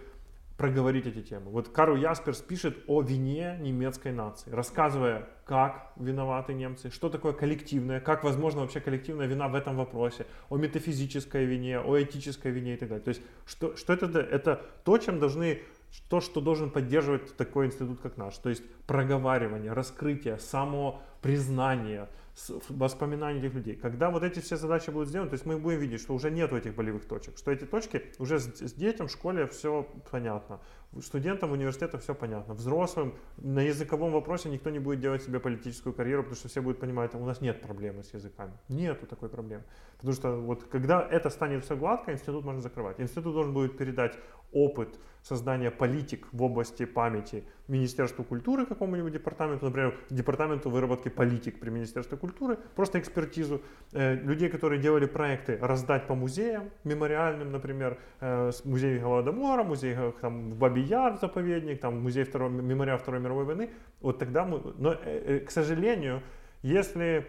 проговорить 0.57 1.05
эти 1.05 1.21
темы. 1.21 1.51
Вот 1.51 1.69
Карл 1.69 1.95
Ясперс 1.95 2.39
пишет 2.41 2.77
о 2.87 3.01
вине 3.01 3.57
немецкой 3.61 4.11
нации, 4.11 4.49
рассказывая, 4.49 5.29
как 5.45 5.93
виноваты 5.95 6.53
немцы, 6.53 6.89
что 6.89 7.09
такое 7.09 7.33
коллективное, 7.33 7.99
как 7.99 8.23
возможно 8.23 8.61
вообще 8.61 8.79
коллективная 8.79 9.27
вина 9.27 9.47
в 9.47 9.55
этом 9.55 9.77
вопросе, 9.77 10.25
о 10.49 10.57
метафизической 10.57 11.45
вине, 11.45 11.79
о 11.79 12.01
этической 12.01 12.51
вине 12.51 12.73
и 12.73 12.77
так 12.77 12.89
далее. 12.89 13.03
То 13.03 13.09
есть, 13.09 13.21
что, 13.45 13.75
что 13.75 13.93
это? 13.93 14.19
Это 14.19 14.65
то, 14.83 14.97
чем 14.97 15.19
должны 15.19 15.61
то, 16.09 16.19
что 16.21 16.41
должен 16.41 16.71
поддерживать 16.71 17.37
такой 17.37 17.67
институт, 17.67 18.01
как 18.01 18.17
наш. 18.17 18.37
То 18.37 18.49
есть 18.49 18.63
проговаривание, 18.87 19.73
раскрытие, 19.73 20.39
самопризнание, 20.39 22.09
воспоминаний 22.69 23.39
этих 23.39 23.53
людей. 23.53 23.75
Когда 23.75 24.09
вот 24.09 24.23
эти 24.23 24.39
все 24.39 24.57
задачи 24.57 24.89
будут 24.89 25.09
сделаны, 25.09 25.29
то 25.29 25.35
есть 25.35 25.45
мы 25.45 25.57
будем 25.57 25.79
видеть, 25.79 26.01
что 26.01 26.13
уже 26.13 26.31
нет 26.31 26.51
этих 26.53 26.75
болевых 26.75 27.05
точек, 27.05 27.37
что 27.37 27.51
эти 27.51 27.65
точки 27.65 28.03
уже 28.19 28.39
с, 28.39 28.61
с 28.61 28.73
детям 28.73 29.07
в 29.07 29.11
школе 29.11 29.47
все 29.47 29.87
понятно, 30.11 30.59
студентам 31.01 31.49
в 31.49 31.53
университетах 31.53 32.01
все 32.01 32.13
понятно, 32.13 32.53
взрослым 32.53 33.15
на 33.37 33.59
языковом 33.59 34.11
вопросе 34.11 34.49
никто 34.49 34.69
не 34.69 34.79
будет 34.79 34.99
делать 34.99 35.23
себе 35.23 35.39
политическую 35.39 35.93
карьеру, 35.93 36.23
потому 36.23 36.37
что 36.37 36.47
все 36.47 36.61
будут 36.61 36.79
понимать, 36.79 37.15
у 37.15 37.25
нас 37.25 37.41
нет 37.41 37.61
проблемы 37.61 38.03
с 38.03 38.13
языками. 38.13 38.53
Нету 38.69 39.05
такой 39.05 39.29
проблемы. 39.29 39.63
Потому 39.97 40.13
что 40.13 40.37
вот 40.37 40.63
когда 40.65 41.07
это 41.09 41.29
станет 41.29 41.65
все 41.65 41.75
гладко, 41.75 42.11
институт 42.11 42.45
можно 42.45 42.61
закрывать. 42.61 42.99
Институт 42.99 43.33
должен 43.33 43.53
будет 43.53 43.77
передать 43.77 44.17
опыт 44.51 44.99
создания 45.27 45.71
политик 45.71 46.27
в 46.31 46.41
области 46.41 46.85
памяти 46.85 47.43
Министерству 47.67 48.23
культуры 48.23 48.65
какому-нибудь 48.65 49.11
департаменту, 49.11 49.65
например, 49.65 49.99
департаменту 50.09 50.69
выработки 50.69 51.09
политик 51.09 51.59
при 51.59 51.69
Министерстве 51.69 52.17
культуры, 52.17 52.57
просто 52.75 52.99
экспертизу 52.99 53.61
э, 53.91 54.15
людей, 54.15 54.49
которые 54.49 54.81
делали 54.81 55.05
проекты, 55.05 55.57
раздать 55.61 56.07
по 56.07 56.15
музеям 56.15 56.69
мемориальным, 56.85 57.51
например, 57.51 57.99
э, 58.21 58.51
музей 58.63 58.99
Голодомора, 58.99 59.63
музей 59.63 59.93
э, 59.97 60.13
там, 60.21 60.51
в 60.51 60.57
Бабий 60.57 60.83
Яр 60.83 61.17
заповедник, 61.19 61.81
там, 61.81 62.01
музей 62.01 62.23
второго, 62.23 62.49
мемориал 62.49 62.97
Второй 62.97 63.19
мировой 63.19 63.43
войны. 63.43 63.69
Вот 63.99 64.19
тогда 64.19 64.45
мы, 64.45 64.61
но, 64.77 64.93
э, 64.93 64.97
э, 65.03 65.39
к 65.39 65.51
сожалению, 65.51 66.21
если 66.63 67.27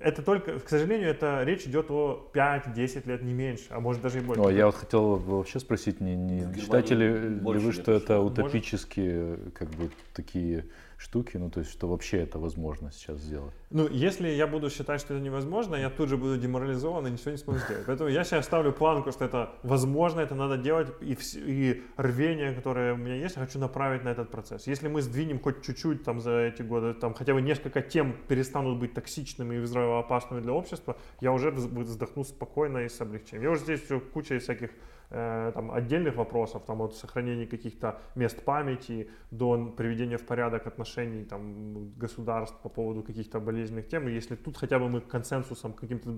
это 0.00 0.22
только, 0.22 0.58
к 0.58 0.68
сожалению, 0.68 1.10
это 1.10 1.42
речь 1.44 1.64
идет 1.64 1.90
о 1.90 2.30
5-10 2.32 3.08
лет, 3.08 3.22
не 3.22 3.32
меньше, 3.32 3.66
а 3.70 3.80
может 3.80 4.02
даже 4.02 4.18
и 4.18 4.20
больше. 4.20 4.40
Ну, 4.40 4.48
а 4.48 4.52
я 4.52 4.66
вот 4.66 4.76
хотел 4.76 5.16
вообще 5.16 5.60
спросить, 5.60 6.00
не, 6.00 6.16
не 6.16 6.60
считаете 6.60 6.94
ли, 6.94 7.08
ли 7.08 7.38
вы, 7.38 7.72
что 7.72 7.92
это 7.92 8.20
утопические, 8.20 9.38
как 9.54 9.68
бы, 9.70 9.90
такие 10.14 10.64
штуки, 10.98 11.36
ну 11.36 11.48
то 11.48 11.60
есть 11.60 11.72
что 11.72 11.86
вообще 11.88 12.18
это 12.18 12.38
возможно 12.38 12.90
сейчас 12.90 13.20
сделать. 13.20 13.54
Ну, 13.70 13.88
если 13.88 14.28
я 14.28 14.46
буду 14.46 14.68
считать, 14.68 15.00
что 15.00 15.14
это 15.14 15.22
невозможно, 15.22 15.76
я 15.76 15.90
тут 15.90 16.08
же 16.08 16.16
буду 16.16 16.36
деморализован 16.36 17.06
и 17.06 17.10
ничего 17.10 17.30
не 17.30 17.36
смогу 17.36 17.60
сделать. 17.60 17.84
Поэтому 17.86 18.10
я 18.10 18.24
сейчас 18.24 18.46
ставлю 18.46 18.72
планку, 18.72 19.12
что 19.12 19.24
это 19.24 19.52
возможно, 19.62 20.20
это 20.20 20.34
надо 20.34 20.56
делать, 20.56 20.88
и, 21.00 21.16
и 21.36 21.82
рвение, 21.96 22.52
которое 22.52 22.94
у 22.94 22.96
меня 22.96 23.14
есть, 23.14 23.36
я 23.36 23.42
хочу 23.42 23.60
направить 23.60 24.02
на 24.02 24.08
этот 24.08 24.30
процесс. 24.30 24.66
Если 24.66 24.88
мы 24.88 25.00
сдвинем 25.00 25.38
хоть 25.38 25.62
чуть-чуть 25.62 26.02
там 26.02 26.20
за 26.20 26.32
эти 26.40 26.62
годы, 26.62 26.94
там 26.94 27.14
хотя 27.14 27.32
бы 27.32 27.42
несколько 27.42 27.80
тем 27.80 28.16
перестанут 28.26 28.80
быть 28.80 28.92
токсичными 28.92 29.56
и 29.56 29.58
взрывоопасными 29.60 30.40
для 30.40 30.52
общества, 30.52 30.96
я 31.20 31.32
уже 31.32 31.52
вздохну 31.52 32.24
спокойно 32.24 32.78
и 32.78 32.88
с 32.88 33.00
облегчением. 33.00 33.44
Я 33.44 33.50
уже 33.52 33.62
здесь 33.62 33.82
куча 34.12 34.40
всяких 34.40 34.70
Э, 35.10 35.52
там, 35.54 35.70
отдельных 35.70 36.16
вопросов, 36.16 36.64
там, 36.66 36.82
от 36.82 36.94
сохранения 36.94 37.46
каких-то 37.46 37.98
мест 38.14 38.44
памяти 38.44 39.08
до 39.30 39.72
приведения 39.76 40.18
в 40.18 40.26
порядок 40.26 40.66
отношений 40.66 41.24
там, 41.24 41.90
государств 41.96 42.60
по 42.62 42.68
поводу 42.68 43.02
каких-то 43.02 43.40
болезненных 43.40 43.88
тем. 43.88 44.06
И 44.06 44.12
если 44.12 44.36
тут 44.36 44.58
хотя 44.58 44.78
бы 44.78 44.90
мы 44.90 45.00
консенсусом, 45.00 45.72
каким-то 45.72 46.10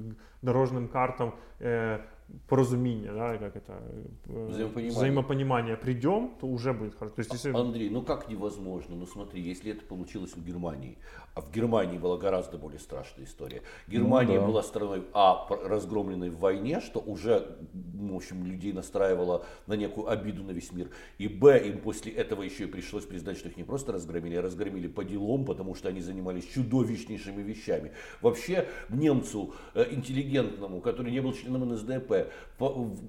дорожным 0.42 0.88
картам 0.88 1.36
э, 1.60 2.00
поразумение, 2.48 3.12
да, 3.12 3.36
как 3.38 3.56
это, 3.56 3.80
э, 4.26 4.46
взаимопонимание. 4.46 4.90
взаимопонимание 4.90 5.76
придем, 5.76 6.34
то 6.40 6.46
уже 6.46 6.72
будет 6.72 6.94
хорошо. 6.94 7.14
То 7.14 7.20
есть, 7.20 7.32
если... 7.32 7.52
Андрей, 7.52 7.90
ну 7.90 8.02
как 8.02 8.28
невозможно? 8.28 8.96
Ну 8.96 9.06
смотри, 9.06 9.40
если 9.40 9.72
это 9.72 9.84
получилось 9.84 10.32
у 10.36 10.40
Германии, 10.40 10.98
а 11.34 11.40
в 11.40 11.50
Германии 11.52 11.98
была 11.98 12.16
гораздо 12.16 12.58
более 12.58 12.80
страшная 12.80 13.24
история. 13.24 13.62
Германия 13.86 14.34
ну, 14.34 14.40
да. 14.40 14.46
была 14.46 14.62
страной, 14.62 15.04
а, 15.12 15.46
разгромленной 15.48 16.30
в 16.30 16.38
войне, 16.38 16.80
что 16.80 17.00
уже, 17.00 17.56
в 17.72 18.16
общем, 18.16 18.44
людей 18.44 18.72
настраивало 18.72 19.44
на 19.66 19.74
некую 19.74 20.08
обиду 20.08 20.42
на 20.42 20.50
весь 20.50 20.72
мир. 20.72 20.90
И, 21.18 21.28
б, 21.28 21.58
им 21.58 21.78
после 21.78 22.12
этого 22.12 22.42
еще 22.42 22.64
и 22.64 22.66
пришлось 22.66 23.04
признать, 23.04 23.38
что 23.38 23.48
их 23.48 23.56
не 23.56 23.64
просто 23.64 23.92
разгромили, 23.92 24.36
а 24.36 24.42
разгромили 24.42 24.88
по 24.88 25.04
делам, 25.04 25.44
потому 25.44 25.74
что 25.74 25.88
они 25.88 26.00
занимались 26.00 26.46
чудовищнейшими 26.46 27.42
вещами. 27.42 27.92
Вообще, 28.20 28.68
немцу, 28.88 29.54
э, 29.74 29.86
интеллигентному, 29.92 30.80
который 30.80 31.12
не 31.12 31.20
был 31.20 31.32
членом 31.32 31.62
НСДП, 32.20 32.32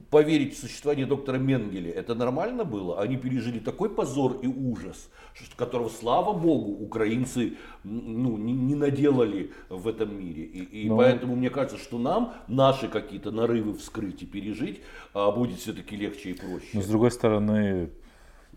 поверить 0.09 0.55
в 0.55 0.59
существование 0.59 1.05
доктора 1.05 1.37
Менгеля, 1.37 1.91
это 1.91 2.15
нормально 2.15 2.63
было? 2.63 3.01
Они 3.01 3.17
пережили 3.17 3.59
такой 3.59 3.89
позор 3.89 4.39
и 4.41 4.47
ужас, 4.47 5.09
которого, 5.57 5.89
слава 5.89 6.33
богу, 6.33 6.83
украинцы 6.83 7.57
ну, 7.83 8.37
не, 8.37 8.53
не 8.53 8.75
наделали 8.75 9.51
в 9.69 9.87
этом 9.87 10.17
мире. 10.17 10.43
И, 10.43 10.83
и 10.83 10.89
Но... 10.89 10.97
поэтому 10.97 11.35
мне 11.35 11.49
кажется, 11.49 11.77
что 11.77 11.97
нам 11.97 12.33
наши 12.47 12.87
какие-то 12.87 13.31
нарывы 13.31 13.73
вскрыть 13.73 14.23
и 14.23 14.25
пережить 14.25 14.81
а, 15.13 15.31
будет 15.31 15.59
все-таки 15.59 15.95
легче 15.95 16.31
и 16.31 16.33
проще. 16.33 16.67
Но 16.73 16.81
с 16.81 16.87
другой 16.87 17.11
стороны, 17.11 17.89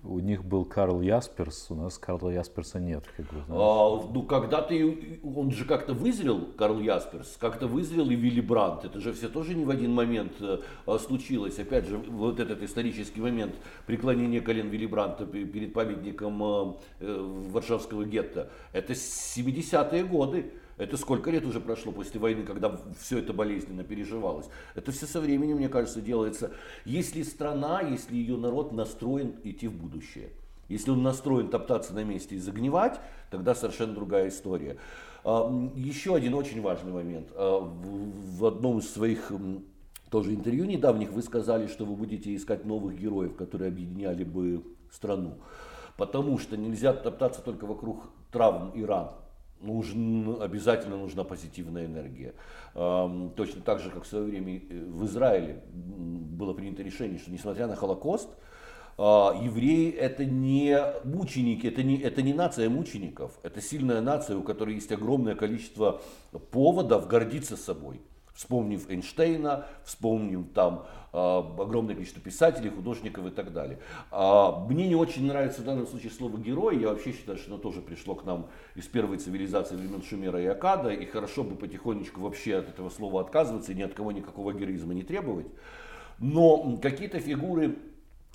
у 0.05 0.19
них 0.19 0.45
был 0.45 0.65
Карл 0.65 1.01
Ясперс, 1.01 1.67
у 1.71 1.75
нас 1.75 1.99
Карла 1.99 2.31
Ясперса 2.31 2.79
нет. 2.79 3.05
Как 3.17 3.27
бы, 3.27 3.43
а, 3.49 4.03
ну, 4.13 4.23
когда-то 4.23 4.75
он 5.25 5.51
же 5.51 5.65
как-то 5.65 5.95
вызрел, 5.95 6.47
Карл 6.57 6.81
Ясперс, 6.81 7.37
как-то 7.39 7.67
вызрел 7.67 8.11
и 8.11 8.15
Вилли 8.15 8.41
Брандт. 8.41 8.85
Это 8.85 9.01
же 9.01 9.13
все 9.13 9.29
тоже 9.29 9.55
не 9.55 9.65
в 9.65 9.71
один 9.71 9.93
момент 9.93 10.33
э, 10.41 10.59
а, 10.87 10.99
случилось. 10.99 11.59
Опять 11.59 11.87
же, 11.87 11.97
вот 11.97 12.39
этот 12.39 12.63
исторический 12.63 13.21
момент 13.21 13.55
преклонения 13.87 14.41
колен 14.41 14.69
Вилли 14.69 14.87
Брандта 14.87 15.27
перед 15.27 15.73
памятником 15.73 16.43
э, 16.43 16.75
э, 17.01 17.49
Варшавского 17.51 18.05
гетто. 18.05 18.51
Это 18.73 18.93
70-е 18.93 20.05
годы. 20.05 20.53
Это 20.77 20.97
сколько 20.97 21.31
лет 21.31 21.45
уже 21.45 21.61
прошло 21.61 21.93
после 21.93 22.19
войны, 22.19 22.43
когда 22.43 22.81
все 22.99 23.19
это 23.19 23.33
болезненно 23.33 23.85
переживалось. 23.85 24.47
Это 24.75 24.91
все 24.91 25.07
со 25.07 25.21
временем, 25.21 25.57
мне 25.57 25.69
кажется, 25.69 26.01
делается. 26.01 26.51
Если 26.85 27.23
страна, 27.23 27.81
если 27.81 28.17
ее 28.17 28.37
народ 28.37 28.73
настроен 28.73 29.37
идти 29.45 29.69
в 29.69 29.75
будущее. 29.75 30.31
Если 30.69 30.91
он 30.91 31.03
настроен 31.03 31.49
топтаться 31.49 31.95
на 31.95 32.05
месте 32.05 32.37
и 32.37 32.39
загнивать, 32.39 32.99
тогда 33.31 33.55
совершенно 33.55 33.95
другая 33.95 34.29
история. 34.29 34.79
А, 35.23 35.49
еще 35.77 36.17
один 36.17 36.35
очень 36.35 36.61
важный 36.61 36.93
момент. 36.93 37.29
А, 37.35 37.61
в 37.61 38.45
одном 38.45 38.79
из 38.79 38.91
своих 38.91 39.31
тоже 40.11 40.35
интервью 40.35 40.65
недавних 40.65 41.13
вы 41.13 41.23
сказали, 41.23 41.67
что 41.67 41.85
вы 41.85 41.95
будете 41.95 42.35
искать 42.35 42.65
новых 42.65 42.99
героев, 42.99 43.37
которые 43.37 43.69
объединяли 43.69 44.25
бы 44.25 44.65
страну. 44.91 45.39
Потому 45.97 46.39
что 46.39 46.57
нельзя 46.57 46.93
топтаться 46.93 47.43
только 47.43 47.67
вокруг 47.67 48.05
травм 48.33 48.71
и 48.71 48.85
ран 48.85 49.11
нужен, 49.61 50.41
обязательно 50.41 50.97
нужна 50.97 51.25
позитивная 51.25 51.87
энергия. 51.87 52.35
Точно 52.75 53.63
так 53.65 53.81
же, 53.81 53.91
как 53.91 54.05
в 54.05 54.07
свое 54.07 54.25
время 54.25 54.57
э, 54.57 54.85
в 54.85 55.05
Израиле 55.07 55.63
было 55.73 56.53
принято 56.53 56.83
решение, 56.83 57.19
что 57.19 57.31
несмотря 57.31 57.67
на 57.67 57.77
Холокост, 57.77 58.29
а, 58.97 59.35
евреи 59.43 59.91
это 59.91 60.25
не 60.25 60.79
мученики, 61.05 61.67
это 61.67 61.83
не, 61.83 61.99
это 61.99 62.23
не 62.23 62.33
нация 62.33 62.69
мучеников, 62.69 63.33
это 63.43 63.61
сильная 63.61 64.01
нация, 64.01 64.37
у 64.37 64.43
которой 64.43 64.77
есть 64.77 64.93
огромное 64.93 65.35
количество 65.35 66.01
поводов 66.53 67.09
гордиться 67.09 67.57
собой. 67.57 68.01
Вспомнив 68.35 68.91
Эйнштейна, 68.91 69.67
вспомнив 69.85 70.45
там 70.53 70.87
э, 71.13 71.17
огромное 71.17 71.95
количество 71.95 72.21
писателей, 72.21 72.69
художников 72.71 73.27
и 73.27 73.31
так 73.31 73.53
далее. 73.53 73.79
А, 74.11 74.67
мне 74.67 74.89
не 74.89 74.97
очень 74.97 75.25
нравится 75.27 75.63
в 75.63 75.65
данном 75.65 75.87
случае 75.87 76.11
слово 76.11 76.37
герой. 76.39 76.81
Я 76.81 76.89
вообще 76.89 77.13
считаю, 77.13 77.39
что 77.39 77.53
оно 77.53 77.63
тоже 77.63 77.81
пришло 77.81 78.17
к 78.17 78.25
нам 78.25 78.49
из 78.75 78.87
первой 78.87 79.19
цивилизации 79.19 79.77
времен 79.77 80.03
Шумера 80.03 80.43
и 80.43 80.47
Акада. 80.47 80.91
И 80.91 81.07
хорошо 81.07 81.45
бы 81.45 81.55
потихонечку 81.55 82.21
вообще 82.21 82.57
от 82.57 82.69
этого 82.69 82.91
слова 82.91 83.21
отказываться 83.21 83.71
и 83.71 83.77
ни 83.77 83.83
от 83.83 83.95
кого 83.95 84.11
никакого 84.11 84.53
героизма 84.53 84.95
не 84.95 85.05
требовать. 85.05 85.47
Но 86.19 86.79
какие-то 86.83 87.21
фигуры 87.21 87.77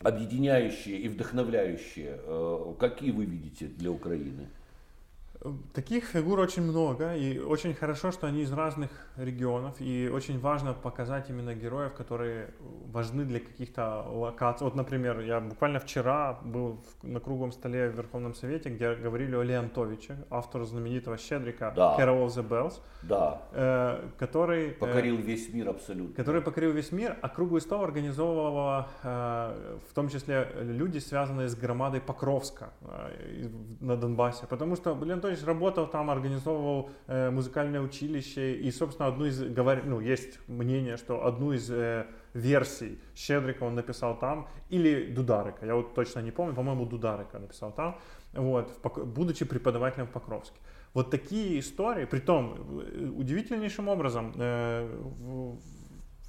объединяющие 0.02 0.98
и 0.98 1.10
вдохновляющие, 1.10 2.20
э, 2.24 2.74
какие 2.80 3.12
вы 3.12 3.26
видите 3.26 3.68
для 3.68 3.92
Украины? 3.92 4.48
Таких 5.74 6.04
фигур 6.04 6.40
очень 6.40 6.64
много, 6.64 7.16
и 7.16 7.40
очень 7.40 7.74
хорошо, 7.74 8.12
что 8.12 8.28
они 8.28 8.42
из 8.42 8.52
разных 8.52 8.90
регионов, 9.16 9.76
и 9.80 10.10
очень 10.14 10.38
важно 10.38 10.74
показать 10.74 11.30
именно 11.30 11.56
героев, 11.56 11.94
которые 11.94 12.54
важны 12.92 13.24
для 13.24 13.40
каких-то 13.40 14.06
локаций. 14.10 14.66
Вот, 14.66 14.76
например, 14.76 15.22
я 15.22 15.40
буквально 15.40 15.80
вчера 15.80 16.40
был 16.44 16.84
на 17.04 17.22
круглом 17.22 17.54
столе 17.54 17.90
в 17.90 17.96
Верховном 17.96 18.34
Совете, 18.34 18.70
где 18.70 18.94
говорили 18.96 19.34
о 19.36 19.44
Леонтовиче, 19.44 20.18
автору 20.30 20.66
знаменитого 20.66 21.18
«Щедрика» 21.18 21.72
да. 21.74 21.96
Carol 21.98 22.26
of 22.26 22.36
the 22.36 22.46
Bells, 22.46 22.82
да. 23.04 23.42
э, 23.54 24.10
который... 24.18 24.72
Э, 24.72 24.74
покорил 24.74 25.20
э, 25.20 25.22
весь 25.22 25.54
мир 25.54 25.70
абсолютно. 25.70 26.16
Который 26.16 26.42
покорил 26.42 26.72
весь 26.72 26.92
мир, 26.92 27.18
а 27.22 27.30
круглый 27.30 27.62
стол 27.62 27.84
организовывала 27.86 28.90
э, 29.04 29.78
в 29.90 29.94
том 29.94 30.10
числе 30.10 30.52
люди, 30.60 30.98
связанные 30.98 31.48
с 31.48 31.56
громадой 31.56 32.02
Покровска 32.02 32.72
э, 32.82 33.48
на 33.80 33.96
Донбассе, 33.96 34.46
потому 34.46 34.76
что 34.76 34.98
Леонтович 35.02 35.29
Анатольевич 35.30 35.46
работал 35.46 35.88
там, 35.88 36.10
организовывал 36.10 36.90
э, 37.08 37.30
музыкальное 37.30 37.82
училище, 37.82 38.56
и, 38.56 38.72
собственно, 38.72 39.08
одну 39.08 39.26
из, 39.26 39.42
говор... 39.42 39.84
ну, 39.86 40.00
есть 40.00 40.40
мнение, 40.48 40.98
что 40.98 41.26
одну 41.26 41.54
из 41.54 41.70
э, 41.70 42.08
версий 42.34 43.00
Щедрика 43.16 43.64
он 43.64 43.76
написал 43.76 44.18
там, 44.18 44.48
или 44.70 45.06
Дударика, 45.06 45.66
я 45.66 45.76
вот 45.76 45.94
точно 45.94 46.22
не 46.22 46.32
помню, 46.32 46.56
по-моему, 46.56 46.86
Дударика 46.86 47.40
написал 47.40 47.72
там, 47.72 48.00
вот, 48.34 48.72
в, 48.84 49.06
будучи 49.06 49.46
преподавателем 49.46 50.08
в 50.08 50.12
Покровске. 50.12 50.58
Вот 50.94 51.12
такие 51.12 51.60
истории, 51.60 52.06
при 52.06 52.20
том 52.20 52.56
э, 52.82 53.06
удивительнейшим 53.16 53.88
образом, 53.88 54.34
э, 54.36 54.90
в, 55.02 55.60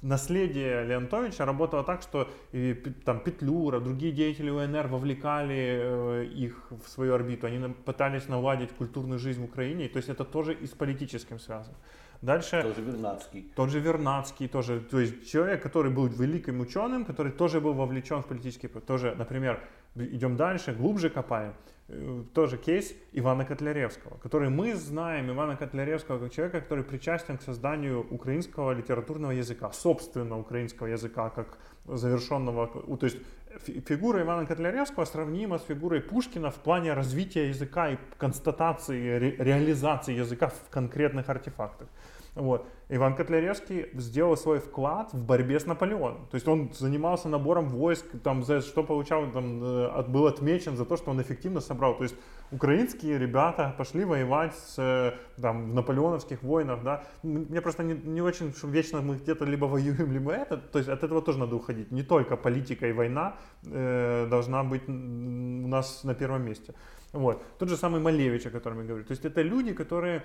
наследие 0.01 0.83
Леонтовича 0.85 1.45
работало 1.45 1.83
так, 1.83 2.01
что 2.01 2.29
и, 2.51 2.73
там 3.05 3.19
Петлюра, 3.19 3.79
другие 3.79 4.11
деятели 4.11 4.49
УНР 4.49 4.87
вовлекали 4.87 5.79
э, 5.81 6.25
их 6.25 6.71
в 6.71 6.87
свою 6.89 7.13
орбиту, 7.13 7.47
они 7.47 7.73
пытались 7.85 8.27
наладить 8.27 8.71
культурную 8.71 9.19
жизнь 9.19 9.41
в 9.41 9.45
Украине, 9.45 9.87
то 9.89 9.97
есть 9.97 10.09
это 10.09 10.25
тоже 10.25 10.53
и 10.53 10.65
с 10.65 10.71
политическим 10.71 11.39
связано. 11.39 11.77
Дальше... 12.21 12.61
Тоже 12.61 12.81
Вернадский. 12.81 13.51
Тот 13.55 13.69
же 13.69 13.79
Вернадский, 13.79 14.47
тоже, 14.47 14.79
то 14.79 14.99
есть 14.99 15.27
человек, 15.31 15.63
который 15.63 15.91
был 15.91 16.07
великим 16.07 16.59
ученым, 16.59 17.03
который 17.03 17.31
тоже 17.31 17.59
был 17.59 17.73
вовлечен 17.73 18.21
в 18.21 18.27
политический, 18.27 18.67
тоже, 18.67 19.15
например, 19.17 19.59
идем 19.95 20.37
дальше, 20.37 20.73
глубже 20.73 21.09
копаем, 21.09 21.53
э, 21.87 22.23
тоже 22.33 22.57
кейс 22.57 22.93
Ивана 23.11 23.43
Котляревского, 23.43 24.17
который 24.17 24.49
мы 24.49 24.75
знаем 24.75 25.31
Ивана 25.31 25.57
Котляревского 25.57 26.19
как 26.19 26.31
человека, 26.31 26.61
который 26.61 26.83
причастен 26.83 27.37
к 27.37 27.41
созданию 27.41 28.05
украинского 28.11 28.71
литературного 28.73 29.31
языка, 29.31 29.71
собственно 29.71 30.37
украинского 30.37 30.87
языка, 30.87 31.29
как 31.29 31.57
завершенного, 31.85 32.67
то 32.67 33.05
есть 33.05 33.17
фигура 33.59 34.21
Ивана 34.21 34.45
Котляревского 34.45 35.05
сравнима 35.05 35.59
с 35.59 35.63
фигурой 35.63 36.01
Пушкина 36.01 36.51
в 36.51 36.55
плане 36.55 36.93
развития 36.93 37.49
языка 37.49 37.91
и 37.91 37.97
констатации, 38.17 39.17
ре, 39.17 39.35
реализации 39.37 40.13
языка 40.13 40.47
в 40.47 40.69
конкретных 40.69 41.29
артефактах. 41.29 41.87
Вот. 42.35 42.65
Иван 42.87 43.15
Котляревский 43.15 43.87
сделал 43.93 44.37
свой 44.37 44.59
вклад 44.59 45.13
в 45.13 45.25
борьбе 45.25 45.59
с 45.59 45.65
Наполеоном. 45.65 46.27
То 46.27 46.35
есть 46.35 46.47
он 46.47 46.71
занимался 46.73 47.27
набором 47.27 47.67
войск, 47.67 48.05
там, 48.23 48.43
за 48.43 48.61
что 48.61 48.83
получал, 48.83 49.29
там, 49.31 49.61
э, 49.63 50.03
был 50.07 50.27
отмечен 50.27 50.77
за 50.77 50.85
то, 50.85 50.95
что 50.95 51.11
он 51.11 51.21
эффективно 51.21 51.59
собрал. 51.59 51.97
То 51.97 52.03
есть 52.03 52.15
украинские 52.51 53.17
ребята 53.17 53.75
пошли 53.77 54.05
воевать 54.05 54.55
с, 54.55 54.75
э, 54.77 55.41
там, 55.41 55.71
в 55.71 55.73
наполеоновских 55.73 56.41
войнах, 56.41 56.83
да. 56.83 57.03
Мне 57.23 57.61
просто 57.61 57.83
не, 57.83 57.93
не 57.93 58.21
очень, 58.21 58.53
что 58.53 58.67
вечно 58.67 59.01
мы 59.01 59.17
где-то 59.17 59.43
либо 59.43 59.65
воюем, 59.65 60.11
либо 60.11 60.31
это. 60.31 60.55
То 60.57 60.79
есть 60.79 60.89
от 60.89 61.03
этого 61.03 61.21
тоже 61.21 61.37
надо 61.37 61.55
уходить. 61.55 61.91
Не 61.91 62.03
только 62.03 62.37
политика 62.37 62.87
и 62.87 62.93
война 62.93 63.35
э, 63.65 64.27
должна 64.29 64.63
быть 64.63 64.87
у 64.87 65.67
нас 65.67 66.05
на 66.05 66.13
первом 66.13 66.45
месте. 66.45 66.73
Вот. 67.11 67.43
Тот 67.57 67.67
же 67.67 67.75
самый 67.75 67.99
Малевич, 67.99 68.45
о 68.45 68.51
котором 68.51 68.79
я 68.79 68.85
говорю. 68.85 69.03
То 69.03 69.11
есть 69.11 69.25
это 69.25 69.41
люди, 69.41 69.73
которые, 69.73 70.23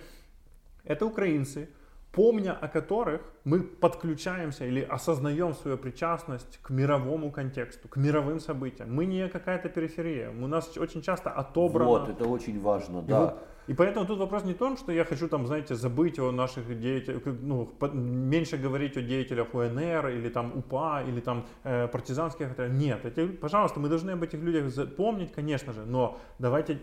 это 0.85 1.05
украинцы, 1.05 1.69
помня 2.17 2.59
о 2.59 2.69
которых 2.69 3.21
мы 3.45 3.61
подключаемся 3.61 4.65
или 4.65 4.81
осознаем 4.81 5.53
свою 5.55 5.77
причастность 5.77 6.59
к 6.63 6.71
мировому 6.71 7.31
контексту, 7.31 7.89
к 7.89 7.97
мировым 7.97 8.41
событиям. 8.41 8.95
Мы 8.95 9.05
не 9.05 9.29
какая-то 9.29 9.69
периферия, 9.69 10.31
у 10.31 10.47
нас 10.47 10.77
очень 10.79 11.03
часто 11.03 11.31
отобрано. 11.31 11.91
Вот, 11.91 12.09
это 12.09 12.25
очень 12.25 12.61
важно, 12.61 13.03
да. 13.03 13.21
Вот 13.21 13.39
и 13.69 13.75
поэтому 13.75 14.07
тут 14.07 14.19
вопрос 14.19 14.45
не 14.45 14.53
в 14.53 14.59
том, 14.59 14.77
что 14.77 14.93
я 14.93 15.05
хочу 15.05 15.29
там, 15.29 15.47
знаете, 15.47 15.75
забыть 15.75 16.19
о 16.19 16.31
наших 16.31 16.79
деятелях, 16.79 17.23
ну, 17.25 17.69
меньше 17.93 18.57
говорить 18.57 18.97
о 18.97 19.03
деятелях 19.03 19.55
УНР 19.55 20.09
или 20.09 20.29
там 20.29 20.53
УПА 20.57 21.03
или 21.09 21.21
там 21.21 21.45
э, 21.65 21.89
партизанских. 21.89 22.47
Нет, 22.71 23.05
эти, 23.05 23.27
пожалуйста, 23.27 23.81
мы 23.81 23.89
должны 23.89 24.13
об 24.13 24.23
этих 24.23 24.41
людях 24.41 24.95
помнить, 24.97 25.33
конечно 25.33 25.73
же, 25.73 25.85
но 25.85 26.19
давайте, 26.39 26.79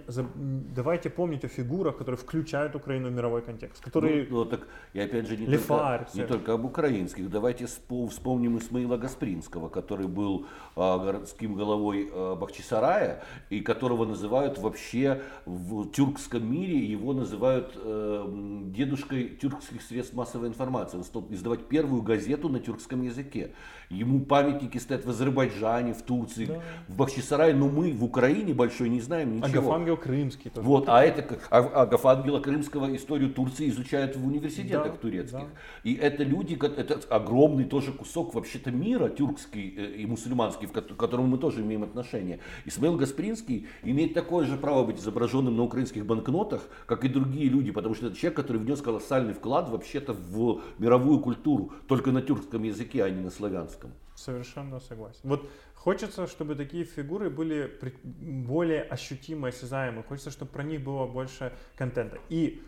давайте 0.75 1.09
помнить 1.09 1.45
о 1.45 1.47
фигурах, 1.47 1.97
которые 1.97 2.17
включают 2.17 2.75
Украину 2.75 3.09
в 3.09 3.11
мировой 3.11 3.41
контекст. 3.41 3.83
Которые... 3.83 4.27
Ну, 4.29 4.43
ну 4.43 4.45
так, 4.45 4.67
и 4.93 4.99
опять 4.99 5.27
же, 5.27 5.37
не, 5.37 5.45
Лефар, 5.45 6.05
только, 6.05 6.17
не 6.17 6.25
только 6.25 6.53
об 6.53 6.65
украинских. 6.65 7.29
Давайте 7.29 7.65
вспомним 7.65 8.57
Исмаила 8.57 8.97
Гаспринского, 8.97 9.69
который 9.69 10.07
был 10.07 10.47
э, 10.75 10.79
городским 10.79 11.55
головой 11.55 12.09
э, 12.11 12.35
Бахчисарая 12.35 13.23
и 13.49 13.61
которого 13.61 14.05
называют 14.05 14.57
вообще 14.57 15.21
в 15.45 15.89
тюркском 15.91 16.51
мире 16.51 16.72
мире 16.73 16.87
его 16.87 17.13
называют 17.13 17.73
э, 17.75 18.25
дедушкой 18.67 19.29
тюркских 19.29 19.81
средств 19.81 20.13
массовой 20.13 20.47
информации. 20.47 20.97
Он 20.97 21.03
стал 21.03 21.27
издавать 21.29 21.67
первую 21.67 22.01
газету 22.01 22.49
на 22.49 22.59
тюркском 22.59 23.01
языке. 23.01 23.53
Ему 23.89 24.21
памятники 24.21 24.77
стоят 24.77 25.05
в 25.05 25.09
Азербайджане, 25.09 25.93
в 25.93 26.01
Турции, 26.01 26.45
да. 26.45 26.61
в 26.87 26.95
Бахчисарае, 26.95 27.53
но 27.53 27.69
мы 27.69 27.91
в 27.91 28.03
Украине 28.03 28.53
большой 28.53 28.89
не 28.89 29.01
знаем 29.01 29.35
ничего. 29.35 29.59
Агафангел 29.59 29.97
Крымский 29.97 30.51
тоже. 30.51 30.67
Вот, 30.67 30.89
а 30.89 31.03
это 31.03 31.39
а, 31.49 31.59
Агафангела 31.83 32.39
Крымского 32.39 32.95
историю 32.95 33.31
Турции 33.31 33.69
изучают 33.69 34.15
в 34.15 34.25
университетах 34.25 34.93
да, 34.93 34.97
турецких. 34.97 35.39
Да. 35.39 35.47
И 35.83 35.95
это 35.95 36.23
люди, 36.23 36.57
это 36.61 36.99
огромный 37.09 37.65
тоже 37.65 37.91
кусок 37.91 38.33
вообще-то 38.33 38.71
мира 38.71 39.09
тюркский 39.09 39.73
э, 39.77 39.95
и 39.97 40.05
мусульманский, 40.05 40.67
к 40.67 40.95
которому 40.95 41.27
мы 41.27 41.37
тоже 41.37 41.61
имеем 41.61 41.83
отношение. 41.83 42.39
Исмаил 42.65 42.95
Гаспринский 42.95 43.67
имеет 43.83 44.13
такое 44.13 44.45
же 44.45 44.57
право 44.57 44.83
быть 44.83 44.99
изображенным 44.99 45.55
на 45.55 45.63
украинских 45.63 46.05
банкнотах, 46.05 46.67
как 46.85 47.03
и 47.05 47.09
другие 47.09 47.49
люди, 47.49 47.71
потому 47.71 47.95
что 47.95 48.07
это 48.07 48.15
человек, 48.15 48.37
который 48.37 48.57
внес 48.57 48.81
колоссальный 48.81 49.33
вклад 49.33 49.69
вообще-то 49.69 50.13
в 50.13 50.61
мировую 50.79 51.19
культуру, 51.19 51.71
только 51.87 52.11
на 52.11 52.21
тюркском 52.21 52.63
языке, 52.63 53.03
а 53.03 53.09
не 53.09 53.21
на 53.21 53.29
славянском. 53.29 53.72
Совершенно 54.15 54.79
согласен. 54.79 55.19
Вот 55.23 55.49
хочется, 55.75 56.27
чтобы 56.27 56.55
такие 56.55 56.83
фигуры 56.83 57.29
были 57.29 57.71
более 58.11 58.83
ощутимо 58.83 59.47
осязаемы. 59.47 60.03
Хочется, 60.03 60.31
чтобы 60.31 60.51
про 60.51 60.63
них 60.63 60.83
было 60.83 61.07
больше 61.07 61.53
контента. 61.75 62.19
И 62.29 62.61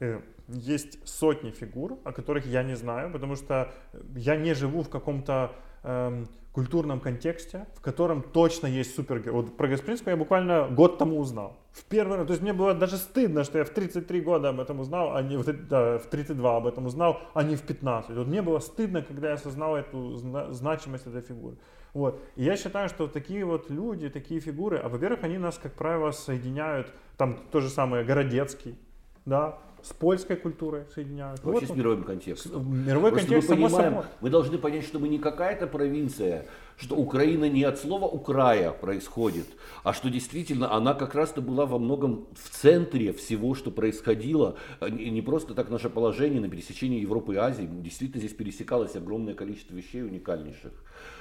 э, 0.00 0.20
есть 0.48 1.06
сотни 1.06 1.50
фигур, 1.50 1.98
о 2.04 2.12
которых 2.12 2.46
я 2.46 2.62
не 2.62 2.76
знаю, 2.76 3.12
потому 3.12 3.36
что 3.36 3.72
я 4.14 4.36
не 4.36 4.54
живу 4.54 4.82
в 4.82 4.88
каком-то 4.88 5.52
эм, 5.82 6.28
культурном 6.52 7.00
контексте, 7.00 7.66
в 7.74 7.80
котором 7.80 8.22
точно 8.22 8.66
есть 8.66 8.94
супергерой. 8.94 9.42
Вот 9.42 9.56
про 9.56 9.68
Гаспринского 9.68 10.10
я 10.10 10.16
буквально 10.16 10.68
год 10.68 10.98
тому 10.98 11.18
узнал. 11.18 11.61
В 11.72 11.84
первый 11.84 12.18
раз. 12.18 12.26
То 12.26 12.32
есть 12.32 12.42
мне 12.42 12.52
было 12.52 12.74
даже 12.74 12.98
стыдно, 12.98 13.44
что 13.44 13.58
я 13.58 13.64
в 13.64 13.70
33 13.70 14.20
года 14.20 14.50
об 14.50 14.60
этом 14.60 14.80
узнал, 14.80 15.16
а 15.16 15.22
не 15.22 15.42
да, 15.42 15.98
в 15.98 16.06
32 16.06 16.56
об 16.56 16.66
этом 16.66 16.84
узнал, 16.86 17.20
а 17.32 17.42
не 17.42 17.56
в 17.56 17.62
15. 17.62 18.14
Вот 18.14 18.26
мне 18.26 18.42
было 18.42 18.58
стыдно, 18.58 19.02
когда 19.02 19.28
я 19.28 19.34
осознал 19.34 19.76
эту 19.76 20.16
значимость 20.52 21.06
этой 21.06 21.22
фигуры. 21.22 21.56
Вот. 21.94 22.20
И 22.36 22.44
я 22.44 22.56
считаю, 22.56 22.88
что 22.88 23.06
такие 23.06 23.44
вот 23.44 23.70
люди, 23.70 24.10
такие 24.10 24.40
фигуры, 24.40 24.78
а 24.78 24.88
во-первых, 24.88 25.24
они 25.24 25.38
нас, 25.38 25.58
как 25.58 25.72
правило, 25.72 26.10
соединяют, 26.10 26.92
там 27.16 27.38
то 27.50 27.60
же 27.60 27.70
самое 27.70 28.04
Городецкий, 28.04 28.78
да, 29.24 29.58
с 29.82 29.92
польской 29.92 30.36
культурой 30.36 30.84
соединяют. 30.94 31.42
Вообще 31.42 31.66
вот, 31.66 31.74
с 31.74 31.78
мировым 31.78 32.04
контекстом. 32.04 32.84
Мировой 32.86 33.10
Просто 33.10 33.26
контекст, 33.28 33.48
мы 33.50 33.56
само 33.56 33.66
понимаем, 33.68 33.92
собой. 33.94 34.06
мы 34.20 34.30
должны 34.30 34.58
понять, 34.58 34.84
что 34.84 34.98
мы 34.98 35.08
не 35.08 35.18
какая-то 35.18 35.66
провинция, 35.66 36.46
что 36.76 36.96
Украина 36.96 37.48
не 37.48 37.64
от 37.64 37.78
слова 37.78 38.06
«украя» 38.06 38.70
происходит, 38.70 39.46
а 39.82 39.92
что 39.92 40.08
действительно 40.08 40.72
она 40.72 40.94
как 40.94 41.14
раз-то 41.14 41.40
была 41.40 41.66
во 41.66 41.78
многом 41.78 42.26
в 42.32 42.50
центре 42.50 43.12
всего, 43.12 43.54
что 43.54 43.70
происходило. 43.70 44.56
А 44.80 44.88
Не 44.88 45.20
просто 45.22 45.54
так 45.54 45.68
наше 45.68 45.90
положение 45.90 46.40
на 46.40 46.48
пересечении 46.48 47.00
Европы 47.00 47.34
и 47.34 47.36
Азии, 47.38 47.68
действительно 47.70 48.20
здесь 48.20 48.34
пересекалось 48.36 48.94
огромное 48.94 49.34
количество 49.34 49.74
вещей 49.74 50.02
уникальнейших. 50.02 50.72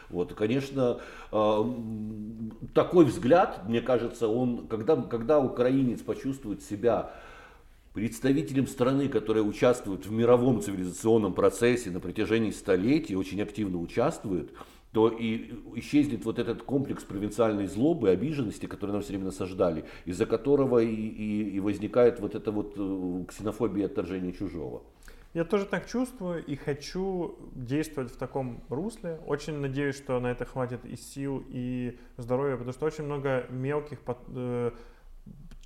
Вот, 0.09 0.33
конечно, 0.33 0.99
м, 1.31 2.51
такой 2.73 3.05
взгляд, 3.05 3.61
мне 3.67 3.81
кажется, 3.81 4.27
он, 4.27 4.67
когда, 4.67 4.95
когда 4.97 5.39
украинец 5.39 6.01
почувствует 6.01 6.61
себя 6.61 7.13
представителем 7.93 8.67
страны, 8.67 9.09
которая 9.09 9.43
участвует 9.43 10.05
в 10.05 10.11
мировом 10.11 10.61
цивилизационном 10.61 11.33
процессе 11.33 11.91
на 11.91 11.99
протяжении 11.99 12.51
столетий, 12.51 13.15
очень 13.15 13.41
активно 13.41 13.77
участвует, 13.79 14.53
то 14.93 15.07
и 15.09 15.53
исчезнет 15.75 16.25
вот 16.25 16.37
этот 16.39 16.63
комплекс 16.63 17.03
провинциальной 17.03 17.67
злобы, 17.67 18.09
обиженности, 18.09 18.65
который 18.65 18.91
нам 18.91 19.01
все 19.01 19.09
время 19.11 19.25
насаждали, 19.25 19.85
из-за 20.05 20.25
которого 20.25 20.79
и, 20.79 20.87
и- 20.93 21.49
и 21.55 21.59
возникает 21.59 22.19
вот 22.19 22.35
эта 22.35 22.51
вот 22.51 22.73
э, 22.77 23.25
ксенофобия 23.27 23.83
и 23.83 23.85
отторжение 23.85 24.33
чужого. 24.33 24.83
Я 25.33 25.45
тоже 25.45 25.65
так 25.65 25.87
чувствую 25.87 26.43
и 26.45 26.57
хочу 26.57 27.35
действовать 27.55 28.11
в 28.11 28.17
таком 28.17 28.61
русле. 28.67 29.21
Очень 29.25 29.59
надеюсь, 29.59 29.95
что 29.95 30.19
на 30.19 30.27
это 30.27 30.43
хватит 30.43 30.83
и 30.83 30.97
сил, 30.97 31.41
и 31.47 31.97
здоровья, 32.17 32.57
потому 32.57 32.73
что 32.73 32.85
очень 32.85 33.05
много 33.05 33.45
мелких, 33.49 33.99
э, 34.35 34.71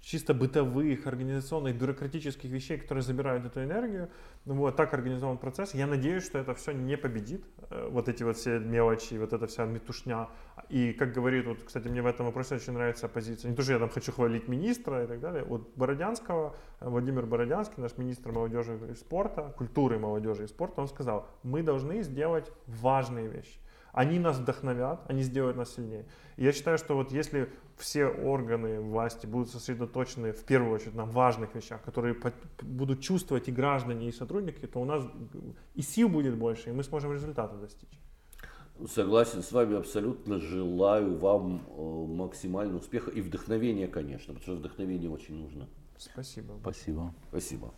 чисто 0.06 0.36
бытовых, 0.36 1.08
организационных, 1.08 1.76
бюрократических 1.76 2.48
вещей, 2.52 2.78
которые 2.78 3.02
забирают 3.02 3.44
эту 3.46 3.64
энергию. 3.64 4.10
Вот, 4.46 4.76
так 4.76 4.94
организован 4.94 5.40
процесс. 5.40 5.74
Я 5.74 5.88
надеюсь, 5.88 6.24
что 6.24 6.38
это 6.38 6.54
все 6.54 6.74
не 6.74 6.96
победит. 6.96 7.44
э, 7.72 7.90
Вот 7.90 8.08
эти 8.08 8.22
вот 8.22 8.38
все 8.38 8.60
мелочи, 8.60 9.16
вот 9.16 9.34
эта 9.34 9.48
вся 9.48 9.66
метушня. 9.66 10.30
И, 10.70 10.94
как 10.94 11.12
говорит, 11.12 11.48
вот, 11.48 11.64
кстати, 11.64 11.88
мне 11.88 12.04
в 12.04 12.06
этом 12.06 12.28
вопросе 12.28 12.56
очень 12.56 12.74
нравится 12.74 13.08
позиция. 13.08 13.50
Не 13.50 13.56
то, 13.56 13.64
что 13.64 13.74
я 13.74 13.80
там 13.80 13.90
хочу 13.90 14.12
хвалить 14.12 14.48
министра 14.48 15.04
и 15.04 15.08
так 15.08 15.20
далее. 15.20 15.44
Вот 15.44 15.76
Бородянского, 15.76 16.56
Владимир 16.82 17.26
Бородянский, 17.26 17.82
наш 17.82 17.98
министр 17.98 18.32
молодежи 18.32 18.80
и 18.92 18.94
спорта, 18.94 19.56
культуры 19.58 19.98
молодежи 19.98 20.44
и 20.44 20.48
спорта, 20.48 20.82
он 20.82 20.88
сказал, 20.88 21.28
мы 21.42 21.64
должны 21.64 22.04
сделать 22.04 22.52
важные 22.68 23.28
вещи. 23.28 23.60
Они 23.96 24.20
нас 24.20 24.38
вдохновят, 24.38 25.06
они 25.08 25.24
сделают 25.24 25.56
нас 25.56 25.74
сильнее. 25.74 26.06
И 26.36 26.44
я 26.44 26.52
считаю, 26.52 26.78
что 26.78 26.96
вот 26.96 27.14
если 27.14 27.50
все 27.78 28.08
органы 28.08 28.82
власти 28.82 29.26
будут 29.26 29.50
сосредоточены 29.50 30.34
в 30.34 30.44
первую 30.44 30.74
очередь 30.74 30.96
на 30.96 31.06
важных 31.06 31.56
вещах, 31.56 31.82
которые 31.82 32.14
будут 32.62 33.00
чувствовать 33.00 33.48
и 33.48 33.54
граждане, 33.54 34.10
и 34.10 34.12
сотрудники, 34.12 34.68
то 34.68 34.82
у 34.82 34.86
нас 34.86 35.02
и 35.76 35.82
сил 35.82 36.10
будет 36.10 36.36
больше, 36.36 36.72
и 36.72 36.74
мы 36.74 36.84
сможем 36.84 37.14
результата 37.14 37.56
достичь. 37.56 37.98
Согласен 38.86 39.42
с 39.42 39.54
вами 39.54 39.78
абсолютно. 39.78 40.42
Желаю 40.42 41.18
вам 41.18 41.66
э, 41.66 41.82
максимального 41.82 42.80
успеха 42.80 43.12
и 43.12 43.22
вдохновения, 43.22 43.88
конечно, 43.88 44.34
потому 44.34 44.42
что 44.42 44.56
вдохновение 44.56 45.10
очень 45.10 45.36
нужно. 45.36 45.70
Спасибо. 45.98 46.58
Спасибо. 46.60 47.14
Спасибо. 47.30 47.74